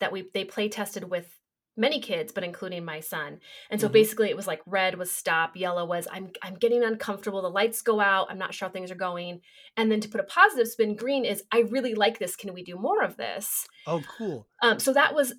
that 0.00 0.12
we 0.12 0.28
they 0.34 0.44
play 0.44 0.68
tested 0.68 1.04
with 1.10 1.38
many 1.76 2.00
kids, 2.00 2.32
but 2.32 2.44
including 2.44 2.84
my 2.84 3.00
son. 3.00 3.40
And 3.70 3.80
so 3.80 3.88
Mhm. 3.88 3.92
basically 3.92 4.28
it 4.28 4.36
was 4.36 4.46
like 4.46 4.60
red 4.66 4.98
was 4.98 5.10
stop, 5.10 5.56
yellow 5.56 5.86
was 5.86 6.06
I'm 6.12 6.32
I'm 6.42 6.54
getting 6.54 6.84
uncomfortable, 6.84 7.40
the 7.40 7.48
lights 7.48 7.80
go 7.80 7.98
out, 7.98 8.30
I'm 8.30 8.38
not 8.38 8.52
sure 8.52 8.68
how 8.68 8.72
things 8.72 8.90
are 8.90 9.06
going. 9.08 9.40
And 9.78 9.90
then 9.90 10.00
to 10.00 10.08
put 10.10 10.20
a 10.20 10.24
positive 10.24 10.68
spin, 10.68 10.96
green 10.96 11.24
is 11.24 11.44
I 11.50 11.60
really 11.60 11.94
like 11.94 12.18
this. 12.18 12.36
Can 12.36 12.52
we 12.52 12.62
do 12.62 12.76
more 12.76 13.02
of 13.02 13.16
this? 13.16 13.66
Oh, 13.86 14.02
cool. 14.18 14.46
Um, 14.60 14.78
so 14.78 14.92
that 14.92 15.14
was 15.14 15.32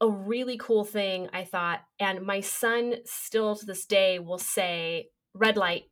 a 0.00 0.08
really 0.08 0.56
cool 0.56 0.84
thing, 0.84 1.28
I 1.32 1.44
thought. 1.44 1.80
And 1.98 2.22
my 2.22 2.40
son 2.40 2.94
still 3.04 3.56
to 3.56 3.66
this 3.66 3.86
day 3.86 4.20
will 4.20 4.38
say 4.38 5.08
red 5.34 5.56
light 5.56 5.86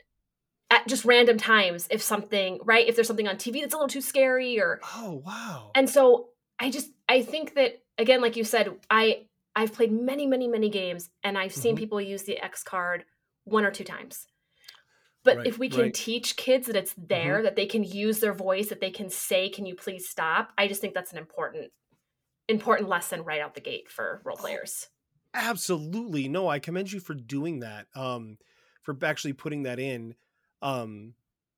at 0.73 0.89
just 0.89 1.05
random 1.05 1.37
times 1.37 1.87
if 1.91 2.01
something, 2.03 2.59
right? 2.65 2.89
If 2.89 2.95
there's 2.97 3.07
something 3.07 3.29
on 3.29 3.37
TV 3.37 3.61
that's 3.61 3.75
a 3.75 3.77
little 3.77 3.89
too 3.89 4.01
scary 4.01 4.59
or 4.59 4.81
Oh, 4.97 5.23
wow. 5.25 5.71
and 5.75 5.89
so 5.89 6.31
I 6.59 6.71
just 6.71 6.91
I 7.09 7.23
think 7.23 7.55
that 7.55 7.83
again, 7.99 8.21
like 8.23 8.37
you 8.37 8.45
said, 8.45 8.75
I 8.91 9.27
I've 9.55 9.75
played 9.75 9.93
many, 9.93 10.27
many, 10.27 10.49
many 10.49 10.71
games 10.71 11.11
and 11.23 11.37
I've 11.37 11.53
seen 11.55 11.75
Mhm. 11.77 11.79
people 11.79 12.01
use 12.01 12.23
the 12.23 12.39
X 12.39 12.63
card 12.63 13.05
one 13.45 13.65
or 13.67 13.71
two 13.71 13.85
times. 13.85 14.27
But 15.25 15.37
Right, 15.37 15.47
if 15.47 15.59
we 15.59 15.69
can 15.69 15.83
right. 15.83 15.93
Mm-hmm. 15.93 16.05
teach 16.11 16.37
kids 16.37 16.67
that 16.67 16.75
it's 16.77 16.95
there, 16.97 17.43
that 17.43 17.55
they 17.55 17.67
can 17.67 17.85
use 17.85 18.21
their 18.21 18.33
voice, 18.33 18.71
that 18.71 18.81
they 18.81 18.91
can 18.91 19.09
say, 19.11 19.51
"Can 19.51 19.67
you 19.67 19.75
please 19.77 20.09
stop?" 20.09 20.53
I 20.59 20.67
just 20.67 20.81
think 20.81 20.95
that's 20.95 21.13
an 21.13 21.19
important, 21.19 21.71
important 22.49 22.89
lesson 22.89 23.23
right 23.23 23.41
out 23.41 23.55
the 23.55 23.61
gate 23.61 23.91
for 23.91 24.23
role 24.25 24.37
Oh, 24.39 24.41
players. 24.41 24.89
Absolutely. 25.35 26.29
No, 26.29 26.49
I 26.49 26.59
commend 26.59 26.93
you 26.93 27.01
for 27.01 27.15
doing 27.15 27.61
that. 27.61 27.87
Um 27.95 28.39
for 28.83 28.97
actually 29.05 29.33
putting 29.35 29.63
that 29.63 29.79
in. 29.79 30.15
Um 30.63 31.15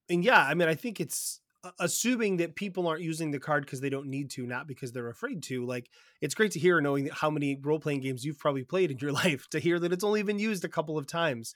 and 0.09 0.25
yeah, 0.25 0.40
I 0.40 0.55
mean 0.55 0.69
I 0.69 0.75
think 0.75 1.01
it's 1.01 1.40
assuming 1.79 2.37
that 2.38 2.57
people 2.57 2.87
aren't 2.87 3.02
using 3.02 3.31
the 3.31 3.40
card 3.40 3.65
because 3.65 3.81
they 3.81 3.88
don't 3.88 4.09
need 4.09 4.31
to, 4.31 4.46
not 4.46 4.67
because 4.67 4.92
they're 4.92 5.09
afraid 5.09 5.42
to. 5.44 5.65
Like 5.65 5.88
it's 6.21 6.35
great 6.35 6.52
to 6.52 6.59
hear 6.59 6.81
knowing 6.81 7.07
how 7.07 7.31
many 7.31 7.59
role-playing 7.63 8.00
games 8.00 8.25
you've 8.25 8.38
probably 8.38 8.65
played 8.65 8.90
in 8.90 8.98
your 8.98 9.13
life 9.25 9.48
to 9.50 9.59
hear 9.59 9.79
that 9.79 9.92
it's 9.92 10.05
only 10.05 10.23
been 10.23 10.38
used 10.38 10.65
a 10.65 10.69
couple 10.69 10.98
of 10.98 11.07
times. 11.07 11.55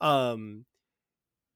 Um 0.00 0.66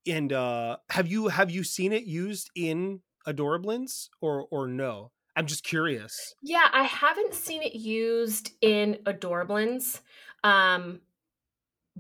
and 0.07 0.33
uh 0.33 0.79
have 0.91 1.07
you 1.09 1.29
have 1.29 1.51
you 1.51 1.65
seen 1.65 1.93
it 1.93 2.05
used 2.05 2.51
in 2.55 3.03
Adorablins 3.27 4.09
or 4.21 4.47
or 4.51 4.67
no? 4.67 5.13
I'm 5.37 5.47
just 5.47 5.65
curious. 5.65 6.35
Yeah, 6.43 6.69
I 6.73 6.83
haven't 6.85 7.35
seen 7.35 7.63
it 7.63 7.75
used 7.75 8.53
in 8.61 8.99
Adorablins, 9.05 10.01
um, 10.43 11.01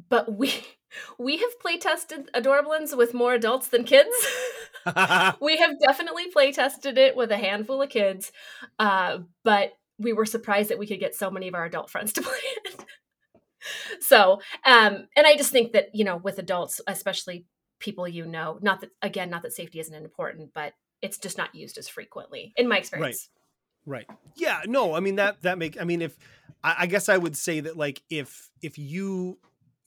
but 0.08 0.32
we 0.36 0.52
we 1.18 1.36
have 1.38 1.60
play 1.60 1.78
tested 1.78 2.30
Adorablins 2.34 2.96
with 2.96 3.14
more 3.14 3.34
adults 3.34 3.68
than 3.68 3.84
kids. 3.84 4.14
we 5.40 5.56
have 5.56 5.78
definitely 5.80 6.30
play 6.30 6.52
tested 6.52 6.98
it 6.98 7.16
with 7.16 7.30
a 7.30 7.36
handful 7.36 7.82
of 7.82 7.90
kids, 7.90 8.32
uh, 8.78 9.18
but 9.44 9.72
we 9.98 10.12
were 10.12 10.26
surprised 10.26 10.70
that 10.70 10.78
we 10.78 10.86
could 10.86 11.00
get 11.00 11.14
so 11.14 11.30
many 11.30 11.48
of 11.48 11.54
our 11.54 11.64
adult 11.64 11.90
friends 11.90 12.12
to 12.14 12.22
play 12.22 12.38
it. 12.64 12.84
so, 14.00 14.40
um, 14.64 15.06
and 15.16 15.26
I 15.26 15.36
just 15.36 15.52
think 15.52 15.72
that 15.72 15.94
you 15.94 16.04
know, 16.04 16.16
with 16.16 16.38
adults, 16.38 16.80
especially 16.86 17.46
people 17.78 18.08
you 18.08 18.26
know, 18.26 18.58
not 18.62 18.80
that 18.80 18.90
again, 19.02 19.30
not 19.30 19.42
that 19.42 19.52
safety 19.52 19.80
isn't 19.80 19.94
important, 19.94 20.50
but 20.54 20.72
it's 21.02 21.18
just 21.18 21.38
not 21.38 21.54
used 21.54 21.78
as 21.78 21.88
frequently 21.88 22.52
in 22.56 22.68
my 22.68 22.78
experience. 22.78 23.28
Right. 23.86 24.06
Yeah. 24.36 24.60
No. 24.66 24.94
I 24.94 25.00
mean 25.00 25.16
that 25.16 25.42
that 25.42 25.58
make. 25.58 25.80
I 25.80 25.84
mean, 25.84 26.02
if 26.02 26.16
I, 26.62 26.76
I 26.80 26.86
guess 26.86 27.08
I 27.08 27.16
would 27.16 27.36
say 27.36 27.60
that 27.60 27.76
like 27.76 28.02
if 28.10 28.50
if 28.62 28.78
you 28.78 29.38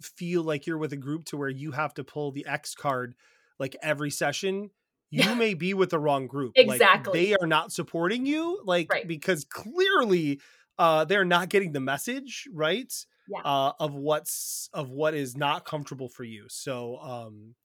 feel 0.06 0.44
like 0.44 0.68
you're 0.68 0.78
with 0.78 0.94
a 0.94 0.98
group 0.98 1.26
to 1.26 1.38
where 1.38 1.50
you 1.50 1.72
have 1.72 1.94
to 1.96 2.04
pull 2.04 2.32
the 2.32 2.46
X 2.46 2.76
card 2.76 3.16
like 3.60 3.76
every 3.82 4.12
session, 4.12 4.70
you 5.10 5.36
may 5.36 5.54
be 5.54 5.74
with 5.74 5.92
the 5.92 6.00
wrong 6.00 6.28
group. 6.28 6.54
Exactly. 6.56 7.12
Like, 7.20 7.30
they 7.30 7.36
are 7.36 7.48
not 7.48 7.72
supporting 7.72 8.26
you, 8.26 8.62
like 8.66 8.92
Right. 8.92 9.08
because 9.08 9.46
clearly 9.46 10.42
uh 10.80 11.06
they're 11.06 11.26
not 11.26 11.50
getting 11.50 11.72
the 11.72 11.80
message, 11.80 12.48
right? 12.52 12.92
Yeah. 13.30 13.42
Uh 13.46 13.74
of 13.80 13.94
what's 13.94 14.70
of 14.74 14.90
what 14.90 15.14
is 15.14 15.38
not 15.38 15.66
comfortable 15.66 16.10
for 16.10 16.24
you. 16.24 16.46
So 16.50 16.98
um 16.98 17.56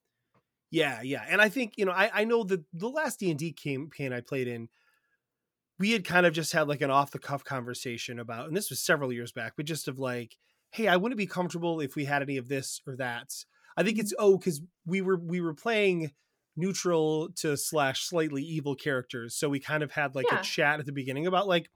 yeah, 0.70 1.00
yeah. 1.00 1.24
And 1.26 1.40
I 1.40 1.48
think, 1.48 1.74
you 1.78 1.86
know, 1.86 1.92
I, 1.92 2.10
I 2.12 2.24
know 2.24 2.44
that 2.44 2.62
the 2.74 2.90
last 2.90 3.20
D&D 3.20 3.52
campaign 3.52 4.12
I 4.12 4.20
played 4.20 4.48
in, 4.48 4.68
we 5.78 5.92
had 5.92 6.04
kind 6.04 6.26
of 6.26 6.34
just 6.34 6.52
had 6.52 6.68
like 6.68 6.82
an 6.82 6.90
off 6.90 7.10
the 7.10 7.18
cuff 7.18 7.42
conversation 7.42 8.18
about, 8.18 8.48
and 8.48 8.56
this 8.56 8.68
was 8.68 8.78
several 8.80 9.10
years 9.10 9.32
back, 9.32 9.54
but 9.56 9.64
just 9.64 9.88
of 9.88 9.98
like, 9.98 10.36
hey, 10.70 10.88
I 10.88 10.96
wouldn't 10.96 11.18
be 11.18 11.26
comfortable 11.26 11.80
if 11.80 11.96
we 11.96 12.04
had 12.04 12.22
any 12.22 12.36
of 12.36 12.48
this 12.48 12.80
or 12.86 12.96
that. 12.96 13.32
I 13.76 13.82
think 13.82 13.98
it's 13.98 14.12
oh, 14.18 14.36
because 14.38 14.60
we 14.86 15.00
were 15.00 15.18
we 15.18 15.40
were 15.40 15.54
playing 15.54 16.12
neutral 16.56 17.30
to 17.36 17.56
slash 17.56 18.02
slightly 18.04 18.42
evil 18.42 18.74
characters, 18.74 19.36
so 19.36 19.48
we 19.48 19.60
kind 19.60 19.82
of 19.82 19.92
had 19.92 20.14
like 20.14 20.26
Yeah. 20.30 20.40
a 20.40 20.42
chat 20.42 20.80
at 20.80 20.86
the 20.86 20.92
beginning 20.92 21.26
about 21.26 21.46
like 21.46 21.70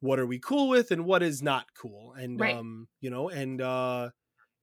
what 0.00 0.18
are 0.18 0.26
we 0.26 0.38
cool 0.38 0.68
with 0.68 0.90
and 0.90 1.04
what 1.04 1.22
is 1.22 1.42
not 1.42 1.66
cool, 1.74 2.12
and 2.12 2.40
Right. 2.40 2.54
um, 2.54 2.88
you 3.00 3.10
know, 3.10 3.28
and 3.28 3.60
uh, 3.60 4.10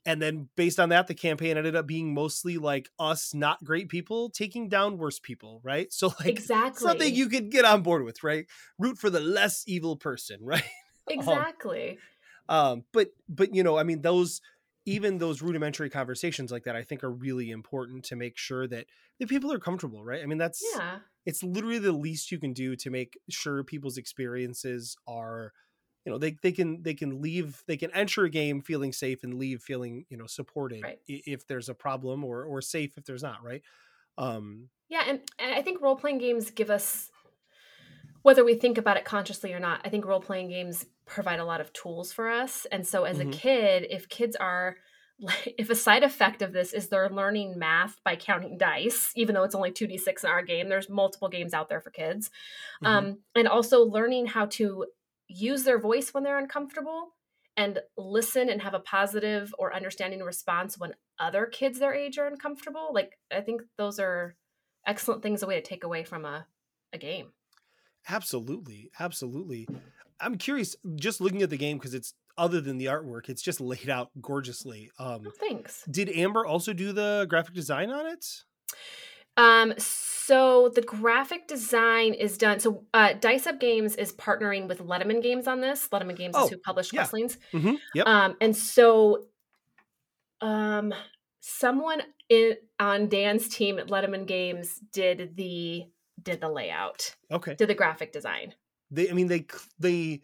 and 0.05 0.21
then 0.21 0.49
based 0.55 0.79
on 0.79 0.89
that, 0.89 1.07
the 1.07 1.15
campaign 1.15 1.57
ended 1.57 1.75
up 1.75 1.87
being 1.87 2.13
mostly 2.13 2.57
like 2.57 2.89
us 2.99 3.33
not 3.33 3.63
great 3.63 3.89
people 3.89 4.29
taking 4.29 4.69
down 4.69 4.97
worse 4.97 5.19
people, 5.19 5.61
right? 5.63 5.91
So 5.91 6.07
like 6.19 6.27
exactly. 6.27 6.83
something 6.85 7.15
you 7.15 7.29
could 7.29 7.51
get 7.51 7.65
on 7.65 7.81
board 7.83 8.03
with, 8.03 8.23
right? 8.23 8.45
Root 8.77 8.97
for 8.97 9.09
the 9.09 9.19
less 9.21 9.63
evil 9.65 9.95
person, 9.97 10.39
right? 10.43 10.63
exactly. 11.09 11.91
Um, 11.91 11.97
but 12.47 13.09
but 13.29 13.53
you 13.53 13.63
know, 13.63 13.77
I 13.77 13.83
mean, 13.83 14.01
those 14.01 14.41
even 14.85 15.17
those 15.17 15.41
rudimentary 15.41 15.89
conversations 15.89 16.51
like 16.51 16.63
that, 16.63 16.75
I 16.75 16.83
think 16.83 17.03
are 17.03 17.11
really 17.11 17.51
important 17.51 18.03
to 18.05 18.15
make 18.15 18.37
sure 18.37 18.67
that 18.67 18.87
the 19.19 19.27
people 19.27 19.51
are 19.53 19.59
comfortable, 19.59 20.03
right? 20.03 20.21
I 20.21 20.25
mean, 20.25 20.37
that's 20.37 20.61
yeah. 20.75 20.99
it's 21.25 21.43
literally 21.43 21.79
the 21.79 21.91
least 21.93 22.31
you 22.31 22.39
can 22.39 22.53
do 22.53 22.75
to 22.75 22.89
make 22.89 23.17
sure 23.29 23.63
people's 23.63 23.97
experiences 23.97 24.97
are 25.07 25.53
you 26.05 26.11
know 26.11 26.17
they, 26.17 26.37
they 26.43 26.51
can 26.51 26.83
they 26.83 26.93
can 26.93 27.21
leave 27.21 27.63
they 27.67 27.77
can 27.77 27.91
enter 27.91 28.25
a 28.25 28.29
game 28.29 28.61
feeling 28.61 28.91
safe 28.91 29.23
and 29.23 29.35
leave 29.35 29.61
feeling 29.61 30.05
you 30.09 30.17
know 30.17 30.27
supported 30.27 30.83
Right. 30.83 30.99
if 31.07 31.47
there's 31.47 31.69
a 31.69 31.73
problem 31.73 32.25
or 32.25 32.43
or 32.43 32.61
safe 32.61 32.97
if 32.97 33.05
there's 33.05 33.23
not 33.23 33.41
right 33.43 33.61
um 34.17 34.69
Yeah, 34.89 35.03
and, 35.07 35.21
and 35.39 35.53
I 35.55 35.61
think 35.61 35.81
role 35.81 35.95
playing 35.95 36.19
games 36.19 36.51
give 36.51 36.69
us, 36.69 37.11
whether 38.21 38.43
we 38.43 38.55
think 38.55 38.77
about 38.77 38.97
it 38.97 39.05
consciously 39.05 39.53
or 39.53 39.59
not, 39.59 39.81
I 39.83 39.89
think 39.89 40.05
role 40.05 40.21
playing 40.21 40.49
games 40.49 40.85
provide 41.05 41.39
a 41.39 41.45
lot 41.45 41.61
of 41.61 41.73
tools 41.73 42.11
for 42.13 42.29
us. 42.29 42.65
And 42.65 42.85
so, 42.87 43.03
as 43.03 43.19
Mhm. 43.19 43.19
a 43.19 43.25
kid, 43.25 43.87
if 43.89 44.09
kids 44.09 44.35
are, 44.35 44.77
like, 45.19 45.53
if 45.57 45.69
a 45.69 45.75
side 45.75 46.03
effect 46.03 46.41
of 46.41 46.53
this 46.53 46.73
is 46.73 46.89
they're 46.89 47.09
learning 47.09 47.57
math 47.59 48.03
by 48.03 48.15
counting 48.15 48.57
dice, 48.57 49.11
even 49.15 49.35
though 49.35 49.43
it's 49.43 49.55
only 49.55 49.71
2d6 49.71 50.23
in 50.23 50.29
our 50.29 50.43
game, 50.43 50.69
there's 50.69 50.89
multiple 50.89 51.29
games 51.29 51.53
out 51.53 51.69
there 51.69 51.81
for 51.81 51.91
kids. 51.91 52.29
mhm. 52.81 53.05
Um, 53.05 53.23
and 53.35 53.47
also 53.47 53.83
learning 53.83 54.27
how 54.27 54.45
to 54.47 54.87
use 55.27 55.63
their 55.63 55.79
voice 55.79 56.13
when 56.13 56.23
they're 56.23 56.37
uncomfortable 56.39 57.15
and 57.55 57.81
listen 57.97 58.49
and 58.49 58.61
have 58.61 58.73
a 58.73 58.79
positive 58.79 59.53
or 59.59 59.73
understanding 59.73 60.21
response 60.21 60.77
when 60.77 60.95
other 61.19 61.45
kids 61.45 61.79
their 61.79 61.93
age 61.93 62.17
are 62.17 62.27
uncomfortable. 62.27 62.91
Like, 62.93 63.19
I 63.31 63.41
think 63.41 63.61
those 63.77 63.99
are 63.99 64.35
excellent 64.85 65.23
things 65.23 65.43
a 65.43 65.47
way 65.47 65.55
to 65.55 65.61
take 65.61 65.83
away 65.83 66.03
from 66.03 66.25
a, 66.25 66.47
a 66.91 66.97
game. 66.97 67.33
Absolutely, 68.07 68.91
absolutely. 68.99 69.69
I'm 70.23 70.37
curious, 70.37 70.75
just 70.95 71.21
looking 71.21 71.41
at 71.41 71.49
the 71.49 71.57
game 71.57 71.77
because 71.77 71.93
it's 71.93 72.13
other 72.37 72.61
than 72.61 72.77
the 72.77 72.85
artwork, 72.85 73.29
it's 73.29 73.41
just 73.41 73.61
laid 73.61 73.89
out 73.89 74.09
gorgeously. 74.19 74.89
Um, 74.97 75.23
Oh, 75.27 75.31
thanks. 75.39 75.83
did 75.89 76.09
Amber 76.09 76.45
also 76.45 76.73
do 76.73 76.91
the 76.93 77.25
graphic 77.29 77.53
design 77.53 77.91
on 77.91 78.07
it? 78.07 78.25
Um, 79.35 79.73
so 79.77 80.69
the 80.73 80.81
graphic 80.81 81.47
design 81.47 82.13
is 82.13 82.37
done. 82.37 82.59
So 82.59 82.85
uh, 82.93 83.13
Dice 83.19 83.47
Up 83.47 83.59
Games 83.59 83.95
is 83.95 84.13
partnering 84.13 84.67
with 84.67 84.79
Letiman 84.79 85.21
Games 85.23 85.47
on 85.47 85.59
this. 85.59 85.87
Letiman 85.89 86.15
Games 86.15 86.35
Oh, 86.37 86.45
is 86.45 86.51
who 86.51 86.57
published 86.57 86.93
yeah. 86.93 87.03
Questlings. 87.03 87.37
Mm-hmm. 87.51 87.73
Yep. 87.95 88.07
Um, 88.07 88.35
and 88.41 88.55
so, 88.55 89.25
um, 90.41 90.93
someone 91.39 92.01
in 92.29 92.55
on 92.79 93.09
Dan's 93.09 93.47
team 93.49 93.79
at 93.79 93.87
Letiman 93.87 94.25
Games 94.27 94.79
did 94.91 95.35
the 95.35 95.85
did 96.21 96.39
the 96.39 96.49
layout, 96.49 97.15
okay. 97.31 97.55
did 97.55 97.67
the 97.67 97.73
graphic 97.75 98.13
design. 98.13 98.53
They, 98.93 99.09
I 99.09 99.13
mean, 99.13 99.27
they 99.27 99.45
they 99.79 100.21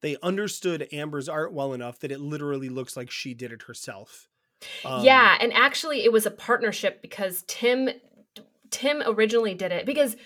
they 0.00 0.16
understood 0.22 0.88
Amber's 0.92 1.28
art 1.28 1.52
well 1.52 1.72
enough 1.72 1.98
that 2.00 2.12
it 2.12 2.20
literally 2.20 2.68
looks 2.68 2.96
like 2.96 3.10
she 3.10 3.34
did 3.34 3.52
it 3.52 3.62
herself. 3.62 4.28
Um, 4.84 5.04
yeah, 5.04 5.36
and 5.40 5.52
actually, 5.52 6.04
it 6.04 6.12
was 6.12 6.26
a 6.26 6.30
partnership 6.30 7.02
because 7.02 7.44
Tim 7.46 7.88
Tim 8.70 9.02
originally 9.06 9.54
did 9.54 9.72
it 9.72 9.86
because, 9.86 10.16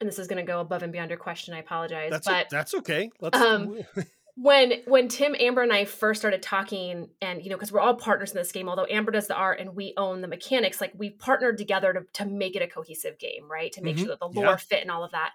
and 0.00 0.08
this 0.08 0.18
is 0.18 0.26
going 0.26 0.44
to 0.44 0.50
go 0.50 0.60
above 0.60 0.82
and 0.82 0.92
beyond 0.92 1.10
your 1.10 1.18
question. 1.18 1.54
I 1.54 1.58
apologize, 1.58 2.10
that's 2.10 2.26
but 2.26 2.48
that's 2.50 2.74
okay. 2.74 3.10
Let's. 3.20 3.38
um, 3.38 3.78
when 4.34 4.82
when 4.86 5.08
Tim 5.08 5.34
Amber 5.38 5.62
and 5.62 5.72
I 5.72 5.84
first 5.84 6.20
started 6.20 6.42
talking, 6.42 7.10
and 7.20 7.42
you 7.42 7.50
know, 7.50 7.56
because 7.56 7.70
we're 7.72 7.80
all 7.80 7.94
partners 7.94 8.30
in 8.32 8.36
this 8.38 8.52
game, 8.52 8.68
although 8.68 8.86
Amber 8.88 9.12
does 9.12 9.26
the 9.26 9.34
art 9.36 9.60
and 9.60 9.76
we 9.76 9.92
own 9.96 10.20
the 10.22 10.28
mechanics, 10.28 10.80
like 10.80 10.92
we 10.96 11.10
partnered 11.10 11.58
together 11.58 11.92
to 11.92 12.04
to 12.14 12.24
make 12.26 12.56
it 12.56 12.62
a 12.62 12.66
cohesive 12.66 13.18
game, 13.18 13.50
right? 13.50 13.70
To 13.72 13.82
make 13.82 13.96
Mhm. 13.96 14.00
sure 14.00 14.08
that 14.08 14.20
the 14.20 14.30
Yeah. 14.34 14.46
lore 14.46 14.58
fit 14.58 14.80
and 14.82 14.90
all 14.90 15.04
of 15.04 15.12
that. 15.12 15.32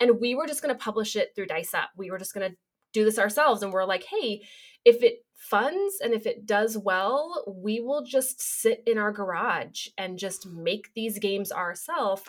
And 0.00 0.18
we 0.20 0.34
were 0.34 0.46
just 0.46 0.62
going 0.62 0.74
to 0.74 0.82
publish 0.82 1.14
it 1.14 1.32
through 1.34 1.46
Dice 1.46 1.72
Up. 1.74 1.90
We 1.96 2.10
were 2.10 2.18
just 2.18 2.34
going 2.34 2.50
to 2.50 2.56
do 2.92 3.04
this 3.04 3.18
ourselves, 3.18 3.62
and 3.62 3.72
we're 3.72 3.84
like, 3.84 4.04
hey, 4.04 4.44
if 4.84 5.02
it 5.02 5.24
funds 5.34 6.00
and 6.00 6.12
if 6.12 6.26
it 6.26 6.44
does 6.44 6.76
well, 6.76 7.44
we 7.46 7.80
will 7.80 8.02
just 8.02 8.40
sit 8.42 8.82
in 8.86 8.98
our 8.98 9.12
garage 9.12 9.86
and 9.96 10.18
just 10.18 10.46
make 10.46 10.92
these 10.94 11.18
games 11.18 11.52
ourselves. 11.52 12.22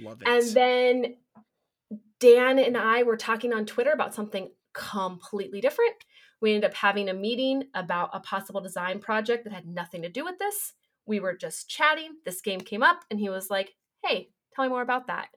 Love 0.00 0.20
it. 0.22 0.28
And 0.28 0.42
then 0.48 1.16
Dan 2.18 2.58
and 2.58 2.76
I 2.76 3.02
were 3.04 3.16
talking 3.16 3.52
on 3.52 3.66
Twitter 3.66 3.92
about 3.92 4.14
something 4.14 4.50
completely 4.72 5.60
different. 5.60 5.94
We 6.40 6.54
ended 6.54 6.70
up 6.70 6.76
having 6.76 7.08
a 7.08 7.14
meeting 7.14 7.64
about 7.74 8.10
a 8.12 8.20
possible 8.20 8.60
design 8.60 8.98
project 9.00 9.44
that 9.44 9.52
had 9.52 9.66
nothing 9.66 10.02
to 10.02 10.08
do 10.08 10.24
with 10.24 10.38
this. 10.38 10.72
We 11.06 11.20
were 11.20 11.36
just 11.36 11.68
chatting. 11.68 12.14
This 12.24 12.40
game 12.40 12.60
came 12.60 12.82
up, 12.82 13.04
and 13.10 13.18
he 13.20 13.28
was 13.28 13.50
like, 13.50 13.74
Hey, 14.04 14.30
tell 14.54 14.64
me 14.64 14.68
more 14.70 14.82
about 14.82 15.08
that. 15.08 15.28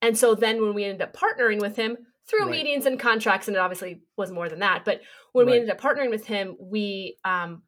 And 0.00 0.16
so 0.16 0.34
then 0.34 0.60
when 0.62 0.74
we 0.74 0.84
ended 0.84 1.02
up 1.02 1.16
partnering 1.16 1.60
with 1.60 1.74
him 1.76 1.96
through 2.28 2.42
Right. 2.42 2.50
meetings 2.50 2.86
and 2.86 3.00
contracts, 3.00 3.48
and 3.48 3.56
it 3.56 3.60
obviously 3.60 4.02
was 4.16 4.30
more 4.30 4.48
than 4.48 4.60
that, 4.60 4.84
but 4.84 5.00
when 5.32 5.46
we 5.46 5.54
ended 5.54 5.70
up 5.70 5.80
partnering 5.80 6.10
with 6.10 6.26
him, 6.26 6.56
we 6.60 7.16
um, 7.24 7.62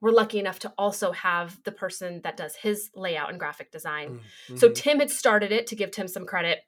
were 0.00 0.10
lucky 0.12 0.38
enough 0.40 0.58
to 0.60 0.72
also 0.78 1.12
have 1.12 1.56
the 1.64 1.72
person 1.72 2.20
that 2.24 2.36
does 2.36 2.56
his 2.56 2.90
layout 2.94 3.30
and 3.30 3.38
graphic 3.38 3.70
design 3.70 4.20
Mm, 4.48 4.58
so. 4.58 4.70
Tim 4.70 4.98
had 4.98 5.10
started 5.10 5.52
it 5.52 5.66
to 5.68 5.76
give 5.76 5.90
Tim 5.90 6.08
some 6.08 6.24
credit, 6.26 6.60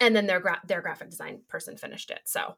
and 0.00 0.16
then 0.16 0.26
their 0.26 0.40
gra- 0.40 0.62
their 0.66 0.80
graphic 0.80 1.10
design 1.10 1.42
person 1.48 1.76
finished 1.76 2.10
it. 2.10 2.20
So 2.24 2.56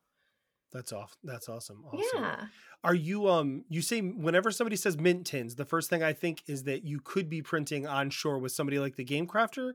that's 0.73 0.93
off. 0.93 1.17
That's 1.23 1.49
awesome. 1.49 1.85
Awesome. 1.87 2.01
yeah, 2.15 2.45
Are 2.83 2.95
you 2.95 3.29
um 3.29 3.65
you 3.69 3.83
say 3.83 4.01
whenever 4.01 4.51
somebody 4.51 4.77
says 4.77 4.97
mint 4.99 5.27
tins, 5.27 5.55
the 5.55 5.65
first 5.65 5.91
thing 5.91 6.03
I 6.03 6.13
think 6.13 6.43
is 6.47 6.65
that 6.65 6.85
you 6.85 7.01
could 7.01 7.29
be 7.29 7.43
printing 7.43 7.87
on 7.87 8.11
shore 8.11 8.39
with 8.39 8.53
somebody 8.53 8.79
like 8.79 8.97
the 8.97 9.05
Game 9.05 9.27
Crafter, 9.27 9.73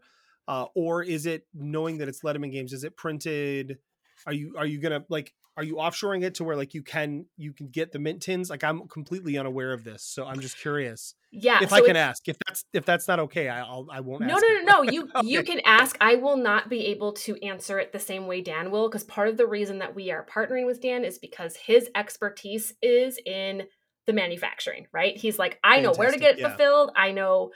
uh, 0.48 0.66
or 0.76 1.04
is 1.04 1.26
it 1.26 1.46
knowing 1.54 2.00
that 2.00 2.08
it's 2.08 2.22
Letiman 2.22 2.52
Games? 2.52 2.74
Is 2.74 2.84
it 2.84 2.98
printed? 2.98 3.78
Are 4.26 4.34
you 4.34 4.56
are 4.58 4.66
you 4.66 4.80
gonna 4.80 5.06
like 5.10 5.34
are 5.58 5.64
you 5.64 5.76
offshoring 5.76 6.24
it 6.24 6.36
to 6.36 6.44
where 6.44 6.56
like 6.56 6.76
you 6.76 6.84
can 6.84 7.26
you 7.36 7.52
can 7.52 7.70
get 7.70 7.92
the 7.92 7.98
mint 7.98 8.22
tins? 8.22 8.50
Like 8.50 8.64
I'm 8.64 8.88
completely 8.88 9.38
unaware 9.38 9.74
of 9.74 9.84
this, 9.84 10.04
so 10.04 10.26
I'm 10.26 10.40
just 10.40 10.60
curious 10.60 11.16
yeah. 11.32 11.60
if 11.64 11.72
so 11.72 11.76
I 11.76 11.82
can 11.82 11.96
ask. 11.96 12.28
If 12.28 12.38
that's 12.46 12.64
if 12.74 12.86
that's 12.86 13.08
not 13.08 13.20
okay, 13.22 13.50
I, 13.50 13.62
I'll 13.62 13.88
I 13.92 14.02
won't. 14.02 14.22
No, 14.22 14.36
ask 14.36 14.44
no, 14.44 14.62
no, 14.62 14.84
no. 14.84 14.92
You 14.92 15.10
you 15.24 15.44
can 15.44 15.60
ask. 15.66 15.98
I 16.00 16.16
will 16.16 16.38
not 16.38 16.70
be 16.70 16.86
able 16.88 17.14
to 17.14 17.44
answer 17.44 17.80
it 17.80 17.92
the 17.92 18.00
same 18.00 18.28
way 18.28 18.42
Dan 18.42 18.70
will, 18.70 18.88
because 18.88 19.04
part 19.04 19.30
of 19.30 19.38
the 19.38 19.48
reason 19.48 19.80
that 19.80 19.96
we 19.96 20.12
are 20.12 20.24
partnering 20.26 20.68
with 20.68 20.80
Dan 20.80 21.04
is 21.04 21.18
because 21.18 21.56
his 21.56 21.90
expertise 21.96 22.76
is 22.84 23.20
in 23.26 23.64
the 24.06 24.14
manufacturing. 24.14 24.86
Right? 24.94 25.18
He's 25.18 25.40
like, 25.40 25.60
I 25.64 25.82
know 25.82 25.94
where 25.94 26.12
to 26.12 26.20
get 26.20 26.36
it 26.36 26.42
yeah. 26.42 26.50
fulfilled. 26.50 26.92
I 26.96 27.12
know 27.12 27.50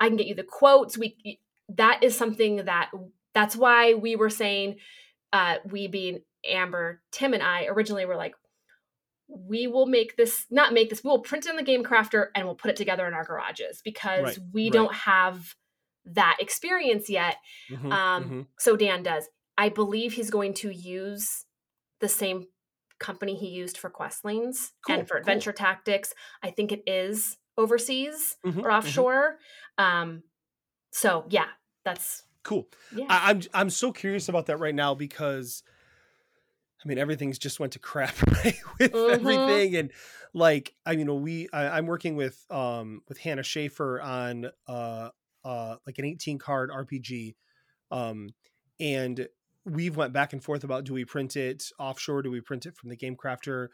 I 0.00 0.08
can 0.08 0.16
get 0.16 0.26
you 0.26 0.34
the 0.34 0.42
quotes. 0.42 0.98
We 0.98 1.38
that 1.68 2.02
is 2.02 2.16
something 2.16 2.64
that 2.64 2.90
that's 3.32 3.54
why 3.54 3.94
we 3.94 4.16
were 4.16 4.30
saying, 4.30 4.76
uh, 5.34 5.56
we 5.70 5.86
being 5.88 6.20
Amber, 6.48 7.02
Tim, 7.12 7.34
and 7.34 7.42
I 7.42 7.66
originally 7.66 8.06
were 8.06 8.16
like, 8.16 8.34
we 9.28 9.66
will 9.66 9.86
make 9.86 10.16
this 10.16 10.46
not 10.50 10.72
make 10.72 10.90
this 10.90 11.02
we 11.02 11.08
will 11.08 11.18
print 11.20 11.46
it 11.46 11.50
in 11.50 11.56
the 11.56 11.62
game 11.62 11.82
crafter 11.82 12.26
and 12.34 12.44
we'll 12.46 12.54
put 12.54 12.70
it 12.70 12.76
together 12.76 13.06
in 13.06 13.14
our 13.14 13.24
garages 13.24 13.80
because 13.82 14.22
Right, 14.22 14.38
we 14.52 14.64
right. 14.64 14.72
don't 14.72 14.94
have 14.94 15.54
that 16.04 16.36
experience 16.40 17.08
yet 17.08 17.36
Mhm, 17.70 17.90
um 17.90 18.24
mhm. 18.24 18.46
so 18.58 18.76
dan 18.76 19.02
does 19.02 19.26
i 19.56 19.70
believe 19.70 20.12
he's 20.12 20.28
going 20.30 20.52
to 20.54 20.70
use 20.70 21.46
the 22.00 22.08
same 22.08 22.44
company 22.98 23.34
he 23.34 23.48
used 23.48 23.78
for 23.78 23.90
Questlings 23.90 24.72
Cool, 24.86 24.96
and 24.96 25.08
for 25.08 25.14
cool. 25.14 25.20
Adventure 25.20 25.52
Tactics. 25.52 26.14
I 26.42 26.50
think 26.50 26.72
it 26.72 26.82
is 26.86 27.36
overseas 27.56 28.36
Mhm, 28.44 28.58
or 28.62 28.68
mhm. 28.68 28.72
offshore. 28.76 29.38
Um, 29.78 30.22
so 30.90 31.24
yeah, 31.28 31.48
that's 31.84 32.22
Cool. 32.44 32.68
yeah. 32.94 33.06
I, 33.08 33.30
I'm 33.30 33.40
I'm 33.52 33.70
so 33.70 33.90
curious 33.92 34.28
about 34.28 34.46
that 34.46 34.58
right 34.58 34.74
now 34.74 34.94
because 34.94 35.62
I 36.84 36.88
mean 36.88 36.98
everything's 36.98 37.38
just 37.38 37.58
went 37.60 37.72
to 37.72 37.78
crap 37.78 38.14
right 38.44 38.56
with 38.78 38.92
Mhm. 38.92 39.08
everything 39.08 39.76
and 39.76 39.90
like 40.32 40.74
I 40.84 40.92
you 40.92 41.04
know 41.04 41.14
we 41.14 41.48
I, 41.52 41.78
I'm 41.78 41.86
working 41.86 42.16
with 42.16 42.44
um 42.50 43.02
with 43.08 43.18
Hannah 43.18 43.42
Schaefer 43.42 44.00
on 44.00 44.50
uh 44.68 45.08
uh 45.44 45.76
like 45.86 45.98
an 45.98 46.04
18 46.04 46.38
card 46.38 46.70
RPG 46.70 47.36
um 47.90 48.28
and 48.80 49.28
we've 49.64 49.96
went 49.96 50.12
back 50.12 50.32
and 50.34 50.44
forth 50.44 50.64
about 50.64 50.84
do 50.84 50.92
we 50.92 51.04
print 51.04 51.36
it 51.36 51.70
offshore 51.78 52.22
do 52.22 52.30
we 52.30 52.40
print 52.40 52.66
it 52.66 52.76
from 52.76 52.90
the 52.90 52.96
game 52.96 53.16
crafter 53.16 53.68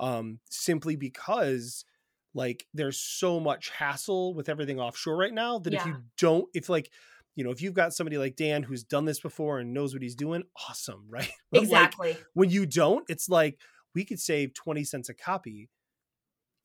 um 0.00 0.38
simply 0.48 0.96
because 0.96 1.84
like 2.32 2.66
there's 2.72 2.98
so 2.98 3.38
much 3.38 3.68
hassle 3.70 4.34
with 4.34 4.48
everything 4.48 4.80
offshore 4.80 5.16
right 5.16 5.34
now 5.34 5.58
that 5.58 5.74
if 5.74 5.84
you 5.86 5.96
don't 6.18 6.48
if 6.54 6.68
like 6.68 6.90
you 7.36 7.44
know 7.44 7.50
if 7.50 7.60
you've 7.62 7.74
got 7.74 7.92
somebody 7.92 8.18
like 8.18 8.36
dan 8.36 8.62
who's 8.62 8.84
done 8.84 9.04
this 9.04 9.20
before 9.20 9.58
and 9.58 9.74
knows 9.74 9.92
what 9.94 10.02
he's 10.02 10.14
doing 10.16 10.42
awesome 10.68 11.06
right 11.10 11.30
But, 11.50 11.68
like, 11.68 11.94
exactly. 11.94 12.16
when 12.34 12.50
you 12.50 12.66
don't 12.66 13.04
it's 13.08 13.28
like 13.28 13.60
we 13.94 14.04
could 14.04 14.20
save 14.20 14.54
20 14.54 14.84
cents 14.84 15.08
a 15.08 15.14
copy 15.14 15.70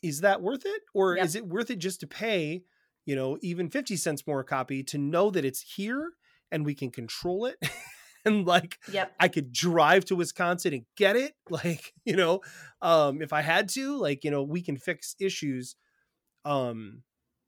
is 0.02 0.22
that 0.22 0.42
worth 0.42 0.66
it 0.66 0.82
or 0.94 1.18
Yep. 1.18 1.26
is 1.26 1.36
it 1.36 1.48
worth 1.48 1.70
it 1.70 1.78
just 1.80 2.00
to 2.02 2.08
pay 2.08 2.64
you 3.06 3.16
know 3.16 3.38
even 3.42 3.70
50 3.70 3.96
cents 3.98 4.26
more 4.26 4.40
a 4.40 4.44
copy 4.44 4.84
to 4.84 4.98
know 4.98 5.30
that 5.32 5.46
it's 5.46 5.62
here 5.76 6.12
and 6.52 6.66
we 6.66 6.74
can 6.74 6.90
control 6.92 7.46
it 7.46 7.58
and 8.26 8.46
like 8.46 8.78
Yep. 8.88 9.14
I 9.20 9.28
could 9.28 9.52
drive 9.52 10.06
to 10.06 10.16
Wisconsin 10.16 10.74
and 10.74 10.86
get 10.96 11.16
it. 11.16 11.34
Like, 11.50 11.94
you 12.06 12.16
know, 12.16 12.42
um, 12.82 13.22
if 13.22 13.34
I 13.34 13.42
had 13.42 13.70
to, 13.70 13.98
like, 13.98 14.24
you 14.24 14.30
know, 14.32 14.44
we 14.44 14.62
can 14.62 14.78
fix 14.78 15.16
issues. 15.20 15.76
Um, 16.46 17.04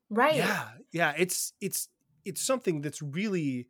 Right. 0.10 0.36
yeah, 0.36 0.70
yeah, 0.92 1.14
it's 1.18 1.54
it's 1.62 1.88
it's 2.26 2.42
something 2.42 2.82
that's 2.82 3.02
really 3.02 3.68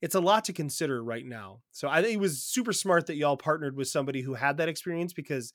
it's 0.00 0.14
a 0.14 0.20
lot 0.20 0.44
to 0.44 0.52
consider 0.52 1.02
right 1.02 1.26
now. 1.26 1.60
So 1.72 1.88
I 1.88 2.02
think 2.02 2.14
it 2.14 2.20
was 2.20 2.42
super 2.42 2.72
smart 2.72 3.06
that 3.06 3.16
y'all 3.16 3.36
partnered 3.36 3.76
with 3.76 3.88
somebody 3.88 4.22
who 4.22 4.34
had 4.34 4.58
that 4.58 4.68
experience 4.68 5.12
because 5.12 5.52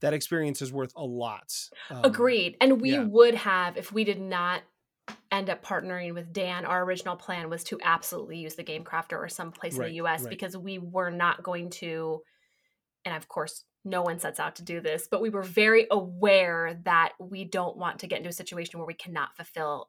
that 0.00 0.12
experience 0.12 0.60
is 0.60 0.72
worth 0.72 0.92
a 0.96 1.04
lot. 1.04 1.52
Um, 1.88 2.00
Agreed. 2.04 2.56
And 2.60 2.80
we 2.80 2.92
yeah. 2.92 3.04
would 3.04 3.34
have 3.36 3.76
if 3.76 3.92
we 3.92 4.02
did 4.02 4.20
not 4.20 4.62
end 5.30 5.50
up 5.50 5.64
partnering 5.64 6.14
with 6.14 6.32
Dan. 6.32 6.64
Our 6.64 6.84
original 6.84 7.16
plan 7.16 7.50
was 7.50 7.64
to 7.64 7.78
absolutely 7.82 8.38
use 8.38 8.54
the 8.54 8.62
Game 8.62 8.84
Crafter 8.84 9.18
or 9.18 9.28
some 9.28 9.52
place 9.52 9.76
in 9.76 9.82
the 9.82 9.94
US 9.94 10.22
right. 10.22 10.30
because 10.30 10.56
we 10.56 10.78
were 10.78 11.10
not 11.10 11.42
going 11.42 11.70
to 11.70 12.22
and 13.04 13.16
of 13.16 13.28
course 13.28 13.64
no 13.84 14.02
one 14.02 14.18
sets 14.18 14.38
out 14.38 14.56
to 14.56 14.62
do 14.62 14.80
this, 14.80 15.08
but 15.10 15.22
we 15.22 15.30
were 15.30 15.42
very 15.42 15.86
aware 15.90 16.78
that 16.84 17.12
we 17.18 17.44
don't 17.44 17.78
want 17.78 18.00
to 18.00 18.06
get 18.06 18.18
into 18.18 18.28
a 18.28 18.32
situation 18.32 18.78
where 18.78 18.86
we 18.86 18.94
cannot 18.94 19.34
fulfill 19.36 19.88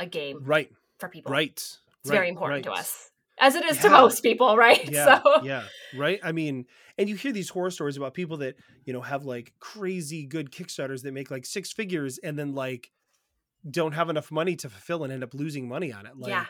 a 0.00 0.06
game 0.06 0.38
Right, 0.42 0.70
for 0.98 1.08
people. 1.08 1.32
right. 1.32 1.52
It's 1.56 1.78
right, 2.04 2.16
very 2.16 2.28
important 2.28 2.64
to 2.64 2.72
us. 2.72 3.10
As 3.38 3.54
it 3.54 3.64
is 3.66 3.78
to 3.78 3.90
most 3.90 4.22
people, 4.22 4.56
right? 4.56 4.88
yeah 4.90 5.20
so 5.20 5.40
yeah 5.44 5.68
right 5.92 6.18
i 6.24 6.32
mean 6.32 6.66
and 6.98 7.08
you 7.08 7.14
hear 7.14 7.32
these 7.32 7.48
horror 7.48 7.70
stories 7.70 7.96
about 7.96 8.12
people 8.14 8.38
that 8.38 8.56
you 8.84 8.92
know 8.92 9.00
have 9.00 9.24
like 9.24 9.54
crazy 9.60 10.26
good 10.26 10.50
kickstarters 10.50 11.02
that 11.02 11.12
make 11.12 11.30
like 11.30 11.46
six 11.46 11.72
figures 11.72 12.18
and 12.18 12.38
then 12.38 12.54
like 12.54 12.90
don't 13.70 13.92
have 13.92 14.10
enough 14.10 14.30
money 14.30 14.56
to 14.56 14.68
fulfill 14.68 15.04
and 15.04 15.12
end 15.12 15.24
up 15.24 15.34
losing 15.34 15.68
money 15.68 15.92
on 15.92 16.06
it 16.06 16.16
like 16.16 16.30
Yeah. 16.30 16.46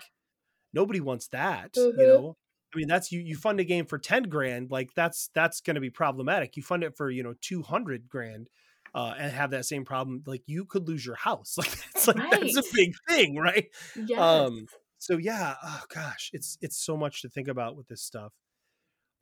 nobody 0.72 1.00
wants 1.00 1.28
that 1.28 1.72
Mhm. 1.76 1.98
you 1.98 2.06
know 2.06 2.36
i 2.74 2.78
mean 2.78 2.88
that's 2.88 3.12
you 3.12 3.20
you 3.20 3.36
fund 3.36 3.60
a 3.60 3.64
game 3.64 3.86
for 3.86 3.98
10 3.98 4.24
grand 4.24 4.70
like 4.70 4.92
that's 4.94 5.28
that's 5.34 5.60
going 5.60 5.76
to 5.76 5.80
be 5.80 5.90
problematic 5.90 6.56
you 6.56 6.62
fund 6.62 6.84
it 6.84 6.96
for 6.96 7.10
you 7.10 7.22
know 7.22 7.34
200 7.40 8.08
grand 8.08 8.48
uh, 8.96 9.14
and 9.18 9.32
have 9.32 9.52
that 9.52 9.66
same 9.66 9.86
problem 9.86 10.24
like 10.26 10.42
you 10.46 10.66
could 10.66 10.88
lose 10.88 11.06
your 11.06 11.16
house 11.16 11.56
like 11.58 11.72
that's 11.94 12.08
like 12.08 12.18
that's 12.30 12.56
a 12.56 12.64
big 12.74 12.94
thing 13.08 13.36
right 13.38 13.68
yes. 13.94 14.18
um 14.20 14.68
so 14.98 15.18
yeah 15.18 15.56
oh 15.64 15.82
gosh 15.94 16.30
it's 16.34 16.58
it's 16.62 16.78
so 16.78 16.96
much 16.98 17.22
to 17.22 17.30
think 17.30 17.48
about 17.48 17.76
with 17.76 17.88
this 17.88 18.02
stuff 18.02 18.34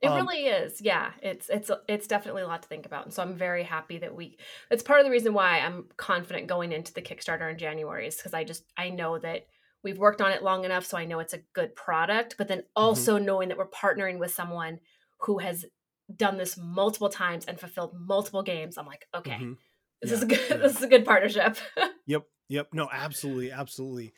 It 0.01 0.09
Um, 0.09 0.13
really 0.13 0.45
is. 0.45 0.81
Yeah, 0.81 1.13
it's 1.23 1.49
it's 1.49 1.71
it's 1.87 2.05
definitely 2.07 2.43
a 2.43 2.47
lot 2.47 2.61
to 2.63 2.67
think 2.67 2.85
about. 2.85 3.05
And 3.05 3.13
so 3.13 3.23
I'm 3.23 3.33
very 3.35 3.63
happy 3.63 3.97
that 3.99 4.13
we 4.15 4.37
it's 4.69 4.83
part 4.83 4.99
of 4.99 5.05
the 5.05 5.11
reason 5.11 5.33
why 5.33 5.59
I'm 5.59 5.85
confident 5.97 6.47
going 6.47 6.71
into 6.73 6.93
the 6.93 7.01
Kickstarter 7.01 7.49
in 7.49 7.57
January 7.57 8.07
is 8.07 8.15
because 8.17 8.33
I 8.33 8.43
just 8.43 8.65
I 8.77 8.89
know 8.89 9.17
that 9.19 9.47
we've 9.83 9.97
worked 9.97 10.21
on 10.21 10.31
it 10.31 10.43
long 10.43 10.65
enough 10.65 10.85
so 10.85 10.97
I 10.97 11.05
know 11.05 11.19
it's 11.19 11.33
a 11.33 11.41
good 11.53 11.75
product, 11.75 12.35
but 12.37 12.47
then 12.47 12.63
Mm-hmm. 12.79 13.05
also 13.05 13.17
knowing 13.17 13.49
that 13.49 13.57
we're 13.57 13.69
partnering 13.69 14.19
with 14.19 14.33
someone 14.33 14.79
who 15.21 15.39
has 15.39 15.65
done 16.13 16.37
this 16.37 16.57
multiple 16.57 17.09
times 17.09 17.45
and 17.45 17.59
fulfilled 17.59 17.93
multiple 17.97 18.43
games, 18.43 18.77
I'm 18.77 18.85
like, 18.85 19.07
okay, 19.15 19.37
Mhm. 19.41 19.57
this 20.01 20.11
Yeah, 20.11 20.17
is 20.17 20.23
a 20.23 20.25
good 20.27 20.39
yeah. 20.49 20.57
this 20.57 20.75
is 20.77 20.83
a 20.83 20.87
good 20.87 21.05
partnership. 21.05 21.57
Yep. 22.07 22.23
Yep. 22.49 22.67
No, 22.73 22.87
absolutely. 22.91 23.51
Absolutely. 23.51 24.13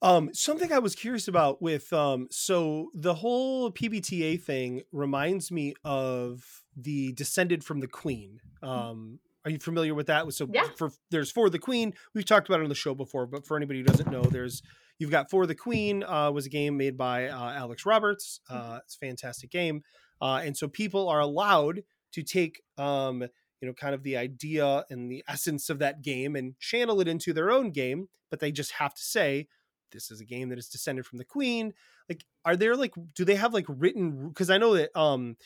Um, 0.00 0.34
something 0.34 0.72
I 0.72 0.80
was 0.80 0.96
curious 0.96 1.28
about 1.28 1.62
with 1.62 1.92
um, 1.92 2.26
so 2.30 2.90
the 2.92 3.14
whole 3.14 3.70
PBTA 3.70 4.42
thing 4.42 4.82
reminds 4.90 5.52
me 5.52 5.74
of 5.84 6.44
the 6.76 7.12
Descended 7.12 7.62
from 7.62 7.78
the 7.78 7.86
Queen. 7.86 8.40
Um, 8.64 9.20
are 9.44 9.50
you 9.52 9.60
familiar 9.60 9.94
with 9.94 10.08
that? 10.08 10.32
So 10.32 10.48
Yeah. 10.52 10.66
for 10.76 10.90
there's 11.12 11.30
For 11.30 11.48
the 11.50 11.58
Queen. 11.60 11.94
We've 12.14 12.24
talked 12.24 12.48
about 12.48 12.58
it 12.60 12.64
on 12.64 12.68
the 12.68 12.74
show 12.74 12.96
before, 12.96 13.26
but 13.26 13.46
for 13.46 13.56
anybody 13.56 13.78
who 13.78 13.84
doesn't 13.84 14.10
know, 14.10 14.22
there's 14.22 14.60
you've 14.98 15.10
got 15.12 15.30
For 15.30 15.46
the 15.46 15.54
Queen 15.54 16.02
uh, 16.02 16.32
was 16.32 16.46
a 16.46 16.50
game 16.50 16.76
made 16.76 16.96
by 16.96 17.28
uh, 17.28 17.52
Alex 17.52 17.86
Roberts. 17.86 18.40
Uh, 18.50 18.80
it's 18.84 18.96
a 18.96 18.98
fantastic 18.98 19.50
game, 19.52 19.82
uh, 20.22 20.40
and 20.42 20.56
so 20.56 20.68
people 20.68 21.08
are 21.08 21.20
allowed 21.20 21.82
to 22.12 22.22
take 22.22 22.62
um, 22.78 23.22
you 23.60 23.68
know 23.68 23.74
kind 23.74 23.94
of 23.94 24.02
the 24.02 24.16
idea 24.16 24.84
and 24.88 25.10
the 25.10 25.22
essence 25.28 25.68
of 25.68 25.78
that 25.80 26.02
game 26.02 26.36
and 26.36 26.58
channel 26.58 27.00
it 27.00 27.08
into 27.08 27.32
their 27.32 27.50
own 27.50 27.70
game 27.70 28.08
but 28.30 28.40
they 28.40 28.52
just 28.52 28.72
have 28.72 28.94
to 28.94 29.02
say 29.02 29.46
this 29.92 30.10
is 30.10 30.20
a 30.20 30.24
game 30.24 30.48
that 30.48 30.58
is 30.58 30.68
descended 30.68 31.04
from 31.04 31.18
the 31.18 31.24
queen 31.24 31.72
like 32.08 32.24
are 32.44 32.56
there 32.56 32.76
like 32.76 32.94
do 33.14 33.24
they 33.24 33.36
have 33.36 33.54
like 33.54 33.66
written 33.68 34.28
because 34.28 34.50
i 34.50 34.58
know 34.58 34.74
that 34.74 34.94
um 34.98 35.36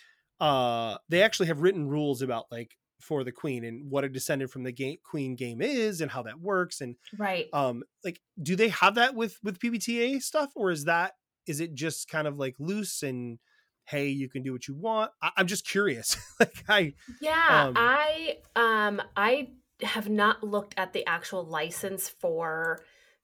uh 0.41 0.97
they 1.09 1.22
actually 1.22 1.47
have 1.47 1.61
written 1.61 1.89
rules 1.89 2.22
about 2.22 2.47
like 2.51 2.77
for 3.01 3.24
the 3.24 3.33
queen 3.33 3.64
and 3.64 3.91
what 3.91 4.05
a 4.05 4.09
descended 4.09 4.51
from 4.51 4.62
the 4.62 4.72
game 4.72 4.97
queen 5.05 5.35
game 5.35 5.61
is 5.61 6.01
and 6.01 6.11
how 6.11 6.22
that 6.22 6.41
works 6.41 6.81
and 6.81 6.97
right. 7.18 7.47
um 7.53 7.83
like 8.05 8.20
do 8.43 8.57
they 8.57 8.68
have 8.68 8.95
that 8.95 9.14
with 9.14 9.39
with 9.43 9.59
pbta 9.59 10.22
stuff 10.22 10.51
or 10.57 10.70
is 10.70 10.85
that 10.85 11.12
is 11.47 11.61
it 11.61 11.74
just 11.74 12.09
kind 12.09 12.27
of 12.27 12.39
like 12.39 12.55
loose 12.59 13.03
and 13.03 13.39
hey 13.87 14.09
you 14.09 14.28
can 14.28 14.43
do 14.43 14.53
what 14.53 14.66
you 14.68 14.74
want 14.74 15.11
I- 15.22 15.30
i'm 15.37 15.47
just 15.47 15.66
curious 15.66 16.16
like 16.41 16.64
i 16.68 16.95
Yeah, 17.20 17.66
Um, 17.68 17.74
I 17.76 18.37
um 18.55 19.03
I 19.16 19.49
have 19.82 20.09
not 20.09 20.43
looked 20.43 20.74
at 20.76 20.93
the 20.93 21.07
actual 21.07 21.45
license 21.45 22.09
for 22.09 22.80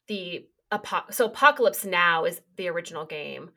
the 0.09 0.47
Apo- 0.71 1.11
so 1.11 1.27
Apocalypse 1.27 1.85
Now 1.85 2.25
is 2.25 2.41
the 2.57 2.69
original 2.69 3.05
game. 3.07 3.51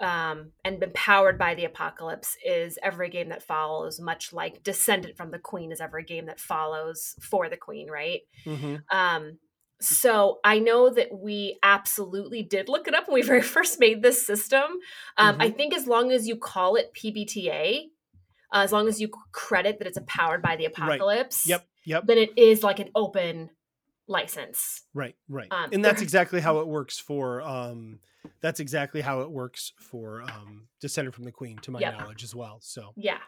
Um, 0.00 0.50
and 0.64 0.80
been 0.80 0.90
powered 0.94 1.38
by 1.38 1.54
the 1.54 1.64
apocalypse 1.64 2.36
is 2.44 2.76
every 2.82 3.08
game 3.08 3.28
that 3.28 3.42
follows, 3.42 4.00
much 4.00 4.32
like 4.32 4.64
Descendant 4.64 5.16
from 5.16 5.30
the 5.30 5.38
Queen 5.38 5.70
is 5.70 5.80
every 5.80 6.02
game 6.02 6.26
that 6.26 6.40
follows 6.40 7.14
for 7.20 7.48
the 7.48 7.56
Queen, 7.56 7.88
right? 7.88 8.20
Mhm. 8.44 8.82
Um, 8.90 9.38
so 9.82 10.38
I 10.44 10.58
know 10.58 10.90
that 10.90 11.08
we 11.12 11.58
absolutely 11.62 12.42
did 12.42 12.68
look 12.68 12.88
it 12.88 12.94
up 12.94 13.08
when 13.08 13.14
we 13.14 13.22
very 13.26 13.42
first 13.42 13.80
made 13.80 14.02
this 14.02 14.24
system. 14.26 14.62
Um, 15.16 15.36
I 15.40 15.50
think 15.50 15.74
as 15.74 15.86
long 15.86 16.12
as 16.12 16.26
you 16.26 16.36
call 16.36 16.76
it 16.76 16.92
PBTA, 16.94 17.84
uh, 18.52 18.58
as 18.58 18.72
long 18.72 18.88
as 18.88 19.00
you 19.00 19.10
credit 19.32 19.78
that 19.78 19.86
it's 19.86 19.96
a 19.96 20.02
powered 20.02 20.42
by 20.42 20.56
the 20.56 20.66
apocalypse, 20.66 21.46
Yep, 21.46 21.66
yep, 21.84 22.06
then 22.06 22.18
it 22.18 22.30
is 22.36 22.62
like 22.62 22.78
an 22.78 22.90
open 22.94 23.50
license. 24.08 24.82
right, 24.94 25.14
right. 25.28 25.48
Um, 25.50 25.70
and 25.72 25.84
that's 25.84 26.02
exactly 26.02 26.40
how 26.40 26.58
it 26.58 26.66
works 26.68 26.98
for 26.98 27.40
um 27.42 28.00
that's 28.40 28.60
exactly 28.60 29.00
how 29.00 29.20
it 29.20 29.30
works 29.30 29.72
for 29.78 30.22
um 30.22 30.68
Descended 30.80 31.14
from 31.14 31.24
the 31.24 31.32
Queen 31.32 31.58
to 31.58 31.70
my 31.70 31.78
Yep. 31.80 31.92
knowledge 31.98 32.24
as 32.24 32.34
well. 32.34 32.58
So 32.60 32.92
Yeah, 32.96 33.18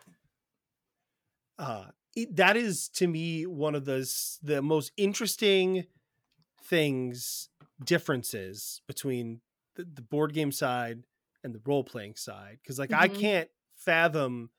uh 1.58 1.86
it, 2.16 2.36
that 2.36 2.56
is 2.56 2.88
to 2.90 3.06
me 3.06 3.46
one 3.46 3.74
of 3.74 3.84
the 3.84 4.08
the 4.42 4.62
most 4.62 4.92
interesting 4.96 5.86
things 6.64 7.48
differences 7.84 8.82
between 8.86 9.40
the, 9.76 9.84
the 9.84 10.02
board 10.02 10.32
game 10.32 10.52
side 10.52 11.04
and 11.42 11.54
the 11.54 11.60
role 11.66 11.84
playing 11.84 12.16
side 12.16 12.58
because 12.62 12.78
like 12.78 12.92
I 12.92 13.08
Mhm. 13.08 13.20
can't 13.20 13.50
fathom 13.76 14.50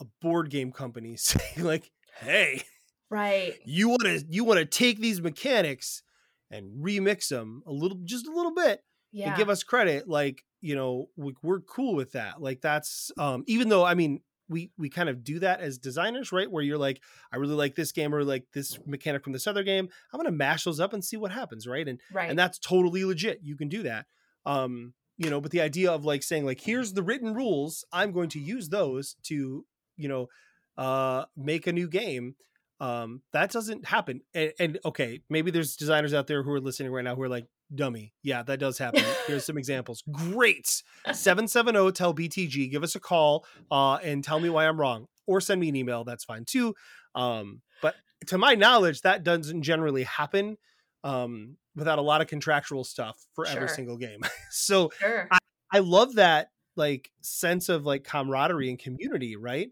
a 0.00 0.04
board 0.20 0.50
game 0.50 0.72
company 0.72 1.16
saying 1.18 1.64
like 1.64 1.90
hey 2.18 2.62
right. 3.10 3.58
you 3.64 3.88
want 3.88 4.02
to 4.02 4.24
you 4.28 4.44
want 4.44 4.58
to 4.58 4.64
take 4.66 4.98
these 5.00 5.20
mechanics 5.20 6.02
and 6.50 6.84
remix 6.84 7.28
them 7.28 7.62
a 7.66 7.72
little 7.72 7.98
just 8.04 8.26
a 8.26 8.32
little 8.32 8.54
bit 8.54 8.80
Yeah, 9.12 9.28
and 9.28 9.36
give 9.36 9.48
us 9.48 9.62
credit 9.64 10.08
like 10.08 10.44
you 10.60 10.74
know 10.74 11.08
we, 11.16 11.34
we're 11.42 11.60
cool 11.60 11.94
with 11.94 12.12
that 12.12 12.40
like 12.40 12.60
that's 12.60 13.10
um 13.18 13.44
even 13.46 13.68
though 13.68 13.84
i 13.84 13.94
mean 13.94 14.20
we 14.48 14.70
we 14.76 14.90
kind 14.90 15.08
of 15.08 15.24
do 15.24 15.38
that 15.38 15.60
as 15.60 15.78
designers 15.78 16.32
right 16.32 16.50
where 16.50 16.62
you're 16.62 16.78
like 16.78 17.00
i 17.32 17.36
really 17.36 17.54
like 17.54 17.74
this 17.74 17.92
game 17.92 18.14
or 18.14 18.24
like 18.24 18.44
this 18.52 18.78
mechanic 18.86 19.24
from 19.24 19.32
this 19.32 19.46
other 19.46 19.62
game 19.62 19.88
i'm 20.12 20.18
gonna 20.18 20.30
mash 20.30 20.64
those 20.64 20.80
up 20.80 20.92
and 20.92 21.04
see 21.04 21.16
what 21.16 21.32
happens 21.32 21.66
right 21.66 21.88
and 21.88 22.00
right. 22.12 22.28
and 22.28 22.38
that's 22.38 22.58
totally 22.58 23.04
legit 23.04 23.40
you 23.42 23.56
can 23.56 23.68
do 23.68 23.82
that 23.82 24.06
um 24.44 24.92
you 25.16 25.30
know 25.30 25.40
but 25.40 25.50
the 25.50 25.60
idea 25.60 25.90
of 25.90 26.04
like 26.04 26.22
saying 26.22 26.44
like 26.44 26.60
here's 26.60 26.92
the 26.92 27.02
written 27.02 27.32
rules 27.34 27.84
i'm 27.92 28.12
going 28.12 28.28
to 28.28 28.38
use 28.38 28.68
those 28.68 29.16
to 29.22 29.64
you 29.96 30.08
know 30.08 30.28
uh, 30.76 31.24
make 31.36 31.66
a 31.66 31.72
new 31.72 31.88
game. 31.88 32.34
Um, 32.80 33.22
that 33.32 33.50
doesn't 33.50 33.86
happen. 33.86 34.20
And, 34.34 34.52
and 34.58 34.78
okay, 34.84 35.20
maybe 35.30 35.50
there's 35.50 35.76
designers 35.76 36.12
out 36.12 36.26
there 36.26 36.42
who 36.42 36.50
are 36.52 36.60
listening 36.60 36.92
right 36.92 37.04
now 37.04 37.14
who 37.14 37.22
are 37.22 37.28
like, 37.28 37.46
dummy. 37.72 38.12
Yeah, 38.22 38.42
that 38.42 38.58
does 38.58 38.78
happen. 38.78 39.04
Here's 39.26 39.44
some 39.44 39.58
examples. 39.58 40.02
Great. 40.10 40.82
770 41.12 41.92
tell 41.92 42.14
BTG, 42.14 42.70
give 42.70 42.82
us 42.82 42.94
a 42.94 43.00
call 43.00 43.46
uh, 43.70 43.94
and 44.02 44.24
tell 44.24 44.40
me 44.40 44.48
why 44.48 44.66
I'm 44.66 44.78
wrong. 44.80 45.06
Or 45.26 45.40
send 45.40 45.60
me 45.60 45.68
an 45.68 45.76
email. 45.76 46.04
That's 46.04 46.24
fine 46.24 46.44
too. 46.44 46.74
Um, 47.14 47.62
but 47.80 47.94
to 48.26 48.38
my 48.38 48.54
knowledge, 48.54 49.00
that 49.02 49.22
doesn't 49.24 49.62
generally 49.62 50.02
happen 50.02 50.58
um, 51.02 51.56
without 51.74 51.98
a 51.98 52.02
lot 52.02 52.20
of 52.20 52.26
contractual 52.26 52.84
stuff 52.84 53.18
for 53.34 53.46
every 53.46 53.68
single 53.68 53.96
game. 53.96 54.20
so 54.50 54.90
Sure. 54.98 55.28
I 55.72 55.78
love 55.80 56.14
that 56.14 56.48
like 56.76 57.10
sense 57.20 57.68
of 57.68 57.84
like 57.84 58.04
camaraderie 58.04 58.68
and 58.68 58.78
community, 58.78 59.36
right? 59.36 59.70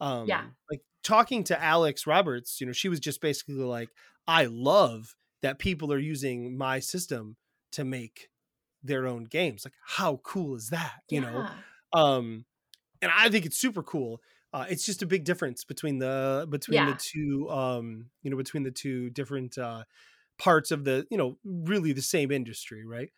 Um 0.00 0.26
Yeah. 0.26 0.44
like 0.70 0.80
talking 1.02 1.44
to 1.44 1.62
Alex 1.62 2.06
Roberts, 2.06 2.60
you 2.60 2.66
know, 2.66 2.72
she 2.72 2.88
was 2.88 3.00
just 3.00 3.20
basically 3.20 3.54
like, 3.56 3.88
I 4.26 4.46
love 4.46 5.14
that 5.42 5.58
people 5.58 5.92
are 5.92 5.98
using 5.98 6.56
my 6.56 6.78
system 6.80 7.36
to 7.72 7.84
make 7.84 8.28
their 8.82 9.06
own 9.06 9.24
games. 9.24 9.64
Like, 9.64 9.74
how 9.84 10.20
cool 10.24 10.56
is 10.56 10.68
that? 10.70 11.00
You 11.08 11.20
know? 11.20 11.46
Um 11.92 12.44
and 13.02 13.10
I 13.14 13.28
think 13.28 13.44
it's 13.46 13.56
super 13.58 13.82
cool. 13.82 14.20
Uh, 14.54 14.66
it's 14.68 14.84
just 14.86 15.02
a 15.02 15.06
big 15.06 15.24
difference 15.24 15.64
between 15.64 15.98
the 15.98 16.46
between 16.48 16.76
Yeah. 16.76 16.92
the 16.92 16.98
two 16.98 17.48
um 17.50 18.10
you 18.22 18.30
know 18.30 18.36
between 18.36 18.62
the 18.62 18.70
two 18.70 19.10
different 19.10 19.58
uh 19.58 19.84
parts 20.38 20.70
of 20.70 20.84
the 20.84 21.06
you 21.10 21.16
know 21.16 21.38
really 21.44 21.92
the 21.92 22.02
same 22.02 22.30
industry 22.30 22.84
right 22.86 23.10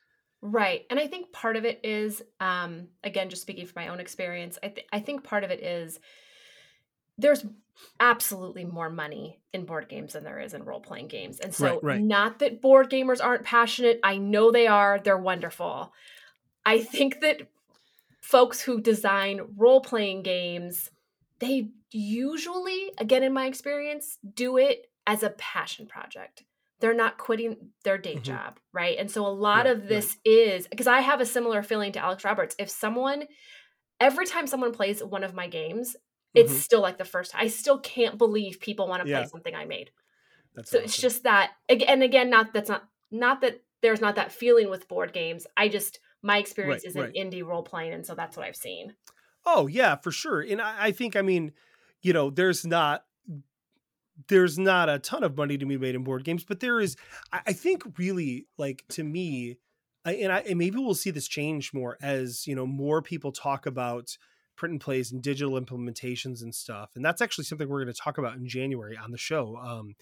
Right. 0.43 0.85
And 0.91 1.01
I 1.01 1.07
think 1.07 1.33
part 1.33 1.57
of 1.57 1.65
it 1.65 1.81
is, 1.85 2.23
um, 2.39 2.89
again, 3.03 3.31
just 3.31 3.41
speaking 3.41 3.65
from 3.65 3.83
my 3.83 3.89
own 3.89 3.99
experience, 3.99 4.59
I, 4.63 4.69
th- 4.69 4.87
I 4.93 5.01
think 5.01 5.25
part 5.25 5.43
of 5.43 5.51
it 5.51 5.63
is 5.63 5.99
there's 7.19 7.45
absolutely 8.01 8.65
more 8.65 8.91
money 8.91 9.41
in 9.53 9.65
board 9.65 9.89
games 9.89 10.13
than 10.13 10.25
there 10.25 10.39
is 10.39 10.55
in 10.55 10.63
role 10.65 10.81
playing 10.81 11.09
games. 11.09 11.41
And 11.41 11.55
so, 11.55 11.65
Right, 11.65 11.85
right. 11.85 12.01
not 12.01 12.39
that 12.41 12.61
board 12.61 12.91
gamers 12.91 13.23
aren't 13.25 13.45
passionate, 13.45 14.01
I 14.03 14.19
know 14.19 14.51
they 14.51 14.67
are, 14.67 15.01
they're 15.01 15.19
wonderful. 15.19 15.93
I 16.65 16.81
think 16.81 17.21
that 17.21 17.43
folks 18.23 18.61
who 18.61 18.81
design 18.81 19.41
role 19.57 19.81
playing 19.81 20.23
games, 20.23 20.91
they 21.41 21.71
usually, 21.91 22.93
again, 22.99 23.23
in 23.23 23.33
my 23.33 23.47
experience, 23.47 24.19
do 24.35 24.57
it 24.57 24.87
as 25.07 25.23
a 25.23 25.31
passion 25.31 25.87
project. 25.87 26.45
They're 26.81 26.95
not 26.95 27.19
quitting 27.19 27.71
their 27.85 27.99
day 27.99 28.15
Mhm. 28.17 28.23
job, 28.23 28.59
right? 28.73 28.99
And 28.99 29.11
so 29.11 29.27
a 29.27 29.29
lot 29.29 29.67
Right, 29.67 29.77
of 29.77 29.87
this 29.87 30.17
is 30.25 30.67
because 30.69 30.87
I 30.87 31.01
have 31.01 31.21
a 31.21 31.27
similar 31.27 31.63
feeling 31.63 31.93
to 31.93 31.99
Alex 32.01 32.25
Roberts. 32.25 32.57
If 32.59 32.71
someone, 32.71 33.25
every 34.01 34.27
time 34.27 34.47
someone 34.47 34.73
plays 34.73 35.03
one 35.03 35.25
of 35.25 35.35
my 35.35 35.47
games, 35.47 35.97
it's 36.35 36.53
Mhm. 36.53 36.65
still 36.65 36.81
like 36.81 36.99
the 36.99 37.05
first 37.05 37.35
I 37.35 37.49
still 37.49 37.79
can't 37.81 38.19
believe 38.19 38.61
people 38.61 38.89
want 38.89 39.01
to 39.03 39.07
play 39.07 39.25
something 39.25 39.55
I 39.55 39.65
made. 39.67 39.91
that's 40.55 40.73
So 40.73 40.79
it's 40.79 40.99
just 40.99 41.23
that 41.25 41.53
and 41.69 42.03
again, 42.03 42.31
not 42.31 42.53
that's 42.53 42.69
not 42.71 42.89
not 43.11 43.41
that 43.43 43.63
there's 43.83 44.01
not 44.01 44.17
that 44.17 44.33
feeling 44.33 44.71
with 44.71 44.89
board 44.89 45.13
games. 45.13 45.47
I 45.57 45.69
just 45.69 46.01
my 46.23 46.39
experience 46.39 46.83
Right, 46.83 46.85
is 46.85 46.97
in 46.97 47.07
right. 47.07 47.17
indie 47.17 47.47
role 47.47 47.63
playing, 47.65 47.93
and 47.95 48.07
so 48.07 48.15
that's 48.15 48.37
what 48.37 48.47
I've 48.47 48.57
seen. 48.57 48.97
Oh 49.47 49.67
yeah, 49.67 49.97
for 49.97 50.11
sure. 50.11 50.41
And 50.41 50.61
I, 50.61 50.87
I 50.87 50.93
think 50.93 51.17
I 51.17 51.23
mean, 51.23 51.53
you 52.03 52.13
know, 52.13 52.31
there's 52.31 52.65
not 52.67 53.05
there's 54.29 54.59
not 54.59 54.89
a 54.89 54.99
ton 54.99 55.25
of 55.25 55.37
money 55.37 55.59
to 55.59 55.67
be 55.67 55.77
made 55.77 55.95
in 55.95 56.05
board 56.05 56.25
games, 56.25 56.45
but 56.45 56.61
there 56.61 56.81
is. 56.81 56.97
I, 57.33 57.43
I 57.49 57.53
think 57.53 57.99
really 57.99 58.47
like 58.59 58.85
to 58.91 59.03
me, 59.05 59.59
I, 60.05 60.15
and 60.15 60.33
I 60.33 60.41
and 60.41 60.59
maybe 60.59 60.79
we'll 60.79 60.95
see 60.95 61.11
this 61.11 61.29
change 61.29 61.73
more 61.75 61.99
as 62.01 62.47
you 62.47 62.55
know 62.55 62.67
more 62.67 63.03
people 63.03 63.33
talk 63.33 63.67
about 63.67 64.17
print 64.57 64.73
and 64.73 64.81
plays 64.81 65.11
and 65.13 65.23
digital 65.23 65.61
implementations 65.61 66.43
and 66.43 66.55
stuff. 66.55 66.91
And 66.95 67.05
that's 67.05 67.21
actually 67.21 67.45
something 67.45 67.69
we're 67.69 67.83
going 67.85 67.95
to 67.95 68.01
talk 68.01 68.19
about 68.19 68.37
in 68.37 68.47
January 68.47 68.97
on 68.97 69.11
the 69.11 69.19
show, 69.19 69.57
um, 69.57 69.95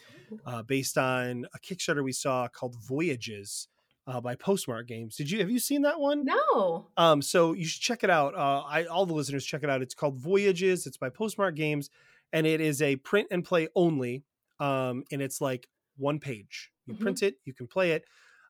uh, 0.46 0.62
based 0.62 0.98
on 0.98 1.46
a 1.54 1.58
Kickstarter 1.58 2.04
we 2.04 2.12
saw 2.12 2.48
called 2.48 2.76
Voyages 2.76 3.68
uh, 4.06 4.20
by 4.20 4.34
Postmark 4.34 4.86
Games. 4.88 5.16
Did 5.16 5.30
you 5.30 5.38
have 5.40 5.50
you 5.50 5.58
seen 5.58 5.82
that 5.82 6.00
one? 6.00 6.24
No. 6.24 6.88
Um, 6.96 7.22
so 7.22 7.52
you 7.52 7.64
should 7.64 7.82
check 7.82 8.02
it 8.04 8.10
out. 8.10 8.34
Uh, 8.34 8.62
I 8.66 8.84
all 8.84 9.06
the 9.06 9.14
listeners 9.14 9.44
check 9.46 9.62
it 9.62 9.70
out. 9.70 9.80
It's 9.82 9.94
called 9.94 10.18
Voyages. 10.18 10.86
It's 10.86 10.96
by 10.96 11.08
Postmark 11.08 11.54
Games, 11.54 11.88
and 12.32 12.46
it 12.46 12.60
is 12.60 12.82
a 12.82 12.96
print 12.96 13.28
and 13.30 13.44
play 13.44 13.68
only. 13.74 14.24
Um, 14.60 15.04
and 15.10 15.22
it's 15.22 15.40
like 15.40 15.68
one 15.96 16.18
page. 16.18 16.70
You 16.86 16.94
Mhm. 16.94 17.00
print 17.00 17.22
it, 17.22 17.36
you 17.44 17.54
can 17.54 17.66
play 17.68 17.92
it, 17.92 18.04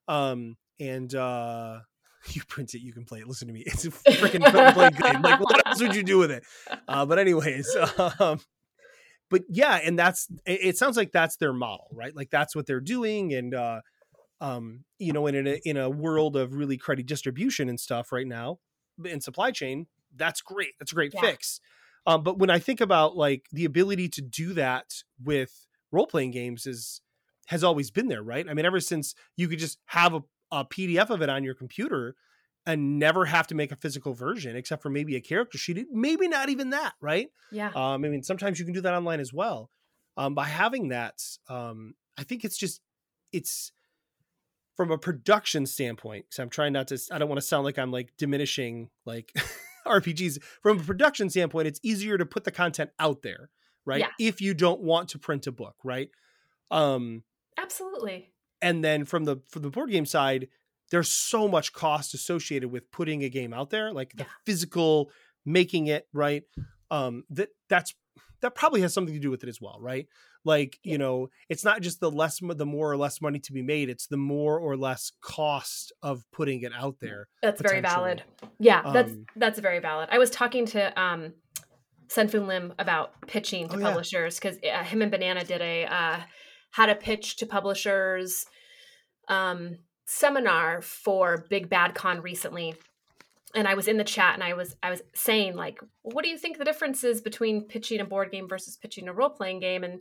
um, 0.09 0.57
and 0.81 1.15
uh, 1.15 1.81
you 2.29 2.43
print 2.47 2.75
it, 2.75 2.81
you 2.81 2.93
can 2.93 3.05
play 3.05 3.21
it. 3.21 3.29
Listen 3.29 3.49
to 3.49 3.55
me, 3.55 3.61
it's 3.67 3.85
a 3.85 3.91
freaking 3.91 4.45
play 4.75 4.91
game. 4.91 5.23
Like, 5.23 5.41
what 5.41 5.67
else 5.67 5.81
would 5.81 5.95
you 5.95 6.03
do 6.03 6.19
with 6.19 6.31
it? 6.31 6.45
Uh, 6.89 7.07
but 7.07 7.19
anyways, 7.19 7.75
um, 8.19 8.39
but 9.31 9.43
yeah, 9.49 9.77
and 9.77 9.99
that's 9.99 10.29
it, 10.45 10.61
it 10.63 10.77
sounds 10.79 10.97
like 10.97 11.11
that's 11.11 11.37
their 11.37 11.53
model, 11.53 11.87
right? 11.93 12.15
Like 12.15 12.29
that's 12.29 12.55
what 12.55 12.67
they're 12.67 12.81
doing, 12.81 13.33
and 13.33 13.55
uh, 13.55 13.81
um, 14.41 14.85
you 14.99 15.13
know, 15.13 15.27
in 15.27 15.47
a 15.47 15.61
in 15.65 15.77
a 15.77 15.89
world 15.89 16.37
of 16.37 16.55
really 16.55 16.77
cruddy 16.77 17.07
distribution 17.07 17.69
and 17.69 17.81
stuff 17.81 18.13
right 18.13 18.27
now 18.27 18.59
in 19.05 19.21
supply 19.21 19.53
chain, 19.53 19.87
that's 20.15 20.43
great. 20.43 20.73
That's 20.79 20.93
a 20.93 20.95
great 20.95 21.15
Yeah. 21.15 21.21
fix. 21.23 21.61
Um, 22.05 22.23
but 22.23 22.39
when 22.39 22.51
I 22.51 22.59
think 22.59 22.81
about 22.81 23.17
like 23.17 23.47
the 23.53 23.65
ability 23.65 24.09
to 24.11 24.23
do 24.23 24.53
that 24.55 24.93
with 25.23 25.67
role 25.93 26.07
playing 26.07 26.33
games 26.33 26.67
is 26.67 27.01
has 27.47 27.65
always 27.65 27.91
been 27.91 28.09
there, 28.09 28.23
right? 28.23 28.47
I 28.49 28.55
mean, 28.55 28.65
ever 28.67 28.81
since 28.81 29.15
you 29.37 29.49
could 29.49 29.59
just 29.59 29.79
have 29.87 30.15
a, 30.15 30.23
a 30.53 30.65
PDF 30.65 31.11
of 31.11 31.23
it 31.23 31.29
on 31.29 31.43
your 31.43 31.55
computer 31.55 32.15
and 32.67 32.99
never 32.99 33.25
have 33.25 33.47
to 33.49 33.55
make 33.55 33.73
a 33.73 33.77
physical 33.77 34.15
version, 34.15 34.55
except 34.55 34.83
for 34.83 34.91
maybe 34.91 35.17
a 35.17 35.21
character 35.21 35.59
sheet, 35.59 35.87
maybe 35.91 36.29
not 36.29 36.49
even 36.49 36.71
that, 36.71 36.93
right? 37.01 37.29
Yeah. 37.51 37.71
Um, 37.75 38.05
I 38.05 38.09
mean, 38.09 38.23
sometimes 38.23 38.59
you 38.59 38.65
can 38.65 38.75
do 38.75 38.83
that 38.83 38.95
online 38.95 39.19
as 39.19 39.33
well. 39.33 39.71
Um, 40.17 40.35
by 40.35 40.45
having 40.45 40.89
that, 40.89 41.21
um, 41.49 41.95
I 42.17 42.23
think 42.23 42.45
it's 42.45 42.57
just 42.57 42.81
it's 43.33 43.73
from 44.77 44.91
a 44.91 44.99
production 44.99 45.67
standpoint. 45.67 46.27
So 46.31 46.43
I'm 46.43 46.51
trying 46.51 46.75
not 46.75 46.89
to. 46.89 46.99
I 47.11 47.19
don't 47.19 47.29
want 47.29 47.41
to 47.41 47.47
sound 47.47 47.65
like 47.65 47.79
I'm 47.79 47.91
like 47.91 48.13
diminishing 48.19 48.91
like 49.07 49.33
RPGs. 49.87 50.39
From 50.63 50.79
a 50.79 50.83
production 50.83 51.31
standpoint, 51.31 51.67
it's 51.67 51.81
easier 51.83 52.19
to 52.19 52.27
put 52.27 52.45
the 52.45 52.51
content 52.51 52.91
out 53.01 53.23
there, 53.23 53.49
right? 53.87 54.01
Yeah. 54.01 54.09
If 54.21 54.41
you 54.41 54.53
don't 54.55 54.83
want 54.83 55.09
to 55.11 55.19
print 55.19 55.47
a 55.47 55.53
book, 55.53 55.77
right? 55.83 56.11
Um, 56.71 57.25
Absolutely. 57.59 58.32
And 58.63 58.83
then 58.85 59.05
from 59.05 59.25
the 59.25 59.37
from 59.49 59.63
the 59.63 59.71
board 59.71 59.91
game 59.91 60.07
side 60.07 60.49
there's 60.91 61.09
so 61.09 61.49
much 61.49 61.73
cost 61.73 62.13
associated 62.15 62.71
with 62.71 62.91
putting 62.91 63.25
a 63.25 63.29
game 63.29 63.53
out 63.55 63.71
there 63.71 63.93
like 63.93 64.13
the 64.15 64.25
Yeah. 64.25 64.29
physical 64.47 65.11
making 65.45 65.87
it 65.89 66.07
right 66.13 66.45
um 66.91 67.25
that 67.31 67.49
that's 67.69 67.95
that 68.43 68.55
probably 68.55 68.81
has 68.83 68.93
something 68.93 69.15
to 69.15 69.21
do 69.21 69.31
with 69.31 69.43
it 69.43 69.49
as 69.49 69.61
well 69.61 69.79
right 69.81 70.07
like 70.45 70.79
you 70.83 70.99
know 70.99 71.29
it's 71.49 71.65
not 71.65 71.81
just 71.81 71.99
the 72.01 72.11
less 72.11 72.41
the 72.43 72.67
more 72.67 72.93
or 72.93 72.97
less 72.97 73.21
money 73.23 73.39
to 73.41 73.53
be 73.53 73.63
made 73.63 73.89
it's 73.89 74.07
the 74.07 74.17
more 74.19 74.59
or 74.59 74.77
less 74.77 75.13
cost 75.23 75.93
of 76.03 76.23
putting 76.31 76.61
it 76.63 76.73
out 76.77 76.97
there 77.01 77.27
That's 77.41 77.63
very 77.63 77.81
valid. 77.81 78.23
Yeah, 78.59 78.83
that's 78.93 79.13
Um, 79.13 79.27
that's 79.35 79.59
very 79.59 79.79
valid. 79.81 80.09
I 80.13 80.19
was 80.19 80.31
talking 80.31 80.67
to 80.67 81.01
um 81.01 81.33
Sen-Foong 82.09 82.47
Lim 82.47 82.75
about 82.79 83.15
pitching 83.27 83.69
to 83.69 83.77
Oh, 83.79 83.81
publishers 83.81 84.39
because 84.39 84.59
uh, 84.59 84.85
him 84.85 85.01
and 85.01 85.11
Banana 85.11 85.43
did 85.45 85.63
a 85.63 85.87
uh, 85.87 86.21
how 86.73 86.87
to 86.87 86.95
pitch 86.97 87.37
to 87.37 87.47
publishers 87.47 88.47
um, 89.29 89.79
seminar 90.07 90.83
for 90.83 91.47
Big 91.49 91.69
Bad 91.69 91.95
Con 91.95 92.21
recently, 92.21 92.75
and 93.55 93.69
I 93.69 93.75
was 93.75 93.89
in 93.89 93.99
the 93.99 94.05
chat 94.05 94.35
and 94.35 94.43
I 94.45 94.55
was 94.55 94.77
I 94.83 94.91
was 94.91 95.03
saying 95.15 95.55
like, 95.57 95.81
what 96.03 96.25
do 96.25 96.31
you 96.31 96.39
think 96.39 96.59
the 96.59 96.65
difference 96.65 97.05
is 97.05 97.21
between 97.21 97.65
pitching 97.67 98.01
a 98.01 98.05
board 98.05 98.31
game 98.33 98.49
versus 98.49 98.77
pitching 98.77 99.09
a 99.09 99.13
role 99.13 99.31
playing 99.31 99.61
game? 99.61 99.85
And 99.85 100.01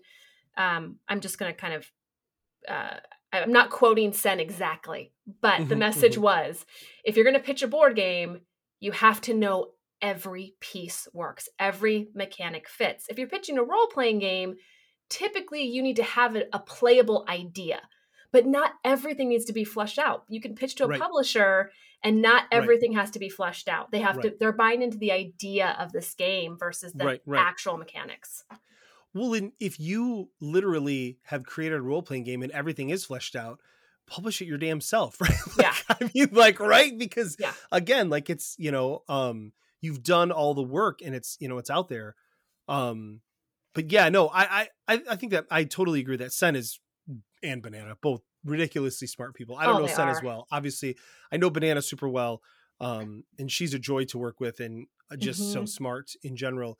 um, 0.57 0.97
I'm 1.07 1.21
just 1.21 1.37
gonna 1.37 1.53
kind 1.53 1.73
of 1.73 1.91
uh, 2.67 2.97
I'm 3.33 3.51
not 3.51 3.69
quoting 3.69 4.13
Sen 4.13 4.39
exactly, 4.39 5.13
but 5.41 5.67
the 5.69 5.75
Mhm, 5.75 5.79
message 5.79 6.15
mhm. 6.15 6.21
was 6.21 6.65
if 7.03 7.15
you're 7.15 7.25
going 7.25 7.37
to 7.37 7.43
pitch 7.43 7.63
a 7.63 7.67
board 7.67 7.95
game, 7.95 8.41
you 8.79 8.91
have 8.91 9.21
to 9.21 9.33
know 9.33 9.71
every 10.01 10.55
piece 10.59 11.07
works, 11.13 11.47
every 11.59 12.09
mechanic 12.13 12.67
fits. 12.67 13.07
If 13.09 13.17
you're 13.17 13.27
pitching 13.27 13.57
a 13.57 13.63
role 13.63 13.87
playing 13.87 14.19
game, 14.19 14.55
typically 15.11 15.61
you 15.63 15.83
need 15.83 15.97
to 15.97 16.03
have 16.03 16.35
a, 16.35 16.45
a 16.53 16.59
playable 16.59 17.25
idea, 17.29 17.81
but 18.31 18.47
not 18.47 18.71
everything 18.83 19.29
needs 19.29 19.45
to 19.45 19.53
be 19.53 19.63
fleshed 19.63 19.99
out. 19.99 20.23
You 20.29 20.41
can 20.41 20.55
pitch 20.55 20.73
to 20.75 20.85
a 20.85 20.87
Right. 20.87 20.99
publisher 20.99 21.71
and 22.03 22.21
not 22.21 22.43
Right. 22.43 22.49
everything 22.53 22.93
has 22.93 23.11
to 23.11 23.19
be 23.19 23.29
fleshed 23.29 23.67
out. 23.67 23.91
They 23.91 23.99
have 23.99 24.19
to 24.21 24.29
Right. 24.29 24.39
they're 24.39 24.51
buying 24.53 24.81
into 24.81 24.97
the 24.97 25.11
idea 25.11 25.75
of 25.79 25.91
this 25.91 26.13
game 26.15 26.57
versus 26.57 26.93
the 26.93 27.05
Right, 27.05 27.21
right. 27.27 27.39
actual 27.45 27.77
mechanics. 27.77 28.43
well 29.13 29.37
if 29.59 29.79
you 29.79 30.29
literally 30.39 31.19
have 31.23 31.43
created 31.45 31.77
a 31.77 31.81
role-playing 31.81 32.23
game 32.23 32.41
and 32.41 32.51
everything 32.53 32.89
is 32.89 33.03
fleshed 33.05 33.35
out 33.35 33.59
publish 34.07 34.41
it 34.41 34.45
your 34.45 34.57
damn 34.57 34.79
self 34.81 35.19
right 35.21 35.35
Yeah. 35.59 35.73
Like, 35.89 36.01
i 36.01 36.11
mean 36.15 36.29
like 36.31 36.59
right 36.61 36.97
because 36.97 37.35
Yeah. 37.39 37.51
again 37.71 38.09
like 38.09 38.29
it's 38.29 38.55
you 38.57 38.71
know 38.71 39.03
um 39.09 39.51
you've 39.81 40.01
done 40.03 40.31
all 40.31 40.53
the 40.53 40.63
work 40.63 41.01
and 41.03 41.13
it's 41.13 41.35
you 41.41 41.47
know 41.49 41.57
it's 41.57 41.69
out 41.69 41.89
there 41.89 42.15
um 42.69 43.19
but 43.73 43.91
yeah 43.91 44.09
no 44.09 44.27
i 44.29 44.67
i 44.87 45.01
i 45.09 45.15
think 45.15 45.31
that 45.31 45.45
i 45.51 45.63
totally 45.63 45.99
agree 45.99 46.17
that 46.17 46.33
sen 46.33 46.55
is 46.55 46.79
and 47.43 47.61
banana 47.61 47.95
both 48.01 48.21
ridiculously 48.45 49.07
smart 49.07 49.33
people 49.35 49.55
i 49.57 49.65
don't 49.65 49.75
Oh, 49.75 49.79
know 49.79 49.87
sen 49.87 50.07
as 50.09 50.21
well 50.21 50.47
obviously 50.51 50.95
i 51.31 51.37
know 51.37 51.49
banana 51.49 51.81
super 51.81 52.09
well 52.09 52.41
um 52.79 53.23
and 53.37 53.51
she's 53.51 53.73
a 53.73 53.79
joy 53.79 54.03
to 54.03 54.17
work 54.17 54.39
with 54.39 54.59
and 54.59 54.87
uh, 55.11 55.15
just 55.15 55.51
so 55.51 55.61
Mhm. 55.61 55.69
smart 55.69 56.11
in 56.23 56.35
general 56.35 56.77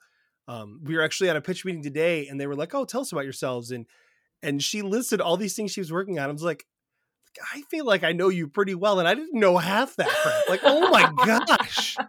um, 0.48 0.80
we 0.82 0.96
were 0.96 1.02
actually 1.02 1.30
at 1.30 1.36
a 1.36 1.40
pitch 1.40 1.64
meeting 1.64 1.84
today, 1.84 2.26
and 2.26 2.40
they 2.40 2.48
were 2.48 2.56
like, 2.56 2.74
"Oh, 2.74 2.84
tell 2.84 3.02
us 3.02 3.12
about 3.12 3.22
yourselves," 3.22 3.70
and 3.70 3.86
and 4.42 4.60
she 4.60 4.82
listed 4.82 5.20
all 5.20 5.36
these 5.36 5.54
things 5.54 5.70
she 5.70 5.80
was 5.80 5.92
working 5.92 6.18
on. 6.18 6.28
I 6.28 6.32
was 6.32 6.42
like, 6.42 6.66
I 7.54 7.62
feel 7.70 7.84
like 7.86 8.02
I 8.04 8.12
know 8.12 8.28
you 8.28 8.48
pretty 8.48 8.74
well, 8.74 8.98
and 8.98 9.06
I 9.08 9.14
didn't 9.14 9.38
know 9.38 9.56
half 9.58 9.94
that 9.96 10.08
crap. 10.08 10.48
Like, 10.48 10.60
oh 10.64 10.88
my 10.90 11.04
gosh. 11.04 12.00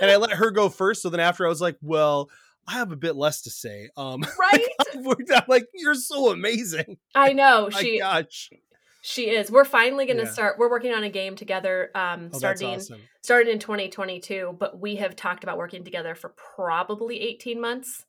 And 0.00 0.10
I 0.10 0.16
let 0.16 0.32
her 0.32 0.50
go 0.50 0.68
first. 0.68 1.02
So 1.02 1.08
then 1.10 1.20
after 1.20 1.46
I 1.46 1.48
was 1.48 1.60
like, 1.60 1.76
well, 1.80 2.28
I 2.66 2.72
have 2.74 2.92
a 2.92 2.96
bit 2.96 3.16
less 3.16 3.42
to 3.42 3.50
say. 3.50 3.88
Um, 3.96 4.24
right? 4.38 4.66
I'm 4.94 5.42
like, 5.48 5.66
you're 5.74 5.94
so 5.94 6.30
amazing. 6.30 6.98
I 7.14 7.32
know. 7.32 7.68
My 7.72 7.80
She 7.80 7.98
gosh. 7.98 8.50
she 9.02 9.30
is. 9.30 9.50
We're 9.50 9.64
finally 9.64 10.06
gonna 10.06 10.22
Yeah. 10.24 10.30
start 10.30 10.58
we're 10.58 10.70
working 10.70 10.92
on 10.92 11.02
a 11.04 11.10
game 11.10 11.34
together, 11.36 11.90
um, 11.94 12.02
Oh, 12.02 12.22
that's 12.24 12.38
starting 12.38 12.68
awesome. 12.76 13.00
started 13.22 13.50
in 13.50 13.58
2022, 13.58 14.56
but 14.58 14.78
we 14.80 14.96
have 14.96 15.16
talked 15.16 15.42
about 15.44 15.58
working 15.58 15.82
together 15.84 16.14
for 16.14 16.30
probably 16.30 17.20
18 17.20 17.60
months. 17.60 18.04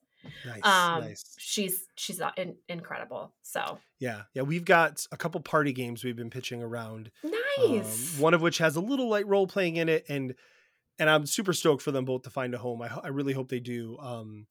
Nice. 0.46 0.64
Um, 0.64 1.00
nice. 1.02 1.34
she's 1.38 1.86
she's 1.96 2.20
uh, 2.20 2.30
in, 2.38 2.54
incredible. 2.68 3.32
So 3.42 3.78
Yeah. 3.98 4.22
Yeah. 4.34 4.42
We've 4.42 4.64
got 4.64 5.06
a 5.12 5.16
couple 5.18 5.40
party 5.40 5.72
games 5.72 6.02
we've 6.04 6.16
been 6.16 6.30
pitching 6.30 6.62
around. 6.62 7.10
um, 7.24 7.32
nice. 7.58 8.16
one 8.18 8.32
of 8.34 8.40
which 8.40 8.58
has 8.58 8.76
a 8.76 8.80
little 8.80 9.08
light 9.10 9.26
role 9.26 9.46
playing 9.46 9.76
in 9.76 9.88
it. 9.90 10.06
And 10.08 10.34
and 10.98 11.10
I'm 11.10 11.26
super 11.26 11.52
stoked 11.52 11.82
for 11.82 11.92
them 11.92 12.04
both 12.04 12.22
to 12.22 12.30
find 12.30 12.54
a 12.54 12.58
home. 12.58 12.82
I, 12.82 12.88
I 13.04 13.08
really 13.08 13.32
hope 13.32 13.48
they 13.48 13.60
do. 13.60 13.98
Um, 13.98 14.46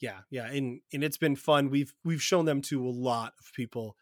yeah, 0.00 0.20
yeah, 0.30 0.46
and 0.46 0.80
and 0.92 1.02
it's 1.04 1.18
been 1.18 1.36
fun. 1.36 1.70
We've 1.70 1.94
we've 2.04 2.22
shown 2.22 2.44
them 2.44 2.62
to 2.62 2.86
a 2.86 2.90
lot 2.90 3.34
of 3.38 3.52
people, 3.54 3.96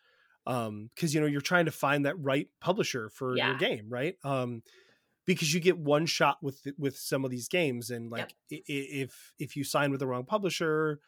um, 0.47 0.91
because 0.95 1.15
you 1.15 1.21
know 1.21 1.27
you're 1.27 1.41
trying 1.41 1.65
to 1.67 1.73
find 1.73 2.07
that 2.07 2.19
right 2.21 2.49
publisher 2.61 3.09
for 3.09 3.39
your 3.39 3.55
game, 3.57 3.89
right? 3.89 4.17
Um, 4.25 4.63
because 5.27 5.53
you 5.53 5.61
get 5.61 5.79
one 5.79 6.07
shot 6.07 6.39
with 6.43 6.67
with 6.79 6.97
some 6.97 7.25
of 7.25 7.31
these 7.31 7.49
games, 7.49 7.91
and 7.91 8.11
like 8.11 8.35
i- 8.53 8.63
if 8.69 9.33
if 9.39 9.57
you 9.57 9.65
sign 9.65 9.91
with 9.91 10.01
the 10.01 10.07
wrong 10.07 10.25
publisher 10.25 11.01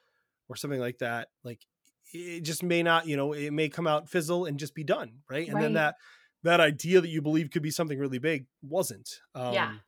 or 0.49 0.57
something 0.57 0.80
like 0.80 0.99
that, 0.99 1.30
like 1.45 1.66
it 2.12 2.43
just 2.43 2.62
may 2.62 2.82
not, 2.82 3.07
you 3.07 3.16
know, 3.16 3.32
it 3.32 3.53
may 3.53 3.68
come 3.68 3.86
out 3.86 4.09
fizzle 4.11 4.47
and 4.47 4.59
just 4.59 4.74
be 4.74 4.84
done, 4.84 5.22
right? 5.30 5.49
And 5.51 5.61
then 5.61 5.74
that 5.74 5.97
that 6.45 6.61
idea 6.61 7.01
that 7.01 7.09
you 7.09 7.22
believe 7.22 7.51
could 7.51 7.62
be 7.62 7.70
something 7.70 7.99
really 7.99 8.18
big 8.18 8.47
wasn't. 8.62 9.20
Um, 9.34 9.47
Yeah. 9.57 9.78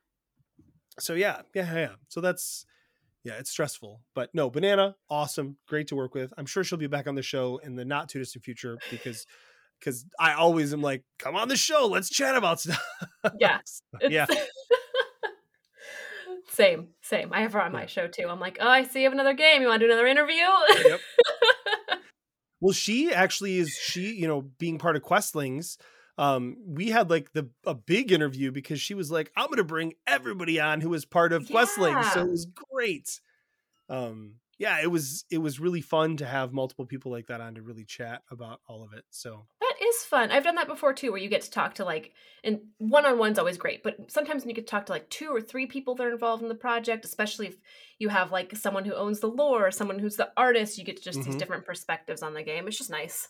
So 1.01 1.13
yeah, 1.13 1.41
yeah, 1.53 1.73
yeah. 1.73 1.89
So 2.07 2.21
that's 2.21 2.65
yeah, 3.23 3.33
it's 3.33 3.51
stressful, 3.51 4.01
but 4.15 4.33
no, 4.33 4.49
banana, 4.49 4.95
awesome, 5.09 5.57
great 5.67 5.87
to 5.89 5.95
work 5.95 6.15
with. 6.15 6.33
I'm 6.37 6.45
sure 6.45 6.63
she'll 6.63 6.79
be 6.79 6.87
back 6.87 7.07
on 7.07 7.15
the 7.15 7.21
show 7.21 7.57
in 7.57 7.75
the 7.75 7.85
not 7.85 8.09
too 8.09 8.19
distant 8.19 8.43
future 8.43 8.77
because 8.89 9.25
because 9.79 10.05
I 10.19 10.33
always 10.33 10.73
am 10.73 10.81
like, 10.81 11.03
come 11.19 11.35
on 11.35 11.47
the 11.47 11.55
show, 11.55 11.87
let's 11.87 12.09
chat 12.09 12.35
about 12.35 12.61
stuff. 12.61 12.83
Yeah. 13.39 13.59
yeah, 14.09 14.25
same, 16.49 16.89
same. 17.01 17.31
I 17.33 17.41
have 17.41 17.53
her 17.53 17.61
on 17.61 17.71
my 17.71 17.81
Yeah. 17.81 17.87
show 17.87 18.07
too. 18.07 18.27
I'm 18.29 18.39
like, 18.39 18.57
oh, 18.59 18.67
I 18.67 18.83
see 18.83 18.99
you 18.99 19.05
have 19.05 19.13
another 19.13 19.33
game. 19.33 19.61
You 19.61 19.67
want 19.67 19.79
to 19.81 19.87
do 19.87 19.91
another 19.91 20.07
interview? 20.07 20.43
Yep. 20.85 20.99
Well, 22.63 22.73
she 22.73 23.11
actually 23.11 23.57
is 23.57 23.71
she, 23.71 24.13
you 24.13 24.27
know, 24.27 24.41
being 24.59 24.77
part 24.77 24.95
of 24.95 25.01
Questlings. 25.01 25.77
Um, 26.17 26.57
we 26.65 26.89
had 26.89 27.09
like 27.09 27.31
the 27.33 27.49
a 27.65 27.73
big 27.75 28.11
interview 28.11 28.51
because 28.51 28.81
she 28.81 28.93
was 28.93 29.11
like, 29.11 29.31
I'm 29.35 29.49
gonna 29.49 29.63
bring 29.63 29.93
everybody 30.07 30.59
on 30.59 30.81
who 30.81 30.89
was 30.89 31.05
part 31.05 31.33
of 31.33 31.49
Questlings. 31.49 32.05
So 32.05 32.21
it 32.21 32.29
was 32.29 32.45
great. 32.45 33.21
Um, 33.89 34.37
yeah, 34.59 34.81
it 34.81 34.87
was 34.91 35.25
it 35.31 35.39
was 35.39 35.59
really 35.59 35.81
fun 35.81 36.17
to 36.17 36.25
have 36.27 36.53
multiple 36.53 36.85
people 36.85 37.11
like 37.11 37.27
that 37.27 37.41
on 37.41 37.55
to 37.55 37.61
really 37.63 37.85
chat 37.85 38.23
about 38.31 38.61
all 38.67 38.83
of 38.83 38.93
it. 38.93 39.05
So 39.11 39.47
That 39.59 39.75
is 39.79 39.97
fun. 40.03 40.31
I've 40.31 40.43
done 40.43 40.55
that 40.55 40.67
before 40.67 40.93
too, 40.93 41.11
where 41.11 41.21
you 41.21 41.29
get 41.29 41.41
to 41.43 41.51
talk 41.51 41.75
to 41.75 41.85
like, 41.85 42.13
and 42.43 42.61
one 42.79 43.05
on 43.05 43.19
one's 43.19 43.37
always 43.37 43.57
great, 43.59 43.83
but 43.83 44.11
sometimes 44.11 44.41
when 44.43 44.49
you 44.49 44.55
get 44.55 44.65
to 44.65 44.71
talk 44.71 44.87
to 44.87 44.91
like 44.91 45.07
two 45.09 45.29
or 45.29 45.39
three 45.39 45.67
people 45.67 45.93
that 45.95 46.07
are 46.07 46.11
involved 46.11 46.41
in 46.41 46.49
the 46.49 46.55
project, 46.55 47.05
especially 47.05 47.47
if 47.47 47.57
you 47.99 48.09
have 48.09 48.31
like 48.31 48.55
someone 48.55 48.85
who 48.85 48.95
owns 48.95 49.19
the 49.19 49.27
lore 49.29 49.67
or 49.67 49.71
someone 49.71 49.99
who's 49.99 50.15
the 50.15 50.31
artist, 50.35 50.77
you 50.79 50.83
get 50.83 51.01
just 51.01 51.23
these 51.23 51.35
Mhm. 51.35 51.35
different 51.35 51.65
perspectives 51.65 52.23
on 52.23 52.33
the 52.33 52.43
game. 52.43 52.67
It's 52.67 52.77
just 52.77 52.89
nice. 52.89 53.29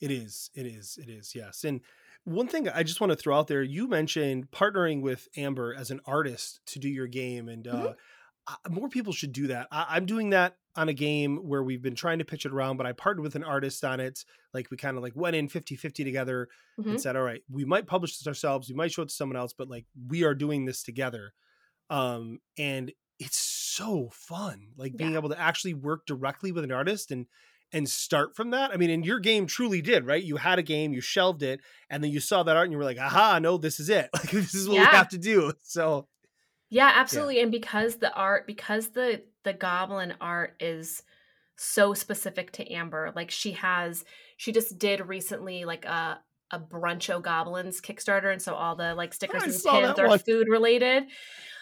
It 0.00 0.10
is. 0.10 0.50
It 0.54 0.66
is. 0.66 0.98
It 1.00 1.08
is. 1.08 1.34
Yes. 1.34 1.64
And 1.64 1.80
one 2.24 2.48
thing 2.48 2.68
I 2.68 2.82
just 2.82 3.00
want 3.00 3.10
to 3.12 3.16
throw 3.16 3.38
out 3.38 3.46
there, 3.46 3.62
you 3.62 3.88
mentioned 3.88 4.50
partnering 4.50 5.00
with 5.00 5.28
Amber 5.36 5.74
as 5.74 5.90
an 5.90 6.00
artist 6.06 6.60
to 6.66 6.78
do 6.78 6.88
your 6.88 7.06
game, 7.06 7.48
and 7.48 7.66
uh, 7.68 7.94
more 8.68 8.88
people 8.88 9.12
should 9.12 9.32
do 9.32 9.46
that. 9.48 9.68
I, 9.70 9.86
I'm 9.90 10.06
doing 10.06 10.30
that 10.30 10.56
on 10.74 10.88
a 10.88 10.92
game 10.92 11.36
where 11.38 11.62
we've 11.62 11.82
been 11.82 11.94
trying 11.94 12.18
to 12.18 12.24
pitch 12.24 12.44
it 12.44 12.52
around, 12.52 12.76
but 12.76 12.86
I 12.86 12.92
partnered 12.92 13.22
with 13.22 13.34
an 13.36 13.44
artist 13.44 13.82
on 13.84 13.98
it. 14.00 14.24
Like 14.52 14.70
we 14.70 14.76
kind 14.76 14.96
of 14.96 15.02
like 15.02 15.14
went 15.16 15.34
in 15.36 15.48
50 15.48 15.74
50 15.76 16.04
together 16.04 16.48
Mhm. 16.78 16.90
and 16.90 17.00
said, 17.00 17.16
all 17.16 17.22
right, 17.22 17.42
we 17.50 17.64
might 17.64 17.86
publish 17.86 18.18
this 18.18 18.26
ourselves, 18.26 18.68
we 18.68 18.74
might 18.74 18.92
show 18.92 19.02
it 19.02 19.08
to 19.08 19.14
someone 19.14 19.36
else, 19.36 19.54
but 19.56 19.68
like 19.70 19.86
we 20.08 20.22
are 20.24 20.34
doing 20.34 20.64
this 20.66 20.82
together. 20.82 21.32
Um, 21.88 22.40
and 22.58 22.92
it's 23.18 23.38
so 23.38 24.10
fun, 24.12 24.68
like 24.76 24.96
being 24.96 25.12
Yeah. 25.12 25.18
able 25.18 25.30
to 25.30 25.40
actually 25.40 25.74
work 25.74 26.04
directly 26.06 26.52
with 26.52 26.64
an 26.64 26.72
artist 26.72 27.10
and 27.10 27.26
and 27.76 27.86
start 27.86 28.34
from 28.34 28.50
that. 28.50 28.70
I 28.70 28.78
mean, 28.78 28.88
and 28.88 29.04
your 29.04 29.20
game 29.20 29.46
truly 29.46 29.82
did, 29.82 30.06
right? 30.06 30.22
You 30.22 30.36
had 30.36 30.58
a 30.58 30.62
game, 30.62 30.94
you 30.94 31.02
shelved 31.02 31.42
it, 31.42 31.60
and 31.90 32.02
then 32.02 32.10
you 32.10 32.20
saw 32.20 32.42
that 32.42 32.56
art 32.56 32.64
and 32.64 32.72
you 32.72 32.78
were 32.78 32.84
like, 32.84 32.98
aha, 32.98 33.38
no, 33.38 33.58
this 33.58 33.78
is 33.78 33.90
it. 33.90 34.08
Like 34.14 34.30
this 34.30 34.54
is 34.54 34.66
what 34.66 34.78
we 34.78 34.84
have 34.84 35.10
to 35.10 35.18
do. 35.18 35.52
So 35.62 36.08
Yeah, 36.70 36.90
absolutely. 36.94 37.42
And 37.42 37.52
because 37.52 37.96
the 37.96 38.12
art, 38.14 38.46
because 38.46 38.88
the 38.88 39.22
the 39.44 39.52
goblin 39.52 40.14
art 40.22 40.54
is 40.58 41.02
so 41.56 41.92
specific 41.92 42.50
to 42.52 42.72
Amber, 42.72 43.12
like 43.14 43.30
she 43.30 43.52
has, 43.52 44.06
she 44.38 44.52
just 44.52 44.78
did 44.78 45.00
recently 45.06 45.66
like 45.66 45.84
a 45.84 46.18
a 46.50 46.58
bruncho 46.58 47.20
goblins 47.20 47.82
Kickstarter, 47.82 48.32
and 48.32 48.40
so 48.40 48.54
all 48.54 48.74
the 48.74 48.94
like 48.94 49.12
stickers 49.12 49.42
I 49.42 49.46
and 49.46 49.94
pins 49.94 49.98
are 49.98 50.18
food 50.18 50.48
related. 50.48 51.04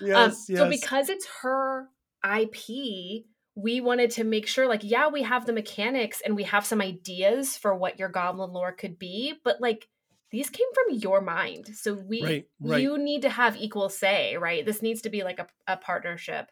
yes, 0.01 0.17
um, 0.17 0.37
yes. 0.49 0.59
So 0.59 0.71
because 0.71 1.09
it's 1.09 1.27
her 1.43 1.89
IP, 2.25 3.25
we 3.55 3.81
wanted 3.81 4.11
to 4.13 4.25
make 4.25 4.47
sure, 4.47 4.67
like, 4.67 4.83
yeah, 4.83 5.09
we 5.09 5.23
have 5.23 5.47
the 5.47 5.53
mechanics 5.53 6.21
and 6.25 6.35
we 6.35 6.43
have 6.45 6.67
some 6.67 6.81
ideas 6.81 7.57
for 7.57 7.75
what 7.75 7.99
your 7.99 8.09
goblin 8.09 8.53
lore 8.53 8.73
could 8.73 8.99
be, 8.99 9.35
but 9.45 9.61
like 9.61 9.89
these 10.31 10.51
came 10.51 10.67
from 10.75 10.99
your 10.99 11.21
mind. 11.21 11.69
So 11.75 11.95
we 11.95 12.23
Right, 12.23 12.49
right. 12.61 12.83
you 12.83 12.99
need 12.99 13.23
to 13.23 13.31
have 13.31 13.57
equal 13.57 13.89
say, 13.89 14.37
right? 14.37 14.67
This 14.67 14.83
needs 14.83 15.03
to 15.03 15.11
be 15.11 15.23
like 15.23 15.39
a, 15.39 15.47
a 15.69 15.77
partnership. 15.77 16.51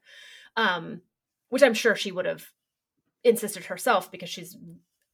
Um, 0.57 1.00
which 1.48 1.62
I'm 1.62 1.74
sure 1.74 1.94
she 1.94 2.12
would 2.12 2.24
have 2.24 2.46
insisted 3.24 3.66
herself 3.66 4.11
because 4.11 4.30
she's 4.30 4.57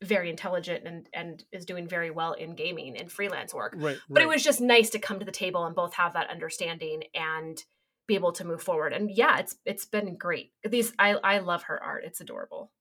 very 0.02 0.30
intelligent 0.30 0.86
and 0.86 1.08
and 1.12 1.42
is 1.50 1.64
doing 1.64 1.88
very 1.88 2.12
well 2.12 2.32
in 2.32 2.54
gaming 2.54 2.96
and 2.96 3.10
freelance 3.10 3.52
work 3.52 3.74
right, 3.76 3.98
but 4.08 4.22
it 4.22 4.28
was 4.28 4.44
just 4.44 4.60
nice 4.60 4.90
to 4.90 5.00
come 5.00 5.18
to 5.18 5.24
the 5.24 5.32
table 5.32 5.64
and 5.64 5.74
both 5.74 5.94
have 5.94 6.12
that 6.12 6.30
understanding 6.30 7.02
and 7.14 7.64
be 8.08 8.16
able 8.16 8.32
to 8.32 8.44
move 8.44 8.60
forward 8.60 8.92
and 8.92 9.10
yeah 9.10 9.38
it's 9.38 9.56
it's 9.64 9.84
been 9.84 10.16
great 10.16 10.50
these 10.68 10.92
i 10.98 11.10
i 11.22 11.38
love 11.38 11.62
her 11.64 11.80
art 11.80 12.02
it's 12.04 12.20
adorable 12.20 12.72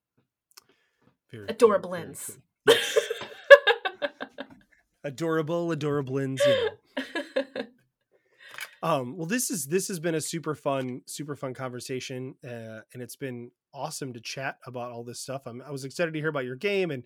Very 1.30 1.46
adorable 1.48 1.90
very 1.92 2.08
ins. 2.08 2.26
cool. 2.26 2.36
Yes. 2.74 2.98
adorable, 5.04 5.70
adorable 5.72 6.20
you 6.20 6.36
know. 6.36 6.68
Um, 8.82 9.16
well, 9.16 9.26
this 9.26 9.50
is 9.50 9.66
this 9.66 9.88
has 9.88 9.98
been 9.98 10.14
a 10.14 10.20
super 10.20 10.54
fun, 10.54 11.02
super 11.06 11.34
fun 11.34 11.52
conversation, 11.54 12.36
uh, 12.44 12.80
and 12.92 13.02
it's 13.02 13.16
been 13.16 13.50
awesome 13.74 14.12
to 14.12 14.20
chat 14.20 14.58
about 14.66 14.92
all 14.92 15.02
this 15.02 15.18
stuff. 15.20 15.42
I'm, 15.46 15.60
I 15.62 15.70
was 15.70 15.84
excited 15.84 16.14
to 16.14 16.20
hear 16.20 16.28
about 16.28 16.44
your 16.44 16.56
game 16.56 16.90
and 16.90 17.04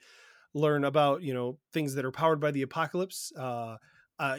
learn 0.52 0.84
about 0.84 1.22
you 1.22 1.32
know 1.32 1.58
things 1.72 1.94
that 1.94 2.04
are 2.04 2.10
powered 2.10 2.40
by 2.40 2.50
the 2.50 2.62
apocalypse. 2.62 3.32
Uh, 3.38 3.76
uh, 4.18 4.36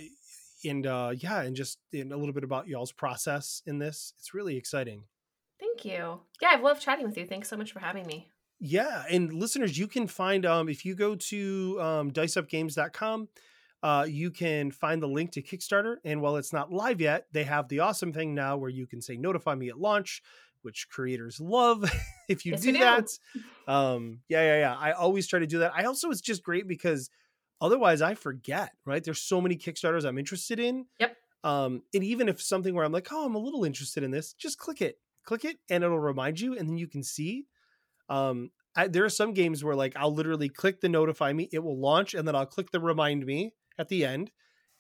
and 0.66 0.86
uh, 0.86 1.14
yeah, 1.18 1.42
and 1.42 1.56
just 1.56 1.80
in 1.92 2.12
a 2.12 2.18
little 2.18 2.34
bit 2.34 2.44
about 2.44 2.68
y'all's 2.68 2.92
process 2.92 3.62
in 3.66 3.80
this. 3.80 4.14
It's 4.20 4.34
really 4.34 4.58
exciting. 4.58 5.04
thank 5.60 5.86
you 5.86 6.20
yeah 6.42 6.50
i've 6.52 6.62
loved 6.64 6.82
chatting 6.82 7.06
with 7.06 7.18
you 7.18 7.26
thanks 7.26 7.48
so 7.50 7.58
much 7.58 7.72
for 7.72 7.80
having 7.80 8.06
me 8.08 8.28
Yeah, 8.60 9.04
and 9.10 9.34
listeners, 9.34 9.78
you 9.78 9.88
can 9.88 10.08
find 10.08 10.46
um 10.46 10.70
if 10.70 10.86
you 10.86 10.96
go 10.96 11.16
to 11.16 11.78
um 11.82 12.12
diceupgames.com, 12.12 13.28
uh 13.82 14.06
you 14.10 14.32
can 14.32 14.72
find 14.72 15.02
the 15.02 15.08
link 15.08 15.32
to 15.32 15.42
Kickstarter 15.42 15.98
and 16.06 16.22
while 16.22 16.38
it's 16.38 16.54
not 16.54 16.72
live 16.72 17.02
yet, 17.02 17.28
they 17.32 17.44
have 17.44 17.68
the 17.68 17.80
awesome 17.80 18.14
thing 18.14 18.34
now 18.34 18.58
where 18.58 18.70
you 18.70 18.88
can 18.88 19.02
say 19.02 19.18
notify 19.18 19.56
me 19.56 19.70
at 19.70 19.80
launch, 19.80 20.22
which 20.62 20.88
creators 20.90 21.40
love 21.42 21.84
if 22.30 22.46
you 22.46 22.54
Yes, 22.54 22.62
do 22.62 22.72
do. 22.72 22.80
that. 22.80 23.08
Um 23.68 24.22
yeah, 24.30 24.42
yeah, 24.42 24.60
yeah. 24.60 24.76
I 24.78 24.92
always 24.94 25.28
try 25.28 25.40
to 25.40 25.48
do 25.48 25.60
that. 25.60 25.74
I 25.76 25.84
also 25.86 26.10
it's 26.12 26.22
just 26.22 26.44
great 26.44 26.68
because 26.68 27.10
otherwise 27.62 28.02
I 28.02 28.16
forget, 28.16 28.72
right? 28.86 29.04
There's 29.04 29.22
so 29.22 29.42
many 29.42 29.56
Kickstarters 29.56 30.06
I'm 30.06 30.18
interested 30.18 30.60
in. 30.60 30.86
Yep. 31.00 31.18
Um 31.44 31.82
and 31.94 32.04
even 32.04 32.30
if 32.30 32.42
something 32.42 32.74
where 32.74 32.86
I'm 32.86 32.92
like, 32.92 33.08
"Oh, 33.12 33.26
I'm 33.26 33.36
a 33.36 33.40
little 33.40 33.66
interested 33.66 34.04
in 34.04 34.12
this," 34.12 34.34
just 34.34 34.58
click 34.58 34.82
it. 34.82 34.98
Click 35.26 35.46
it 35.46 35.58
and 35.70 35.84
it'll 35.84 36.00
remind 36.00 36.40
you 36.40 36.58
and 36.58 36.68
then 36.68 36.78
you 36.78 36.88
can 36.88 37.04
see 37.04 37.46
um 38.10 38.52
I, 38.76 38.88
there 38.88 39.06
are 39.06 39.10
some 39.10 39.34
games 39.34 39.64
where 39.64 39.76
like 39.76 39.94
I'll 39.96 40.14
literally 40.14 40.50
click 40.50 40.82
the 40.82 40.90
notify 40.90 41.32
me, 41.32 41.50
it 41.52 41.60
will 41.60 41.80
launch, 41.80 42.14
and 42.14 42.28
then 42.28 42.36
I'll 42.36 42.46
click 42.46 42.72
the 42.72 42.80
remind 42.80 43.26
me 43.26 43.54
at 43.78 43.90
the 43.90 44.06
end, 44.06 44.32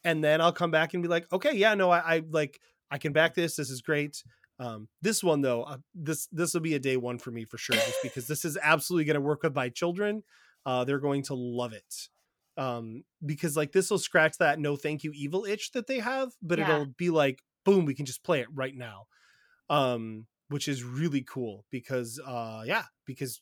and 0.03 0.24
then 0.24 0.41
I'll 0.41 0.51
come 0.51 0.71
back 0.71 0.93
and 0.93 1.03
be 1.03 1.09
like, 1.09 1.32
okay, 1.32 1.55
yeah, 1.55 1.76
no, 1.76 1.91
I, 1.91 2.15
I 2.15 2.24
like 2.30 2.59
I 2.89 2.97
can 2.97 3.13
back 3.13 3.36
this. 3.36 3.55
This 3.55 3.69
is 3.69 3.82
great. 3.82 4.24
Um, 4.59 4.88
this 5.01 5.24
one 5.24 5.41
though, 5.41 5.63
uh, 5.63 5.78
this 5.93 6.28
this 6.32 6.53
will 6.53 6.61
be 6.61 6.76
a 6.76 6.80
day 6.80 6.97
one 6.97 7.17
for 7.19 7.32
me 7.32 7.45
for 7.45 7.57
sure, 7.57 7.76
just 7.76 8.01
because 8.03 8.28
this 8.28 8.45
is 8.45 8.57
absolutely 8.61 9.05
going 9.05 9.15
to 9.15 9.21
work 9.21 9.43
with 9.43 9.55
my 9.55 9.69
children. 9.69 10.24
Uh, 10.65 10.84
they're 10.84 10.99
going 10.99 11.24
to 11.24 11.36
love 11.36 11.74
it. 11.74 12.09
Um, 12.57 13.03
because 13.25 13.57
like 13.57 13.71
this 13.71 13.89
will 13.89 13.99
scratch 13.99 14.37
that 14.37 14.59
no 14.59 14.75
thank 14.75 15.03
you 15.03 15.11
evil 15.13 15.45
itch 15.45 15.71
that 15.71 15.87
they 15.87 15.99
have, 15.99 16.31
but 16.41 16.59
Yeah. 16.59 16.65
it'll 16.69 16.85
be 16.85 17.09
like 17.09 17.41
boom, 17.65 17.85
we 17.85 17.95
can 17.95 18.05
just 18.05 18.23
play 18.23 18.41
it 18.41 18.47
right 18.53 18.75
now. 18.75 19.05
Um, 19.69 20.27
which 20.49 20.67
is 20.67 20.83
really 20.83 21.21
cool 21.23 21.65
because 21.71 22.19
uh 22.23 22.63
yeah 22.65 22.83
because 23.05 23.41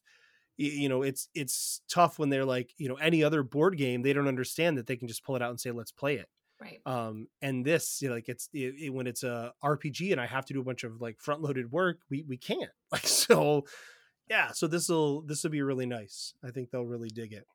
you 0.58 0.90
know 0.90 1.02
it's 1.04 1.30
it's 1.34 1.82
tough 1.90 2.20
when 2.20 2.30
they're 2.30 2.46
like 2.46 2.74
you 2.78 2.88
know 2.90 2.96
any 2.96 3.24
other 3.24 3.44
board 3.44 3.78
game 3.78 4.02
they 4.04 4.14
don't 4.14 4.28
understand 4.28 4.78
that 4.78 4.88
they 4.88 4.96
can 4.98 5.08
just 5.08 5.24
pull 5.24 5.36
it 5.36 5.42
out 5.42 5.50
and 5.50 5.60
say 5.60 5.72
let's 5.72 5.92
play 5.92 6.18
it 6.18 6.28
Right. 6.60 6.82
um 6.86 7.28
and 7.42 7.66
this 7.66 8.02
you 8.02 8.10
know 8.10 8.16
like 8.16 8.30
it's 8.30 8.50
it, 8.54 8.76
it- 8.78 8.90
when 8.94 9.08
it's 9.08 9.24
a 9.24 9.54
rpg 9.64 10.12
and 10.12 10.22
i 10.22 10.28
have 10.28 10.46
to 10.46 10.54
do 10.54 10.62
a 10.62 10.64
bunch 10.64 10.84
of 10.84 11.02
like 11.02 11.20
front 11.20 11.42
loaded 11.42 11.72
work 11.72 12.00
we 12.10 12.24
we 12.24 12.38
can't 12.38 12.72
like 12.92 13.08
so 13.08 13.66
yeah 14.30 14.52
so 14.52 14.68
this 14.68 14.90
will 14.90 15.22
this 15.24 15.44
will 15.44 15.52
be 15.52 15.62
really 15.62 15.86
nice 15.88 16.34
i 16.44 16.52
think 16.52 16.72
they'll 16.72 16.86
really 16.86 17.10
dig 17.10 17.34
it 17.34 17.46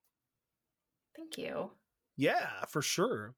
Thank 1.17 1.39
you. 1.39 1.71
yeah 2.17 2.65
for 2.69 2.83
sure 2.83 3.35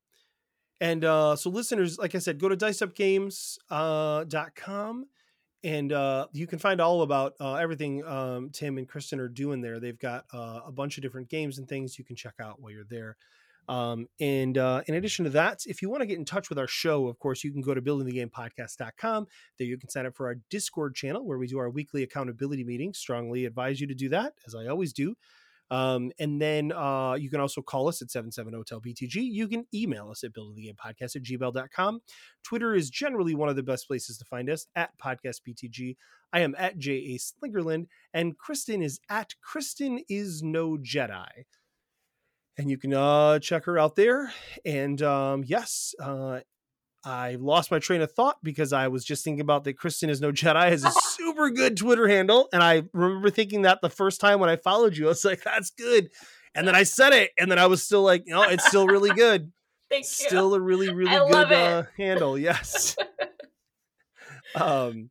and 0.80 1.04
uh 1.04 1.36
so 1.36 1.50
listeners 1.50 1.98
like 1.98 2.14
i 2.14 2.18
said 2.18 2.38
go 2.38 2.48
to 2.48 2.56
diceupgames 2.56 3.58
uh 3.70 4.24
and 5.64 5.92
uh 5.92 6.26
you 6.32 6.46
can 6.46 6.58
find 6.58 6.80
all 6.80 7.02
about 7.02 7.34
uh 7.40 7.54
everything 7.54 8.04
um 8.04 8.50
tim 8.50 8.78
and 8.78 8.88
kristen 8.88 9.18
are 9.20 9.28
doing 9.28 9.60
there 9.60 9.80
they've 9.80 9.98
got 9.98 10.24
uh, 10.32 10.60
a 10.66 10.72
bunch 10.72 10.96
of 10.96 11.02
different 11.02 11.28
games 11.28 11.58
and 11.58 11.68
things 11.68 11.98
you 11.98 12.04
can 12.04 12.16
check 12.16 12.34
out 12.40 12.60
while 12.60 12.70
you're 12.70 12.84
there 12.88 13.16
um, 13.68 14.08
and 14.18 14.56
uh, 14.56 14.82
in 14.86 14.94
addition 14.94 15.24
to 15.26 15.30
that, 15.32 15.60
if 15.66 15.82
you 15.82 15.90
want 15.90 16.00
to 16.00 16.06
get 16.06 16.18
in 16.18 16.24
touch 16.24 16.48
with 16.48 16.58
our 16.58 16.66
show, 16.66 17.06
of 17.06 17.18
course, 17.18 17.44
you 17.44 17.52
can 17.52 17.60
go 17.60 17.74
to 17.74 17.82
buildingthegamepodcast.com. 17.82 19.26
There 19.58 19.66
you 19.66 19.76
can 19.76 19.90
sign 19.90 20.06
up 20.06 20.16
for 20.16 20.26
our 20.26 20.36
Discord 20.48 20.94
channel 20.94 21.26
where 21.26 21.36
we 21.36 21.46
do 21.46 21.58
our 21.58 21.68
weekly 21.68 22.02
accountability 22.02 22.64
meetings. 22.64 22.98
Strongly 22.98 23.44
advise 23.44 23.80
you 23.80 23.86
to 23.86 23.94
do 23.94 24.08
that, 24.08 24.32
as 24.46 24.54
I 24.54 24.66
always 24.66 24.92
do. 24.92 25.14
Um, 25.70 26.10
and 26.18 26.40
then 26.40 26.72
uh, 26.72 27.14
you 27.14 27.30
can 27.30 27.40
also 27.40 27.62
call 27.62 27.88
us 27.88 28.00
at 28.02 28.08
770-TEL-BTG. 28.08 29.14
You 29.14 29.48
can 29.48 29.66
email 29.74 30.10
us 30.10 30.24
at 30.24 30.32
buildingthegamepodcast 30.32 31.16
at 31.16 31.22
gmail.com. 31.22 32.00
Twitter 32.42 32.74
is 32.74 32.90
generally 32.90 33.34
one 33.34 33.48
of 33.48 33.56
the 33.56 33.62
best 33.62 33.86
places 33.86 34.18
to 34.18 34.24
find 34.24 34.48
us 34.48 34.66
at 34.74 34.90
podcastbtg. 34.98 35.96
I 36.32 36.40
am 36.40 36.54
at 36.58 36.78
J.A. 36.78 37.18
Slingerland, 37.18 37.86
and 38.12 38.36
Kristen 38.36 38.82
is 38.82 39.00
at 39.08 39.34
Kristen 39.42 40.00
is 40.08 40.42
no 40.42 40.76
Jedi 40.76 41.44
and 42.58 42.68
you 42.68 42.76
can 42.76 42.92
uh, 42.92 43.38
check 43.38 43.64
her 43.64 43.78
out 43.78 43.94
there. 43.94 44.32
And 44.64 45.00
um, 45.00 45.44
yes, 45.46 45.94
uh, 46.02 46.40
I 47.08 47.36
lost 47.40 47.70
my 47.70 47.78
train 47.78 48.02
of 48.02 48.12
thought 48.12 48.36
because 48.42 48.72
I 48.72 48.88
was 48.88 49.04
just 49.04 49.24
thinking 49.24 49.40
about 49.40 49.64
that 49.64 49.78
Kristen 49.78 50.10
is 50.10 50.20
no 50.20 50.30
Jedi 50.32 50.68
has 50.68 50.84
a 50.84 50.90
super 51.02 51.50
good 51.50 51.76
Twitter 51.76 52.06
handle, 52.08 52.48
and 52.52 52.62
I 52.62 52.82
remember 52.92 53.30
thinking 53.30 53.62
that 53.62 53.80
the 53.80 53.90
first 53.90 54.20
time 54.20 54.40
when 54.40 54.50
I 54.50 54.56
followed 54.56 54.96
you, 54.96 55.06
I 55.06 55.08
was 55.08 55.24
like, 55.24 55.42
"That's 55.42 55.70
good," 55.70 56.10
and 56.54 56.66
then 56.66 56.74
I 56.74 56.82
said 56.82 57.12
it, 57.12 57.30
and 57.38 57.50
then 57.50 57.58
I 57.58 57.66
was 57.66 57.82
still 57.82 58.02
like, 58.02 58.24
"No, 58.26 58.42
it's 58.42 58.66
still 58.66 58.86
really 58.86 59.10
good. 59.10 59.52
Thank 59.90 60.04
you. 60.04 60.08
still 60.08 60.54
a 60.54 60.60
really 60.60 60.92
really 60.92 61.16
I 61.16 61.28
good 61.30 61.52
uh, 61.52 61.82
handle." 61.96 62.38
Yes. 62.38 62.96
um, 64.54 65.10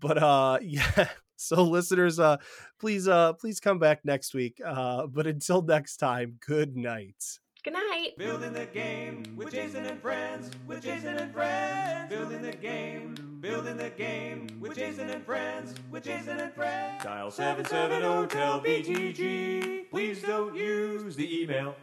but 0.00 0.18
uh, 0.18 0.58
yeah. 0.60 1.08
So 1.36 1.64
listeners, 1.64 2.20
uh, 2.20 2.36
please 2.78 3.08
uh, 3.08 3.32
please 3.32 3.58
come 3.58 3.80
back 3.80 4.04
next 4.04 4.32
week. 4.32 4.60
Uh, 4.64 5.08
but 5.08 5.26
until 5.26 5.60
next 5.60 5.96
time, 5.96 6.38
good 6.46 6.76
night. 6.76 7.40
Good 7.64 7.74
night. 7.74 8.18
Building 8.18 8.54
the 8.54 8.66
game 8.66 9.22
with 9.36 9.52
Jason 9.52 9.86
and 9.86 10.02
friends, 10.02 10.50
with 10.66 10.82
Jason 10.82 11.16
and 11.16 11.32
friends. 11.32 12.10
Building 12.10 12.42
the 12.42 12.50
game, 12.50 13.14
building 13.40 13.76
the 13.76 13.90
game 13.90 14.48
with 14.58 14.74
Jason 14.76 15.08
and 15.10 15.24
friends, 15.24 15.76
with 15.88 16.02
Jason 16.02 16.40
and 16.40 16.52
friends. 16.52 17.04
Dial 17.04 17.30
770 17.30 18.26
tell 18.34 18.60
BTG. 18.60 19.88
Please 19.90 20.22
don't 20.22 20.56
use 20.56 21.14
the 21.14 21.42
email. 21.42 21.76